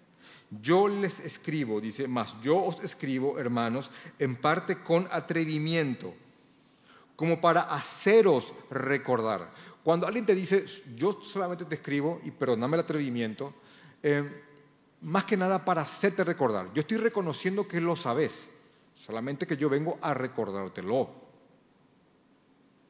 Yo 0.62 0.88
les 0.88 1.20
escribo, 1.20 1.80
dice, 1.80 2.08
más 2.08 2.36
yo 2.41 2.58
os 2.58 2.80
escribo, 2.84 3.39
hermanos, 3.39 3.89
en 4.20 4.36
parte 4.36 4.80
con 4.80 5.08
atrevimiento, 5.12 6.14
como 7.16 7.39
para 7.39 7.62
haceros 7.62 8.54
recordar. 8.70 9.51
Cuando 9.84 10.06
alguien 10.06 10.26
te 10.26 10.36
dice, 10.36 10.66
yo 10.95 11.20
solamente 11.22 11.66
te 11.66 11.76
escribo 11.76 12.22
y 12.24 12.32
perdóname 12.32 12.78
el 12.78 12.84
atrevimiento, 12.84 13.54
eh, 14.01 14.43
más 15.01 15.26
que 15.26 15.38
nada 15.38 15.64
para 15.64 15.82
hacerte 15.82 16.24
recordar. 16.24 16.74
Yo 16.74 16.82
estoy 16.82 16.97
reconociendo 16.97 17.68
que 17.68 17.82
lo 17.82 17.95
sabes, 17.95 18.49
solamente 18.95 19.47
que 19.47 19.58
yo 19.58 19.70
vengo 19.70 19.97
a 20.01 20.14
recordártelo. 20.14 21.10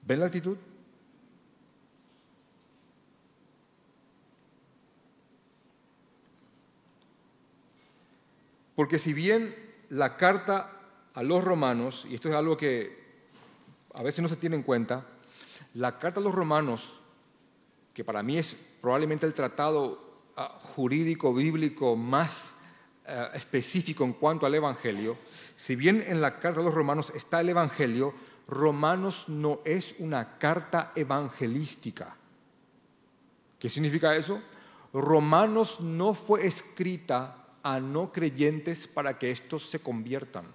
¿Ven 0.05 0.19
la 0.19 0.25
actitud? 0.25 0.57
Porque 8.75 8.99
si 8.99 9.13
bien 9.13 9.55
la 9.89 10.17
carta 10.17 10.71
a 11.13 11.23
los 11.23 11.43
romanos, 11.43 12.05
y 12.09 12.15
esto 12.15 12.29
es 12.29 12.35
algo 12.35 12.57
que 12.57 13.03
a 13.93 14.01
veces 14.01 14.21
no 14.21 14.27
se 14.27 14.35
tiene 14.35 14.55
en 14.55 14.63
cuenta, 14.63 15.05
la 15.75 15.99
carta 15.99 16.19
a 16.19 16.23
los 16.23 16.33
romanos, 16.33 16.99
que 17.93 18.03
para 18.03 18.23
mí 18.23 18.37
es 18.37 18.57
probablemente 18.81 19.25
el 19.25 19.33
tratado 19.33 20.21
ah, 20.35 20.59
jurídico 20.75 21.33
bíblico 21.33 21.95
más 21.95 22.53
ah, 23.05 23.29
específico 23.33 24.03
en 24.03 24.13
cuanto 24.13 24.45
al 24.45 24.55
Evangelio, 24.55 25.17
si 25.55 25.75
bien 25.75 26.03
en 26.07 26.21
la 26.21 26.39
carta 26.39 26.61
a 26.61 26.63
los 26.63 26.73
romanos 26.73 27.11
está 27.15 27.41
el 27.41 27.49
Evangelio, 27.49 28.13
Romanos 28.47 29.25
no 29.27 29.59
es 29.63 29.95
una 29.99 30.37
carta 30.37 30.91
evangelística. 30.95 32.15
¿Qué 33.57 33.69
significa 33.69 34.15
eso? 34.15 34.41
Romanos 34.91 35.79
no 35.79 36.13
fue 36.13 36.45
escrita 36.45 37.42
a 37.63 37.79
no 37.79 38.11
creyentes 38.11 38.87
para 38.87 39.17
que 39.17 39.31
estos 39.31 39.69
se 39.69 39.79
conviertan. 39.79 40.45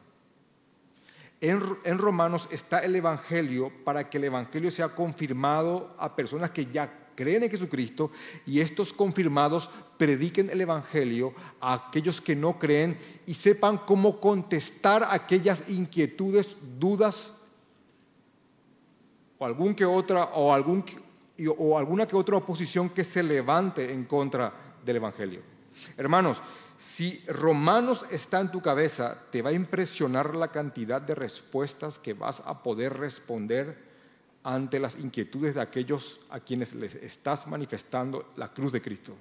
En, 1.40 1.98
Romanos 1.98 2.48
está 2.50 2.80
el 2.80 2.96
Evangelio 2.96 3.72
para 3.84 4.10
que 4.10 4.18
el 4.18 4.24
Evangelio 4.24 4.70
sea 4.70 4.88
confirmado 4.88 5.94
a 5.98 6.14
personas 6.14 6.50
que 6.50 6.66
ya 6.66 7.06
creen 7.14 7.44
en 7.44 7.50
Jesucristo 7.50 8.10
y 8.44 8.60
estos 8.60 8.92
confirmados 8.92 9.70
prediquen 9.96 10.50
el 10.50 10.60
Evangelio 10.60 11.34
a 11.60 11.74
aquellos 11.74 12.20
que 12.20 12.34
no 12.34 12.58
creen 12.58 12.98
y 13.24 13.34
sepan 13.34 13.78
cómo 13.78 14.20
contestar 14.20 15.06
aquellas 15.08 15.62
inquietudes, 15.68 16.56
dudas 16.78 17.32
o, 19.38 19.44
algún 19.44 19.74
que 19.74 19.84
otra, 19.84 20.24
o, 20.34 20.52
algún, 20.52 20.84
o 21.56 21.78
alguna 21.78 22.06
que 22.06 22.16
otra 22.16 22.36
oposición 22.36 22.90
que 22.90 23.04
se 23.04 23.22
levante 23.22 23.92
en 23.92 24.04
contra 24.04 24.52
del 24.84 24.96
Evangelio. 24.96 25.42
Hermanos, 25.96 26.42
si 26.78 27.24
Romanos 27.26 28.06
está 28.08 28.40
en 28.40 28.52
tu 28.52 28.62
cabeza, 28.62 29.18
te 29.32 29.42
va 29.42 29.50
a 29.50 29.52
impresionar 29.52 30.36
la 30.36 30.48
cantidad 30.52 31.02
de 31.02 31.16
respuestas 31.16 31.98
que 31.98 32.14
vas 32.14 32.40
a 32.46 32.62
poder 32.62 32.96
responder 32.96 33.76
ante 34.44 34.78
las 34.78 34.96
inquietudes 34.96 35.56
de 35.56 35.60
aquellos 35.60 36.20
a 36.30 36.38
quienes 36.38 36.74
les 36.74 36.94
estás 36.94 37.48
manifestando 37.48 38.32
la 38.36 38.54
cruz 38.54 38.72
de 38.72 38.80
Cristo. 38.80 39.16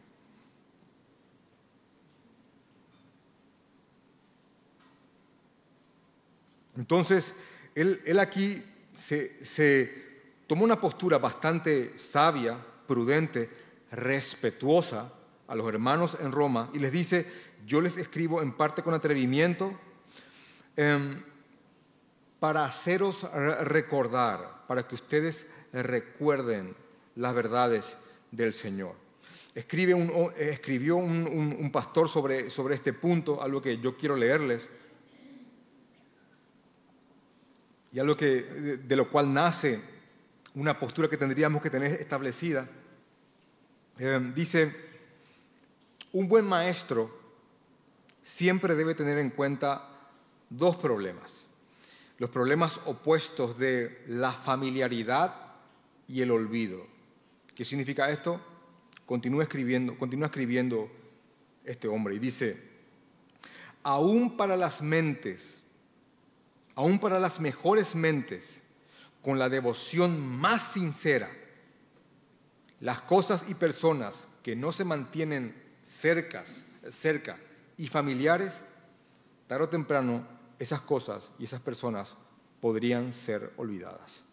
Entonces, 6.77 7.33
él, 7.73 8.19
aquí 8.19 8.63
se, 8.93 9.43
se 9.43 10.21
tomó 10.45 10.63
una 10.63 10.79
postura 10.79 11.17
bastante 11.17 11.97
sabia, 11.97 12.63
prudente, 12.85 13.49
respetuosa 13.91 15.16
a 15.47 15.55
los 15.55 15.67
hermanos 15.67 16.17
en 16.19 16.31
Roma 16.31 16.69
y 16.73 16.79
les 16.79 16.91
dice, 16.91 17.25
yo 17.65 17.81
les 17.81 17.97
escribo 17.97 18.41
en 18.41 18.53
parte 18.53 18.83
con 18.83 18.93
atrevimiento 18.93 19.77
em, 20.75 21.23
para 22.39 22.65
haceros 22.65 23.23
recordar, 23.61 24.65
para 24.67 24.87
que 24.87 24.95
ustedes 24.95 25.45
recuerden 25.73 26.75
las 27.15 27.33
verdades 27.33 27.97
del 28.31 28.53
Señor. 28.53 28.95
Escribe 29.55 29.93
un, 29.93 30.31
escribió 30.37 30.97
un, 30.97 31.71
pastor 31.71 32.07
sobre, 32.07 32.51
sobre 32.51 32.75
este 32.75 32.93
punto, 32.93 33.41
algo 33.41 33.61
que 33.61 33.79
yo 33.79 33.97
quiero 33.97 34.15
leerles, 34.15 34.67
y 37.91 37.99
algo 37.99 38.15
que, 38.15 38.77
de 38.83 38.95
lo 38.95 39.09
cual 39.09 39.33
nace 39.33 39.81
una 40.53 40.79
postura 40.79 41.07
que 41.07 41.17
tendríamos 41.17 41.61
que 41.61 41.69
tener 41.69 41.93
establecida. 41.93 42.67
Em, 43.97 44.33
dice, 44.35 44.86
un 46.13 46.27
buen 46.27 46.45
maestro 46.45 47.11
siempre 48.23 48.75
debe 48.75 48.95
tener 48.95 49.17
en 49.17 49.29
cuenta 49.29 49.89
dos 50.49 50.75
problemas. 50.77 51.47
Los 52.17 52.29
problemas 52.29 52.79
opuestos 52.85 53.57
de 53.57 54.03
la 54.07 54.31
familiaridad 54.31 55.35
y 56.07 56.21
el 56.21 56.31
olvido. 56.31 56.85
¿Qué 57.55 57.63
significa 57.63 58.09
esto? 58.09 58.41
Continúa 59.05 59.43
escribiendo, 59.43 59.97
continúa 59.97 60.27
escribiendo 60.27 60.89
este 61.63 61.87
hombre 61.87 62.15
y 62.15 62.19
dice, 62.19 62.61
aún 63.83 64.35
para 64.35 64.57
las 64.57 64.81
mentes, 64.81 65.63
aún 66.75 66.99
para 66.99 67.19
las 67.19 67.39
mejores 67.39 67.95
mentes, 67.95 68.61
con 69.21 69.39
la 69.39 69.49
devoción 69.49 70.25
más 70.25 70.71
sincera, 70.71 71.29
las 72.79 73.01
cosas 73.01 73.45
y 73.47 73.55
personas 73.55 74.29
que 74.43 74.55
no 74.55 74.71
se 74.71 74.85
mantienen 74.85 75.66
cercas, 75.87 76.63
cerca 76.89 77.37
y 77.77 77.87
familiares, 77.87 78.53
tarde 79.47 79.63
o 79.63 79.69
temprano 79.69 80.27
esas 80.59 80.81
cosas 80.81 81.31
y 81.39 81.45
esas 81.45 81.61
personas 81.61 82.15
podrían 82.61 83.13
ser 83.13 83.53
olvidadas. 83.57 84.23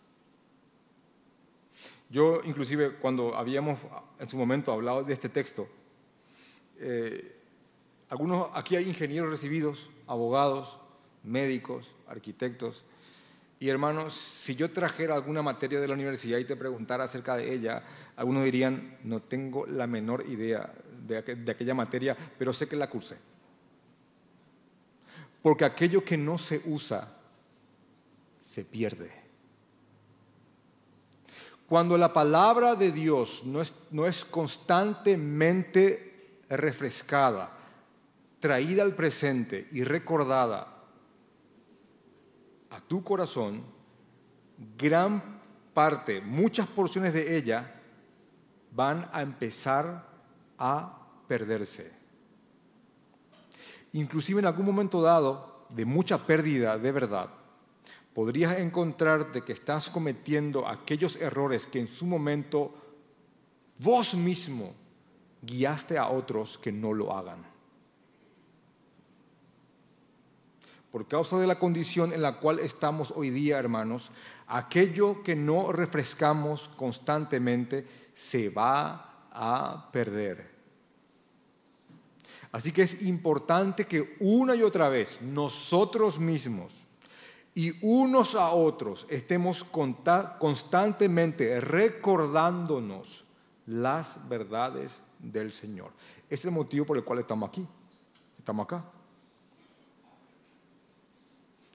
Yo 2.11 2.41
inclusive 2.45 2.97
cuando 2.97 3.35
habíamos 3.35 3.79
en 4.19 4.29
su 4.29 4.37
momento 4.37 4.73
hablado 4.73 5.05
de 5.05 5.15
este 5.15 5.29
texto, 5.29 5.69
eh, 6.79 7.37
algunos 8.11 8.49
aquí 8.55 8.77
hay 8.77 8.89
ingenieros 8.89 9.31
recibidos, 9.31 9.91
abogados, 10.07 10.79
médicos, 11.23 11.95
arquitectos, 12.07 12.85
y 13.61 13.69
hermanos, 13.69 14.13
si 14.13 14.57
yo 14.57 14.73
trajera 14.73 15.15
alguna 15.15 15.41
materia 15.41 15.81
de 15.81 15.89
la 15.89 15.95
universidad 15.95 16.39
y 16.39 16.45
te 16.45 16.57
preguntara 16.57 17.05
acerca 17.05 17.37
de 17.37 17.55
ella, 17.55 17.83
algunos 18.17 18.45
dirían, 18.45 18.99
no 19.05 19.23
tengo 19.23 19.67
la 19.67 19.87
menor 19.87 20.27
idea 20.29 20.71
de, 21.07 21.51
aquella 21.51 21.75
materia, 21.75 22.17
pero 22.39 22.53
sé 22.53 22.67
que 22.67 22.77
la 22.77 22.89
cursé 22.89 23.17
porque 25.45 25.67
aquello 25.67 26.03
que 26.03 26.17
no 26.17 26.39
se 26.39 26.63
usa 26.65 27.07
se 28.41 28.65
pierde. 28.65 29.13
Cuando 31.69 31.99
la 31.99 32.15
palabra 32.15 32.75
de 32.75 32.91
Dios 32.91 33.43
no 33.45 33.61
es, 33.61 33.75
no 33.91 34.07
es 34.07 34.25
constantemente 34.25 36.41
refrescada, 36.49 37.59
traída 38.41 38.83
al 38.83 38.95
presente 38.95 39.69
y 39.71 39.85
recordada 39.85 40.83
a 42.71 42.81
tu 42.81 43.05
corazón, 43.05 43.65
gran 44.79 45.43
parte, 45.75 46.23
muchas 46.23 46.67
porciones 46.69 47.13
de 47.13 47.37
ella 47.37 47.83
van 48.71 49.11
a 49.13 49.21
empezar 49.21 50.09
a 50.59 50.99
perderse 51.27 52.05
inclusive 53.95 54.41
en 54.41 54.47
algún 54.47 54.67
momento 54.67 55.01
dado 55.01 55.67
de 55.71 55.85
mucha 55.85 56.27
pérdida 56.27 56.77
de 56.79 56.93
verdad, 56.93 57.31
podrías 58.13 58.59
encontrarte 58.59 59.43
que 59.43 59.53
estás 59.53 59.89
cometiendo 59.89 60.69
aquellos 60.69 61.17
errores 61.17 61.67
que 61.67 61.81
en 61.81 61.89
su 61.89 62.05
momento 62.05 62.75
vos 63.79 64.15
mismo 64.15 64.75
guiaste 65.43 65.97
a 65.97 66.09
otros 66.09 66.59
que 66.59 66.73
no 66.73 66.93
lo 66.93 67.17
hagan. 67.17 67.45
Por 70.91 71.09
causa 71.09 71.39
de 71.39 71.47
la 71.47 71.59
condición 71.59 72.13
en 72.13 72.23
la 72.23 72.39
cual 72.39 72.61
estamos 72.61 73.13
hoy 73.17 73.31
día, 73.31 73.59
hermanos, 73.59 74.11
aquello 74.47 75.23
que 75.23 75.35
no 75.35 75.73
refrescamos 75.73 76.69
constantemente 76.77 77.87
se 78.13 78.49
va 78.49 79.14
a 79.35 79.91
perder. 79.93 80.55
Así 82.53 82.73
que 82.73 82.83
es 82.83 83.03
importante 83.03 83.87
que 83.87 84.17
una 84.21 84.55
y 84.55 84.63
otra 84.63 84.89
vez 84.89 85.21
nosotros 85.21 86.19
mismos 86.19 86.73
y 87.55 87.73
unos 87.83 88.35
a 88.35 88.51
otros 88.51 89.07
estemos 89.11 89.65
constantemente 90.39 91.61
recordándonos 91.61 93.25
las 93.67 94.17
verdades 94.29 95.03
del 95.19 95.53
Señor. 95.53 95.91
Es 96.29 96.45
el 96.45 96.51
motivo 96.51 96.85
por 96.87 96.97
el 96.97 97.05
cual 97.05 97.21
estamos 97.21 97.49
aquí, 97.49 97.67
estamos 98.39 98.65
acá. 98.65 98.85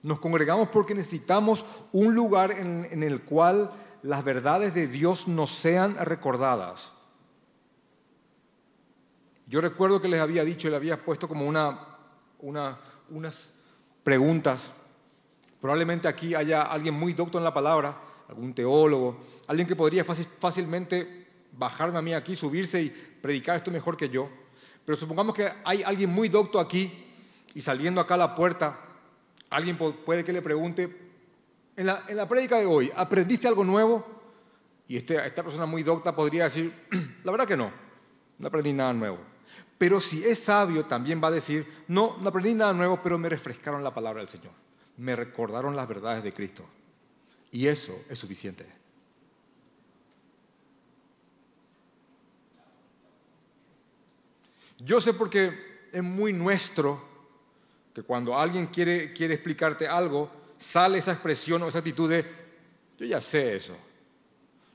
Nos 0.02 0.20
congregamos 0.20 0.70
porque 0.70 0.96
necesitamos 0.96 1.66
un 1.92 2.16
lugar 2.16 2.52
en, 2.52 3.04
el 3.04 3.22
cual 3.24 3.72
las 4.02 4.24
verdades 4.24 4.74
de 4.74 4.88
Dios 4.88 5.28
nos 5.28 5.52
sean 5.52 5.96
recordadas. 5.96 6.94
Yo 9.50 9.60
recuerdo 9.60 10.02
que 10.02 10.08
les 10.08 10.22
había 10.22 10.46
dicho, 10.46 10.70
le 10.70 10.78
había 10.78 11.04
puesto 11.04 11.28
como 11.28 11.46
una, 11.46 11.98
unas 12.40 13.38
preguntas. 14.04 14.64
Probablemente 15.60 16.08
aquí 16.08 16.34
haya 16.36 16.62
alguien 16.62 16.94
muy 16.94 17.12
docto 17.12 17.38
en 17.38 17.44
la 17.44 17.54
palabra, 17.54 18.00
algún 18.30 18.54
teólogo, 18.54 19.20
alguien 19.48 19.68
que 19.68 19.76
podría 19.76 20.06
fácilmente 20.06 21.28
bajarme 21.52 21.98
a 21.98 22.02
mí 22.02 22.14
aquí, 22.14 22.36
subirse 22.36 22.82
y 22.82 22.90
predicar 22.90 23.58
esto 23.58 23.72
mejor 23.72 23.98
que 23.98 24.08
yo. 24.08 24.30
Pero 24.86 24.96
supongamos 24.96 25.36
que 25.36 25.52
hay 25.66 25.84
alguien 25.84 26.12
muy 26.12 26.30
docto 26.30 26.60
aquí 26.60 27.08
y 27.54 27.60
saliendo 27.60 28.00
acá 28.00 28.14
a 28.14 28.18
la 28.18 28.36
puerta 28.36 28.86
Alguien 29.50 29.78
puede 29.78 30.24
que 30.24 30.32
le 30.32 30.42
pregunte, 30.42 30.96
en 31.76 31.86
la, 31.88 32.04
en 32.08 32.28
prédica 32.28 32.58
de 32.58 32.66
hoy, 32.66 32.92
¿aprendiste 32.96 33.48
algo 33.48 33.64
nuevo? 33.64 34.06
Y 34.88 34.98
este, 34.98 35.16
esta 35.26 35.44
persona 35.44 35.66
muy 35.66 35.82
docta 35.82 36.16
podría 36.16 36.44
decir, 36.46 36.72
la 37.24 37.32
verdad 37.32 37.48
que 37.48 37.58
no, 37.58 37.72
no 38.38 38.48
aprendí 38.48 38.74
nada 38.74 38.94
nuevo. 38.94 39.18
Pero 39.80 40.02
si 40.02 40.26
es 40.26 40.40
sabio, 40.40 40.86
también 40.86 41.24
va 41.24 41.30
a 41.30 41.32
decir, 41.32 41.66
no, 41.88 42.18
no 42.20 42.30
aprendí 42.30 42.54
nada 42.54 42.74
nuevo, 42.74 43.00
pero 43.02 43.18
me 43.18 43.30
refrescaron 43.30 43.82
la 43.82 43.94
palabra 43.94 44.20
del 44.20 44.28
Señor. 44.30 44.52
Me 44.98 45.16
recordaron 45.16 45.74
las 45.74 45.88
verdades 45.88 46.22
de 46.22 46.34
Cristo. 46.34 46.66
Y 47.50 47.66
eso 47.66 48.04
es 48.10 48.20
suficiente. 48.20 48.66
Yo 54.80 55.00
sé 55.00 55.14
porque 55.14 55.88
es 55.94 56.04
muy 56.04 56.34
nuestro 56.34 57.02
que 57.94 58.04
cuando 58.04 58.38
alguien 58.38 58.68
quiere, 58.68 59.14
quiere 59.14 59.36
explicarte 59.36 59.88
algo, 59.88 60.30
sale 60.58 60.98
esa 60.98 61.14
expresión 61.14 61.64
o 61.64 61.70
esa 61.70 61.80
actitud 61.80 62.10
de, 62.10 62.26
yo 62.98 63.06
ya 63.06 63.22
sé 63.22 63.56
eso. 63.56 63.78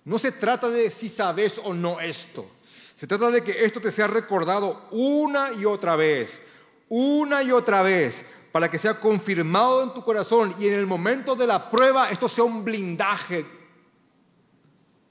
No 0.07 0.19
se 0.19 0.33
trata 0.33 0.71
de 0.71 0.91
si 0.91 1.11
sabes 1.11 1.61
o 1.63 1.75
no 1.75 2.01
esto. 2.01 2.51
Se 2.97 3.07
trata 3.07 3.31
de 3.31 3.43
que 3.43 3.65
esto 3.65 3.81
te 3.81 3.91
sea 3.91 4.07
recordado 4.07 4.89
una 4.91 5.53
y 5.53 5.65
otra 5.65 5.97
vez, 5.97 6.41
una 6.89 7.43
y 7.43 7.51
otra 7.51 7.83
vez, 7.83 8.25
para 8.53 8.71
que 8.71 8.79
sea 8.79 9.01
confirmado 9.01 9.83
en 9.83 9.93
tu 9.93 10.05
corazón 10.05 10.55
y 10.59 10.69
en 10.69 10.75
el 10.75 10.87
momento 10.87 11.35
de 11.35 11.47
la 11.47 11.71
prueba 11.71 12.09
esto 12.11 12.29
sea 12.29 12.45
un 12.45 12.65
blindaje 12.65 13.45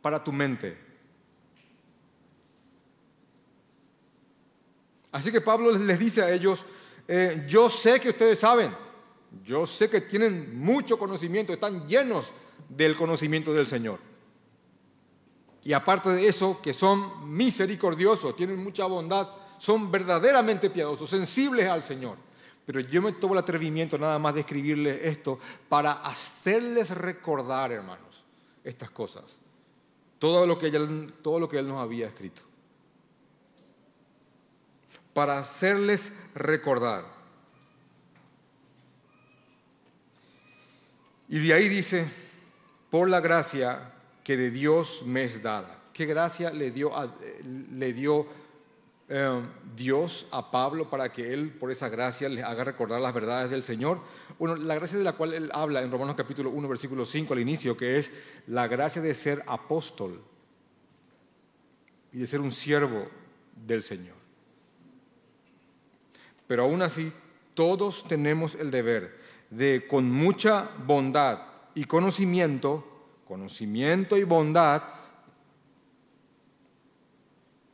para 0.01 0.23
tu 0.23 0.31
mente. 0.31 0.77
Así 5.11 5.31
que 5.31 5.41
Pablo 5.41 5.71
les 5.77 5.99
dice 5.99 6.23
a 6.23 6.31
ellos, 6.31 6.65
eh, 7.07 7.45
yo 7.47 7.69
sé 7.69 7.99
que 7.99 8.09
ustedes 8.09 8.39
saben, 8.39 8.73
yo 9.43 9.67
sé 9.67 9.89
que 9.89 10.01
tienen 10.01 10.57
mucho 10.57 10.97
conocimiento, 10.97 11.53
están 11.53 11.88
llenos 11.88 12.31
del 12.69 12.95
conocimiento 12.95 13.53
del 13.53 13.67
Señor. 13.67 13.99
Y 15.66 15.74
aparte 15.74 16.09
de 16.09 16.28
eso, 16.28 16.61
que 16.61 16.74
son 16.74 17.34
misericordiosos, 17.34 18.36
tienen 18.36 18.61
mucha 18.61 18.86
bondad, 18.86 19.30
son 19.57 19.89
verdaderamente 19.89 20.70
piadosos, 20.70 21.09
sensibles 21.09 21.68
al 21.70 21.84
Señor. 21.84 22.18
Pero 22.66 22.82
yo 22.82 23.01
me 23.01 23.14
tomo 23.14 23.34
el 23.34 23.39
atrevimiento 23.39 23.97
nada 23.97 24.20
más 24.20 24.34
de 24.34 24.41
escribirles 24.41 24.99
esto 25.03 25.39
para 25.70 25.93
hacerles 25.93 26.89
recordar, 26.91 27.72
hermanos, 27.72 28.24
estas 28.64 28.89
cosas. 28.89 29.24
Todo 30.20 30.45
lo 30.45 30.57
que, 30.57 30.72
todo 31.22 31.39
lo 31.39 31.47
que 31.47 31.59
Él 31.59 31.68
nos 31.68 31.82
había 31.82 32.07
escrito. 32.07 32.41
Para 35.14 35.38
hacerles 35.38 36.11
recordar. 36.36 37.05
Y 41.30 41.39
de 41.39 41.53
ahí 41.53 41.70
dice, 41.70 42.09
por 42.89 43.09
la 43.09 43.22
gracia 43.22 43.92
que 44.24 44.38
de 44.38 44.51
Dios 44.51 45.03
me 45.05 45.24
es 45.24 45.41
dada. 45.41 45.82
¿Qué 45.93 46.05
gracia 46.05 46.49
le 46.49 46.71
dio, 46.71 46.91
le 47.71 47.93
dio 47.93 48.26
eh, 49.09 49.41
Dios 49.76 50.28
a 50.32 50.49
Pablo 50.49 50.89
para 50.89 51.11
que 51.11 51.34
él, 51.34 51.51
por 51.51 51.71
esa 51.71 51.89
gracia, 51.89 52.30
le 52.30 52.41
haga 52.41 52.63
recordar 52.63 53.01
las 53.01 53.13
verdades 53.13 53.51
del 53.51 53.63
Señor? 53.63 53.99
Bueno, 54.39 54.55
la 54.55 54.76
gracia 54.76 54.97
de 54.97 55.03
la 55.03 55.13
cual 55.13 55.34
él 55.34 55.51
habla 55.53 55.82
en 55.82 55.91
Romanos 55.91 56.15
capítulo 56.15 56.49
1, 56.49 56.67
versículo 56.67 57.05
5 57.05 57.34
al 57.34 57.39
inicio, 57.39 57.78
que 57.78 57.97
es 57.97 58.11
la 58.47 58.67
gracia 58.67 59.01
de 59.01 59.13
ser 59.13 59.43
apóstol 59.45 60.21
y 62.11 62.19
de 62.19 62.28
ser 62.28 62.39
un 62.39 62.51
siervo 62.51 63.07
del 63.67 63.84
Señor. 63.84 64.15
Pero 66.47 66.63
aún 66.63 66.82
así, 66.82 67.11
todos 67.53 68.07
tenemos 68.07 68.55
el 68.55 68.71
deber 68.71 69.19
de, 69.49 69.86
con 69.88 70.09
mucha 70.11 70.69
bondad 70.86 71.39
y 71.76 71.86
conocimiento, 71.86 72.92
conocimiento 73.34 74.15
y 74.15 74.23
bondad, 74.25 74.84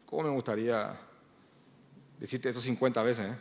¿cómo 0.06 0.24
me 0.24 0.30
gustaría 0.30 0.98
decirte 2.18 2.48
eso 2.48 2.62
50 2.62 3.04
veces? 3.04 3.26
Eh? 3.26 3.36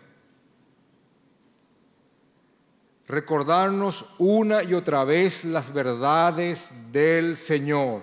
Recordarnos 3.07 4.05
una 4.19 4.65
y 4.65 4.75
otra 4.75 5.05
vez 5.05 5.45
las 5.45 5.73
verdades 5.73 6.73
del 6.91 7.37
Señor. 7.37 8.03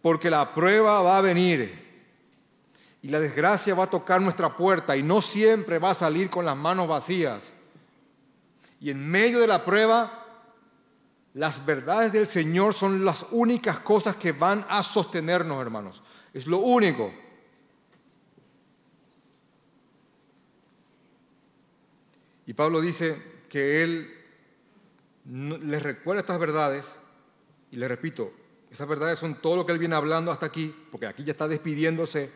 Porque 0.00 0.30
la 0.30 0.54
prueba 0.54 1.02
va 1.02 1.18
a 1.18 1.20
venir 1.20 1.78
y 3.02 3.08
la 3.08 3.20
desgracia 3.20 3.74
va 3.74 3.84
a 3.84 3.90
tocar 3.90 4.22
nuestra 4.22 4.56
puerta 4.56 4.96
y 4.96 5.02
no 5.02 5.20
siempre 5.20 5.78
va 5.78 5.90
a 5.90 5.94
salir 5.94 6.30
con 6.30 6.46
las 6.46 6.56
manos 6.56 6.88
vacías. 6.88 7.52
Y 8.80 8.88
en 8.88 9.06
medio 9.06 9.40
de 9.40 9.46
la 9.46 9.62
prueba, 9.62 10.25
las 11.36 11.64
verdades 11.66 12.12
del 12.12 12.26
Señor 12.26 12.72
son 12.72 13.04
las 13.04 13.26
únicas 13.30 13.80
cosas 13.80 14.16
que 14.16 14.32
van 14.32 14.64
a 14.70 14.82
sostenernos, 14.82 15.60
hermanos. 15.60 16.02
Es 16.32 16.46
lo 16.46 16.58
único. 16.58 17.12
Y 22.46 22.54
Pablo 22.54 22.80
dice 22.80 23.20
que 23.50 23.82
él 23.82 24.10
les 25.26 25.82
recuerda 25.82 26.22
estas 26.22 26.38
verdades, 26.38 26.86
y 27.70 27.76
le 27.76 27.86
repito, 27.86 28.32
esas 28.70 28.88
verdades 28.88 29.18
son 29.18 29.42
todo 29.42 29.56
lo 29.56 29.66
que 29.66 29.72
él 29.72 29.78
viene 29.78 29.94
hablando 29.94 30.30
hasta 30.30 30.46
aquí, 30.46 30.74
porque 30.90 31.06
aquí 31.06 31.22
ya 31.22 31.32
está 31.32 31.46
despidiéndose 31.46 32.30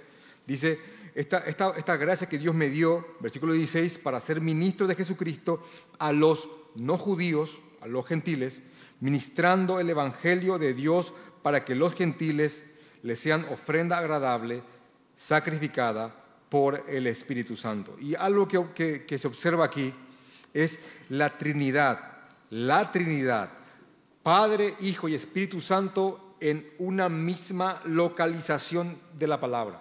Dice, 0.47 0.81
esta, 1.15 1.97
gracia 1.97 2.29
que 2.29 2.39
Dios 2.39 2.55
me 2.57 2.69
dio, 2.69 3.07
versículo 3.21 3.53
16, 3.53 3.99
para 3.99 4.19
ser 4.19 4.41
ministro 4.41 4.89
de 4.89 4.97
Jesucristo 4.97 5.65
a 5.99 6.11
los 6.11 6.49
no 6.75 6.99
judíos, 6.99 7.61
a 7.81 7.87
los 7.87 8.05
gentiles, 8.05 8.61
ministrando 9.01 9.81
el 9.81 9.91
Evangelio 9.91 10.59
de 10.59 10.75
Dios 10.75 11.13
para 11.43 11.65
que 11.65 11.75
los 11.75 11.95
gentiles 11.95 12.63
le 13.03 13.17
sean 13.17 13.47
ofrenda 13.51 13.99
agradable, 13.99 14.63
sacrificada 15.17 16.15
por 16.49 16.85
el 16.89 17.07
Espíritu 17.07 17.57
Santo. 17.57 17.97
Y 17.99 18.15
algo 18.15 18.47
que, 18.47 19.05
que 19.07 19.19
se 19.19 19.27
observa 19.27 19.65
aquí 19.65 19.93
es 20.53 20.79
la 21.09 21.39
Trinidad, 21.39 21.99
la 22.51 22.93
Trinidad, 22.93 23.51
Padre, 24.23 24.75
Hijo 24.81 25.09
y 25.09 25.15
Espíritu 25.15 25.61
Santo 25.61 26.37
en 26.41 26.71
una 26.79 27.09
misma 27.09 27.81
localización 27.85 28.99
de 29.19 29.27
la 29.27 29.41
palabra. 29.41 29.81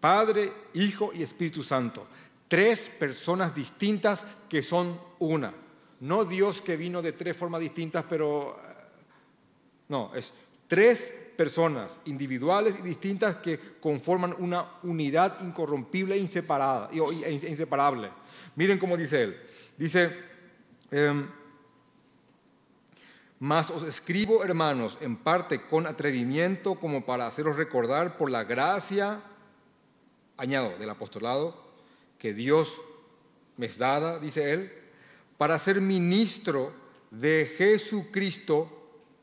Padre, 0.00 0.52
Hijo 0.74 1.12
y 1.14 1.22
Espíritu 1.22 1.62
Santo. 1.62 2.06
Tres 2.46 2.80
personas 2.98 3.54
distintas 3.54 4.24
que 4.48 4.62
son 4.62 4.98
una. 5.18 5.52
No 6.00 6.24
Dios 6.24 6.62
que 6.62 6.76
vino 6.76 7.02
de 7.02 7.12
tres 7.12 7.36
formas 7.36 7.60
distintas, 7.60 8.04
pero... 8.08 8.58
Eh, 8.62 8.74
no, 9.88 10.14
es 10.14 10.32
tres 10.66 11.14
personas 11.36 11.98
individuales 12.04 12.78
y 12.78 12.82
distintas 12.82 13.36
que 13.36 13.58
conforman 13.80 14.34
una 14.38 14.72
unidad 14.82 15.40
incorrompible 15.40 16.16
e, 16.16 16.18
e 16.18 17.50
inseparable. 17.50 18.10
Miren 18.56 18.78
cómo 18.78 18.96
dice 18.96 19.22
él. 19.22 19.40
Dice, 19.76 20.12
em, 20.90 21.28
mas 23.38 23.70
os 23.70 23.84
escribo, 23.84 24.42
hermanos, 24.42 24.98
en 25.00 25.16
parte 25.16 25.62
con 25.62 25.86
atrevimiento, 25.86 26.74
como 26.74 27.06
para 27.06 27.28
haceros 27.28 27.56
recordar 27.56 28.16
por 28.16 28.30
la 28.30 28.42
gracia 28.42 29.22
añado 30.36 30.76
del 30.78 30.90
apostolado, 30.90 31.54
que 32.18 32.34
Dios 32.34 32.80
me 33.56 33.66
es 33.66 33.78
dada, 33.78 34.18
dice 34.18 34.52
él, 34.52 34.72
para 35.38 35.58
ser 35.58 35.80
ministro 35.80 36.72
de 37.10 37.54
Jesucristo, 37.56 38.68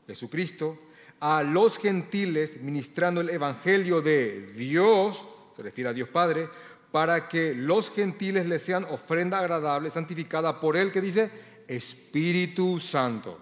Jesucristo, 0.06 0.78
a 1.20 1.42
los 1.42 1.78
gentiles, 1.78 2.60
ministrando 2.60 3.20
el 3.20 3.30
Evangelio 3.30 4.02
de 4.02 4.52
Dios, 4.52 5.24
se 5.54 5.62
refiere 5.62 5.90
a 5.90 5.92
Dios 5.92 6.08
Padre, 6.08 6.48
para 6.90 7.28
que 7.28 7.54
los 7.54 7.90
gentiles 7.90 8.46
le 8.46 8.58
sean 8.58 8.84
ofrenda 8.84 9.38
agradable, 9.38 9.90
santificada 9.90 10.58
por 10.58 10.76
él, 10.76 10.90
que 10.90 11.00
dice 11.00 11.30
Espíritu 11.68 12.78
Santo. 12.78 13.38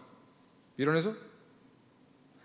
¿Vieron 0.77 0.97
eso? 0.97 1.17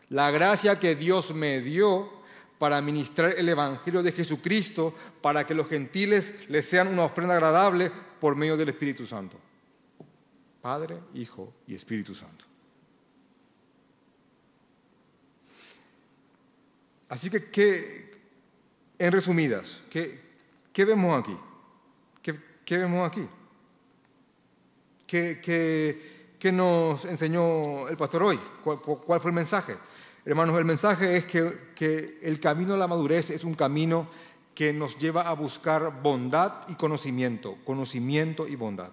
La 0.09 0.29
gracia 0.31 0.79
que 0.79 0.95
Dios 0.95 1.33
me 1.33 1.61
dio 1.61 2.19
para 2.59 2.81
ministrar 2.81 3.33
el 3.37 3.49
Evangelio 3.49 4.03
de 4.03 4.11
Jesucristo, 4.11 4.93
para 5.21 5.47
que 5.47 5.55
los 5.55 5.67
gentiles 5.67 6.35
le 6.49 6.61
sean 6.61 6.87
una 6.87 7.05
ofrenda 7.05 7.33
agradable 7.35 7.91
por 8.19 8.35
medio 8.35 8.57
del 8.57 8.69
Espíritu 8.69 9.07
Santo. 9.07 9.37
Padre, 10.61 10.99
Hijo 11.13 11.53
y 11.67 11.75
Espíritu 11.75 12.13
Santo. 12.13 12.45
Así 17.09 17.29
que, 17.29 18.11
en 18.99 19.11
resumidas, 19.11 19.81
¿qué, 19.89 20.19
vemos 20.85 21.19
aquí? 21.19 21.35
¿Qué, 22.21 22.77
vemos 22.77 23.09
aquí? 23.09 23.27
¿Qué, 25.07 26.51
nos 26.53 27.03
enseñó 27.05 27.87
el 27.87 27.97
pastor 27.97 28.23
hoy? 28.23 28.39
¿Cuál, 28.63 29.19
fue 29.19 29.31
el 29.31 29.35
mensaje? 29.35 29.75
Hermanos, 30.23 30.55
el 30.59 30.65
mensaje 30.65 31.17
es 31.17 31.25
que, 31.25 31.71
que 31.73 32.19
el 32.21 32.39
camino 32.39 32.75
a 32.75 32.77
la 32.77 32.87
madurez 32.87 33.31
es 33.31 33.43
un 33.43 33.55
camino 33.55 34.07
que 34.53 34.71
nos 34.71 34.99
lleva 34.99 35.21
a 35.23 35.33
buscar 35.33 36.01
bondad 36.03 36.67
y 36.67 36.75
conocimiento, 36.75 37.57
conocimiento 37.65 38.47
y 38.47 38.55
bondad, 38.55 38.91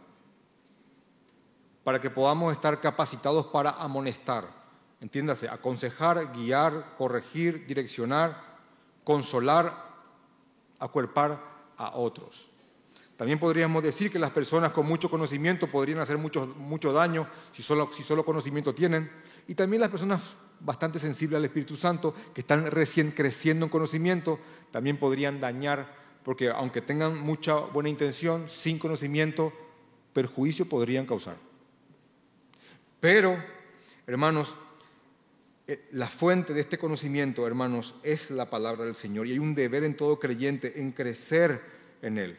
para 1.86 2.00
que 2.00 2.10
podamos 2.10 2.52
estar 2.52 2.80
capacitados 2.80 3.46
para 3.46 3.70
amonestar, 3.70 4.48
entiéndase, 5.00 5.48
aconsejar, 5.48 6.32
guiar, 6.32 6.96
corregir, 6.98 7.64
direccionar, 7.64 8.42
consolar, 9.04 9.72
acuerpar 10.80 11.40
a 11.76 11.96
otros. 11.96 12.48
También 13.16 13.38
podríamos 13.38 13.84
decir 13.84 14.10
que 14.10 14.18
las 14.18 14.32
personas 14.32 14.72
con 14.72 14.84
mucho 14.84 15.08
conocimiento 15.08 15.68
podrían 15.68 16.00
hacer 16.00 16.18
mucho, 16.18 16.48
mucho 16.58 16.92
daño 16.92 17.28
si 17.52 17.62
solo, 17.62 17.88
si 17.96 18.02
solo 18.02 18.24
conocimiento 18.24 18.74
tienen. 18.74 19.08
Y 19.46 19.54
también 19.54 19.80
las 19.80 19.90
personas 19.92 20.20
bastante 20.58 20.98
sensibles 20.98 21.36
al 21.36 21.44
Espíritu 21.44 21.76
Santo, 21.76 22.12
que 22.34 22.40
están 22.40 22.66
recién 22.66 23.12
creciendo 23.12 23.64
en 23.64 23.70
conocimiento, 23.70 24.40
también 24.72 24.98
podrían 24.98 25.38
dañar, 25.38 25.94
porque 26.24 26.50
aunque 26.50 26.80
tengan 26.80 27.20
mucha 27.20 27.54
buena 27.54 27.88
intención, 27.88 28.50
sin 28.50 28.76
conocimiento, 28.76 29.52
perjuicio 30.12 30.68
podrían 30.68 31.06
causar. 31.06 31.45
Pero, 33.00 33.36
hermanos, 34.06 34.54
eh, 35.66 35.88
la 35.92 36.06
fuente 36.06 36.54
de 36.54 36.60
este 36.60 36.78
conocimiento, 36.78 37.46
hermanos, 37.46 37.94
es 38.02 38.30
la 38.30 38.48
palabra 38.48 38.84
del 38.84 38.94
Señor 38.94 39.26
y 39.26 39.32
hay 39.32 39.38
un 39.38 39.54
deber 39.54 39.84
en 39.84 39.96
todo 39.96 40.18
creyente 40.18 40.78
en 40.80 40.92
crecer 40.92 41.60
en 42.02 42.18
él. 42.18 42.38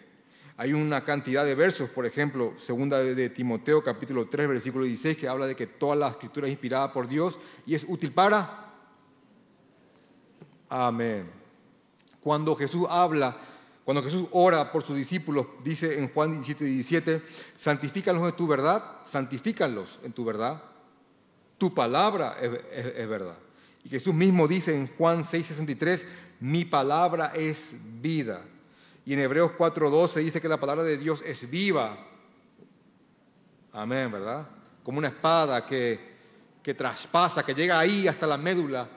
Hay 0.59 0.73
una 0.73 1.03
cantidad 1.03 1.45
de 1.45 1.53
versos, 1.53 1.89
por 1.89 2.05
ejemplo, 2.05 2.53
segunda 2.57 2.99
de 2.99 3.29
Timoteo 3.29 3.83
capítulo 3.83 4.27
3, 4.27 4.47
versículo 4.47 4.85
16, 4.85 5.17
que 5.17 5.27
habla 5.27 5.45
de 5.45 5.55
que 5.55 5.67
toda 5.67 5.95
la 5.95 6.09
escritura 6.09 6.47
es 6.47 6.53
inspirada 6.53 6.91
por 6.91 7.07
Dios 7.07 7.37
y 7.65 7.75
es 7.75 7.85
útil 7.87 8.11
para... 8.11 8.63
Amén. 10.69 11.29
Cuando 12.19 12.55
Jesús 12.55 12.87
habla, 12.89 13.37
cuando 13.87 14.03
Jesús 14.03 14.27
ora 14.31 14.69
por 14.69 14.83
sus 14.83 14.97
discípulos, 14.97 15.47
dice 15.63 15.97
en 15.97 16.09
Juan 16.09 16.41
17, 16.41 16.65
17, 16.65 17.21
santifícalos 17.55 18.27
en 18.27 18.35
tu 18.35 18.45
verdad, 18.45 18.83
santifícalos 19.05 20.01
en 20.03 20.11
tu 20.11 20.25
verdad. 20.25 20.61
Tu 21.57 21.73
palabra 21.73 22.35
es, 22.41 23.07
verdad. 23.07 23.37
Y 23.85 23.87
Jesús 23.87 24.13
mismo 24.13 24.45
dice 24.45 24.75
en 24.75 24.87
Juan 24.97 25.23
6, 25.23 25.47
63, 25.47 26.05
mi 26.41 26.65
palabra 26.65 27.31
es 27.33 27.73
vida. 28.01 28.43
Y 29.05 29.13
en 29.13 29.21
Hebreos 29.21 29.53
4:12 29.57 30.21
dice 30.21 30.41
que 30.41 30.49
la 30.49 30.59
palabra 30.59 30.83
de 30.83 30.97
Dios 30.97 31.23
es 31.25 31.49
viva. 31.49 31.97
Amén, 33.71 34.11
¿verdad? 34.11 34.49
Como 34.83 34.97
una 34.97 35.07
espada 35.07 35.65
que, 35.65 35.97
que 36.61 36.73
traspasa, 36.73 37.45
que 37.45 37.55
llega 37.55 37.79
ahí 37.79 38.05
hasta 38.05 38.27
la 38.27 38.37
médula. 38.37 38.89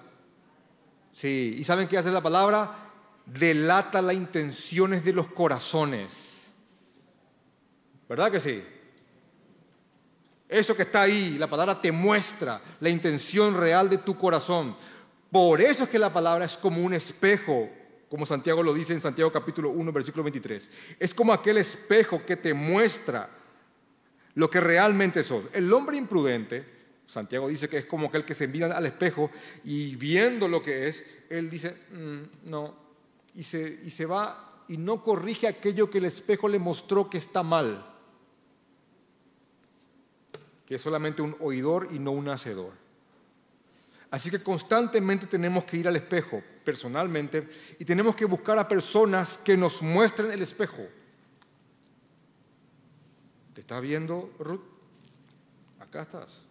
Sí, 1.12 1.54
¿y 1.58 1.62
saben 1.62 1.86
qué 1.86 1.96
hace 1.96 2.10
la 2.10 2.20
palabra? 2.20 2.89
Delata 3.32 4.02
las 4.02 4.14
intenciones 4.14 5.04
de 5.04 5.12
los 5.12 5.28
corazones. 5.28 6.12
¿Verdad 8.08 8.32
que 8.32 8.40
sí? 8.40 8.62
Eso 10.48 10.74
que 10.74 10.82
está 10.82 11.02
ahí, 11.02 11.38
la 11.38 11.48
palabra 11.48 11.80
te 11.80 11.92
muestra 11.92 12.60
la 12.80 12.88
intención 12.88 13.56
real 13.56 13.88
de 13.88 13.98
tu 13.98 14.18
corazón. 14.18 14.76
Por 15.30 15.60
eso 15.60 15.84
es 15.84 15.88
que 15.88 15.98
la 15.98 16.12
palabra 16.12 16.44
es 16.44 16.56
como 16.56 16.82
un 16.82 16.92
espejo 16.92 17.70
como 18.10 18.26
Santiago 18.26 18.64
lo 18.64 18.74
dice 18.74 18.92
en 18.92 19.00
Santiago 19.00 19.30
capítulo 19.30 19.70
1, 19.70 19.92
versículo 19.92 20.24
23. 20.24 20.68
Es 20.98 21.14
como 21.14 21.32
aquel 21.32 21.58
espejo 21.58 22.26
que 22.26 22.36
te 22.36 22.52
muestra 22.52 23.30
lo 24.34 24.50
que 24.50 24.60
realmente 24.60 25.22
sos. 25.22 25.44
El 25.52 25.72
hombre 25.72 25.96
imprudente, 25.96 26.64
Santiago 27.06 27.46
dice 27.46 27.68
que 27.68 27.78
es 27.78 27.86
como 27.86 28.08
aquel 28.08 28.24
que 28.24 28.34
se 28.34 28.48
mira 28.48 28.76
al 28.76 28.84
espejo 28.84 29.30
y 29.62 29.94
viendo 29.94 30.48
lo 30.48 30.60
que 30.60 30.88
es, 30.88 31.04
él 31.28 31.48
dice, 31.48 31.76
mm, 31.92 32.50
no, 32.50 32.74
y 33.34 33.42
se, 33.42 33.80
y 33.84 33.90
se 33.90 34.06
va 34.06 34.64
y 34.68 34.76
no 34.76 35.02
corrige 35.02 35.48
aquello 35.48 35.90
que 35.90 35.98
el 35.98 36.04
espejo 36.04 36.48
le 36.48 36.58
mostró 36.58 37.10
que 37.10 37.18
está 37.18 37.42
mal, 37.42 37.84
que 40.64 40.76
es 40.76 40.80
solamente 40.80 41.22
un 41.22 41.36
oidor 41.40 41.88
y 41.90 41.98
no 41.98 42.12
un 42.12 42.28
hacedor. 42.28 42.72
Así 44.10 44.30
que 44.30 44.42
constantemente 44.42 45.26
tenemos 45.26 45.64
que 45.64 45.76
ir 45.76 45.88
al 45.88 45.96
espejo, 45.96 46.42
personalmente, 46.64 47.48
y 47.78 47.84
tenemos 47.84 48.14
que 48.14 48.24
buscar 48.24 48.58
a 48.58 48.66
personas 48.66 49.38
que 49.38 49.56
nos 49.56 49.82
muestren 49.82 50.30
el 50.30 50.42
espejo. 50.42 50.86
¿Te 53.54 53.60
estás 53.60 53.80
viendo, 53.80 54.32
Ruth? 54.38 54.62
Acá 55.80 56.02
estás. 56.02 56.49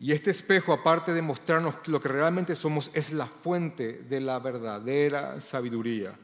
Y 0.00 0.12
este 0.12 0.30
espejo, 0.30 0.72
aparte 0.72 1.12
de 1.12 1.22
mostrarnos 1.22 1.74
lo 1.86 2.00
que 2.00 2.08
realmente 2.08 2.54
somos, 2.54 2.90
es 2.94 3.12
la 3.12 3.26
fuente 3.26 4.04
de 4.08 4.20
la 4.20 4.38
verdadera 4.38 5.40
sabiduría 5.40 6.14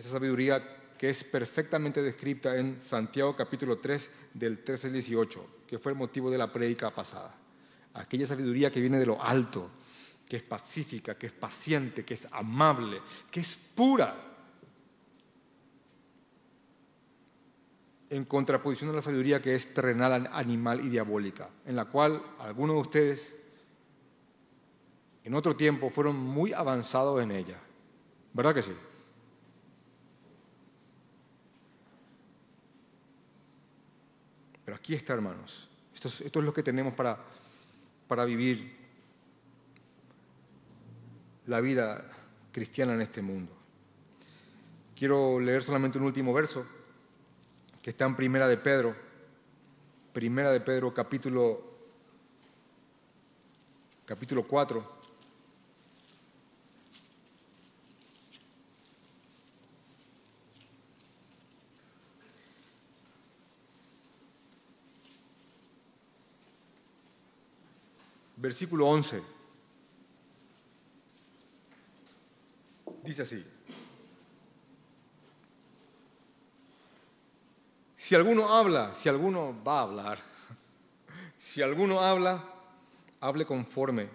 esa 0.00 0.10
sabiduría 0.10 0.62
que 0.96 1.10
es 1.10 1.24
perfectamente 1.24 2.02
descrita 2.02 2.56
en 2.56 2.80
Santiago 2.82 3.36
capítulo 3.36 3.78
3 3.78 4.10
del 4.34 4.64
13 4.64 4.86
al 4.86 4.92
18, 4.94 5.46
que 5.66 5.78
fue 5.78 5.92
el 5.92 5.98
motivo 5.98 6.30
de 6.30 6.38
la 6.38 6.52
prédica 6.52 6.90
pasada. 6.90 7.34
Aquella 7.94 8.26
sabiduría 8.26 8.70
que 8.70 8.80
viene 8.80 8.98
de 8.98 9.06
lo 9.06 9.22
alto, 9.22 9.70
que 10.26 10.38
es 10.38 10.42
pacífica, 10.42 11.16
que 11.16 11.26
es 11.26 11.32
paciente, 11.32 12.04
que 12.04 12.14
es 12.14 12.26
amable, 12.32 13.00
que 13.30 13.40
es 13.40 13.58
pura. 13.74 14.29
En 18.10 18.24
contraposición 18.24 18.90
a 18.90 18.94
la 18.94 19.02
sabiduría 19.02 19.40
que 19.40 19.54
es 19.54 19.72
terrenal, 19.72 20.28
animal 20.32 20.84
y 20.84 20.88
diabólica, 20.88 21.48
en 21.64 21.76
la 21.76 21.84
cual 21.84 22.20
algunos 22.40 22.74
de 22.74 22.80
ustedes 22.80 23.36
en 25.22 25.34
otro 25.34 25.54
tiempo 25.54 25.90
fueron 25.90 26.16
muy 26.16 26.52
avanzados 26.52 27.22
en 27.22 27.30
ella. 27.30 27.58
¿Verdad 28.32 28.54
que 28.54 28.62
sí? 28.62 28.72
Pero 34.64 34.76
aquí 34.76 34.94
está, 34.94 35.12
hermanos. 35.12 35.68
Esto 35.94 36.08
es, 36.08 36.44
lo 36.44 36.54
que 36.54 36.62
tenemos 36.62 36.94
para, 36.94 37.18
para 38.08 38.24
vivir 38.24 38.76
la 41.46 41.60
vida 41.60 42.10
cristiana 42.52 42.94
en 42.94 43.02
este 43.02 43.20
mundo. 43.20 43.52
Quiero 44.96 45.38
leer 45.38 45.62
solamente 45.62 45.98
un 45.98 46.04
último 46.04 46.32
verso 46.32 46.64
que 47.82 47.90
está 47.90 48.04
en 48.04 48.16
Primera 48.16 48.46
de 48.46 48.56
Pedro, 48.56 48.94
Primera 50.12 50.50
de 50.50 50.60
Pedro 50.60 50.92
capítulo 50.92 51.68
capítulo 54.06 54.46
4 54.46 55.00
versículo 68.40 68.86
11. 68.88 69.22
Dice 73.04 73.22
así. 73.22 73.59
Si 78.10 78.16
alguno 78.16 78.52
habla, 78.52 78.92
si 78.94 79.08
alguno 79.08 79.62
va 79.62 79.78
a 79.78 79.82
hablar, 79.82 80.18
si 81.38 81.62
alguno 81.62 82.00
habla, 82.00 82.42
hable 83.20 83.46
conforme 83.46 84.08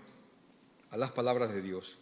a 0.89 0.97
las 0.97 1.11
palabras 1.11 1.53
de 1.53 1.61
Dios. 1.61 1.97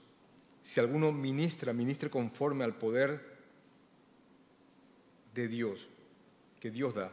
Si 0.63 0.79
alguno 0.79 1.11
ministra, 1.11 1.71
ministre 1.71 2.09
conforme 2.09 2.63
al 2.63 2.73
poder 2.73 3.37
de 5.35 5.47
Dios, 5.47 5.87
que 6.59 6.71
Dios 6.71 6.95
da 6.95 7.11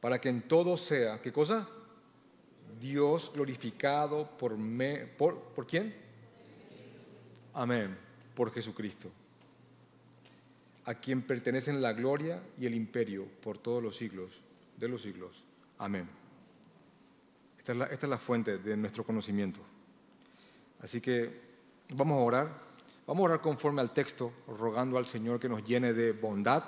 para 0.00 0.20
que 0.20 0.28
en 0.28 0.42
todo 0.42 0.76
sea, 0.76 1.20
¿qué 1.20 1.32
cosa? 1.32 1.68
Dios 2.80 3.32
glorificado 3.34 4.30
por, 4.38 4.56
me, 4.56 4.98
por, 4.98 5.40
¿por 5.40 5.66
quién? 5.66 5.92
Amén, 7.52 7.98
por 8.32 8.52
Jesucristo, 8.52 9.10
a 10.86 10.94
quien 10.94 11.22
pertenecen 11.22 11.82
la 11.82 11.92
gloria 11.92 12.40
y 12.58 12.66
el 12.66 12.74
imperio 12.74 13.26
por 13.42 13.58
todos 13.58 13.82
los 13.82 13.96
siglos 13.96 14.30
de 14.76 14.88
los 14.88 15.02
siglos. 15.02 15.44
Amén. 15.78 16.08
Esta 17.58 17.72
es 17.90 18.08
la, 18.08 18.18
fuente 18.18 18.58
de 18.58 18.76
nuestro 18.76 19.04
conocimiento. 19.04 19.60
Así 20.80 21.00
que 21.00 21.40
vamos 21.92 22.18
a 22.18 22.20
orar. 22.20 22.56
Vamos 23.04 23.22
a 23.22 23.24
orar 23.24 23.40
conforme 23.40 23.80
al 23.80 23.92
texto, 23.92 24.32
rogando 24.46 24.96
al 24.98 25.06
Señor 25.06 25.40
que 25.40 25.48
nos 25.48 25.64
llene 25.64 25.92
de 25.92 26.12
bondad, 26.12 26.62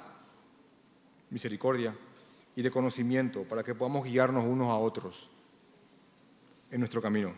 misericordia 1.30 1.94
y 2.56 2.62
de 2.62 2.70
conocimiento 2.70 3.44
para 3.44 3.62
que 3.62 3.74
podamos 3.74 4.04
guiarnos 4.04 4.44
unos 4.44 4.68
a 4.68 4.76
otros 4.76 5.30
en 6.70 6.80
nuestro 6.80 7.00
camino. 7.00 7.32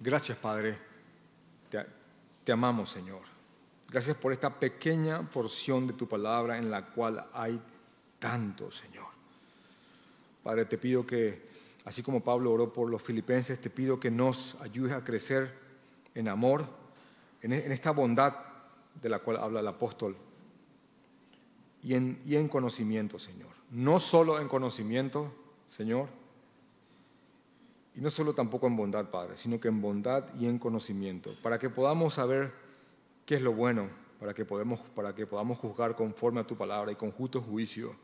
Gracias, 0.00 0.36
Padre. 0.38 0.90
Te, 2.44 2.52
amamos, 2.52 2.90
Señor. 2.90 3.22
Gracias 3.88 4.16
por 4.16 4.32
esta 4.32 4.58
pequeña 4.58 5.28
porción 5.28 5.86
de 5.86 5.94
tu 5.94 6.08
palabra 6.08 6.58
en 6.58 6.70
la 6.70 6.86
cual 6.86 7.26
hay 7.32 7.60
tanto, 8.18 8.70
Señor. 8.70 9.06
Padre, 10.42 10.64
te 10.64 10.78
pido 10.78 11.06
que, 11.06 11.48
así 11.84 12.02
como 12.02 12.22
Pablo 12.22 12.52
oró 12.52 12.72
por 12.72 12.88
los 12.88 13.02
filipenses, 13.02 13.60
te 13.60 13.70
pido 13.70 13.98
que 13.98 14.10
nos 14.10 14.56
ayudes 14.60 14.92
a 14.92 15.04
crecer 15.04 15.54
en 16.14 16.28
amor, 16.28 16.64
en, 17.42 17.52
en 17.52 17.72
esta 17.72 17.90
bondad 17.90 18.36
de 19.00 19.08
la 19.08 19.18
cual 19.18 19.38
habla 19.38 19.60
el 19.60 19.68
apóstol, 19.68 20.16
y 21.82 21.94
en, 21.94 22.20
y 22.24 22.36
en 22.36 22.48
conocimiento, 22.48 23.18
Señor. 23.18 23.50
No 23.70 23.98
solo 23.98 24.40
en 24.40 24.48
conocimiento, 24.48 25.32
Señor, 25.70 26.08
y 27.94 28.00
no 28.00 28.10
solo 28.10 28.34
tampoco 28.34 28.66
en 28.66 28.76
bondad, 28.76 29.10
Padre, 29.10 29.36
sino 29.36 29.60
que 29.60 29.68
en 29.68 29.80
bondad 29.80 30.32
y 30.38 30.46
en 30.46 30.58
conocimiento, 30.58 31.34
para 31.42 31.58
que 31.58 31.70
podamos 31.70 32.14
saber 32.14 32.52
qué 33.26 33.36
es 33.36 33.42
lo 33.42 33.52
bueno, 33.52 33.88
para 34.18 34.34
que, 34.34 34.44
para 34.44 35.14
que 35.14 35.26
podamos 35.26 35.58
juzgar 35.58 35.96
conforme 35.96 36.40
a 36.40 36.46
tu 36.46 36.56
palabra 36.56 36.92
y 36.92 36.96
con 36.96 37.10
justo 37.10 37.40
juicio. 37.40 37.94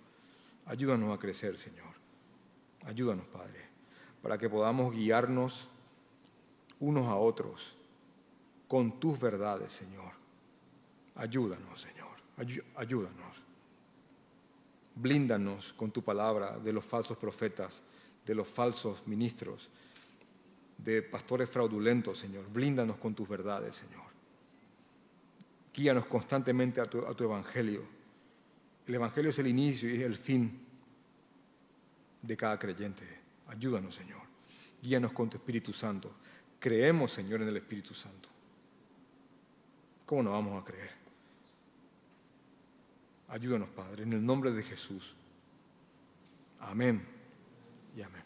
Ayúdanos 0.64 1.14
a 1.14 1.18
crecer, 1.20 1.58
Señor. 1.58 1.94
Ayúdanos, 2.84 3.26
Padre, 3.26 3.60
para 4.22 4.38
que 4.38 4.48
podamos 4.48 4.94
guiarnos 4.94 5.68
unos 6.80 7.06
a 7.06 7.16
otros 7.16 7.76
con 8.68 8.98
tus 8.98 9.18
verdades, 9.18 9.72
Señor. 9.72 10.12
Ayúdanos, 11.14 11.80
Señor. 11.80 12.06
Ayúdanos. 12.76 13.42
Blíndanos 14.94 15.72
con 15.74 15.90
tu 15.90 16.02
palabra 16.02 16.58
de 16.58 16.72
los 16.72 16.84
falsos 16.84 17.16
profetas, 17.18 17.82
de 18.26 18.34
los 18.34 18.48
falsos 18.48 19.06
ministros, 19.06 19.70
de 20.76 21.00
pastores 21.00 21.48
fraudulentos, 21.48 22.18
Señor. 22.18 22.44
Blíndanos 22.52 22.96
con 22.98 23.14
tus 23.14 23.28
verdades, 23.28 23.76
Señor. 23.76 24.04
Guíanos 25.72 26.06
constantemente 26.06 26.80
a 26.80 26.86
tu, 26.86 27.06
a 27.06 27.14
tu 27.14 27.24
evangelio. 27.24 27.84
El 28.86 28.94
evangelio 28.96 29.30
es 29.30 29.38
el 29.38 29.46
inicio 29.46 29.88
y 29.88 29.94
es 29.94 30.02
el 30.02 30.16
fin 30.16 30.60
de 32.20 32.36
cada 32.36 32.58
creyente. 32.58 33.04
Ayúdanos, 33.46 33.94
Señor. 33.94 34.22
Guíanos 34.82 35.12
con 35.12 35.30
tu 35.30 35.36
Espíritu 35.36 35.72
Santo. 35.72 36.12
Creemos, 36.58 37.12
Señor, 37.12 37.42
en 37.42 37.48
el 37.48 37.56
Espíritu 37.56 37.94
Santo. 37.94 38.28
¿Cómo 40.04 40.22
no 40.22 40.32
vamos 40.32 40.60
a 40.60 40.64
creer? 40.64 40.90
Ayúdanos, 43.28 43.68
Padre, 43.68 44.02
en 44.02 44.12
el 44.12 44.24
nombre 44.24 44.50
de 44.50 44.62
Jesús. 44.62 45.14
Amén 46.60 47.15
y 47.96 48.02
amén. 48.02 48.25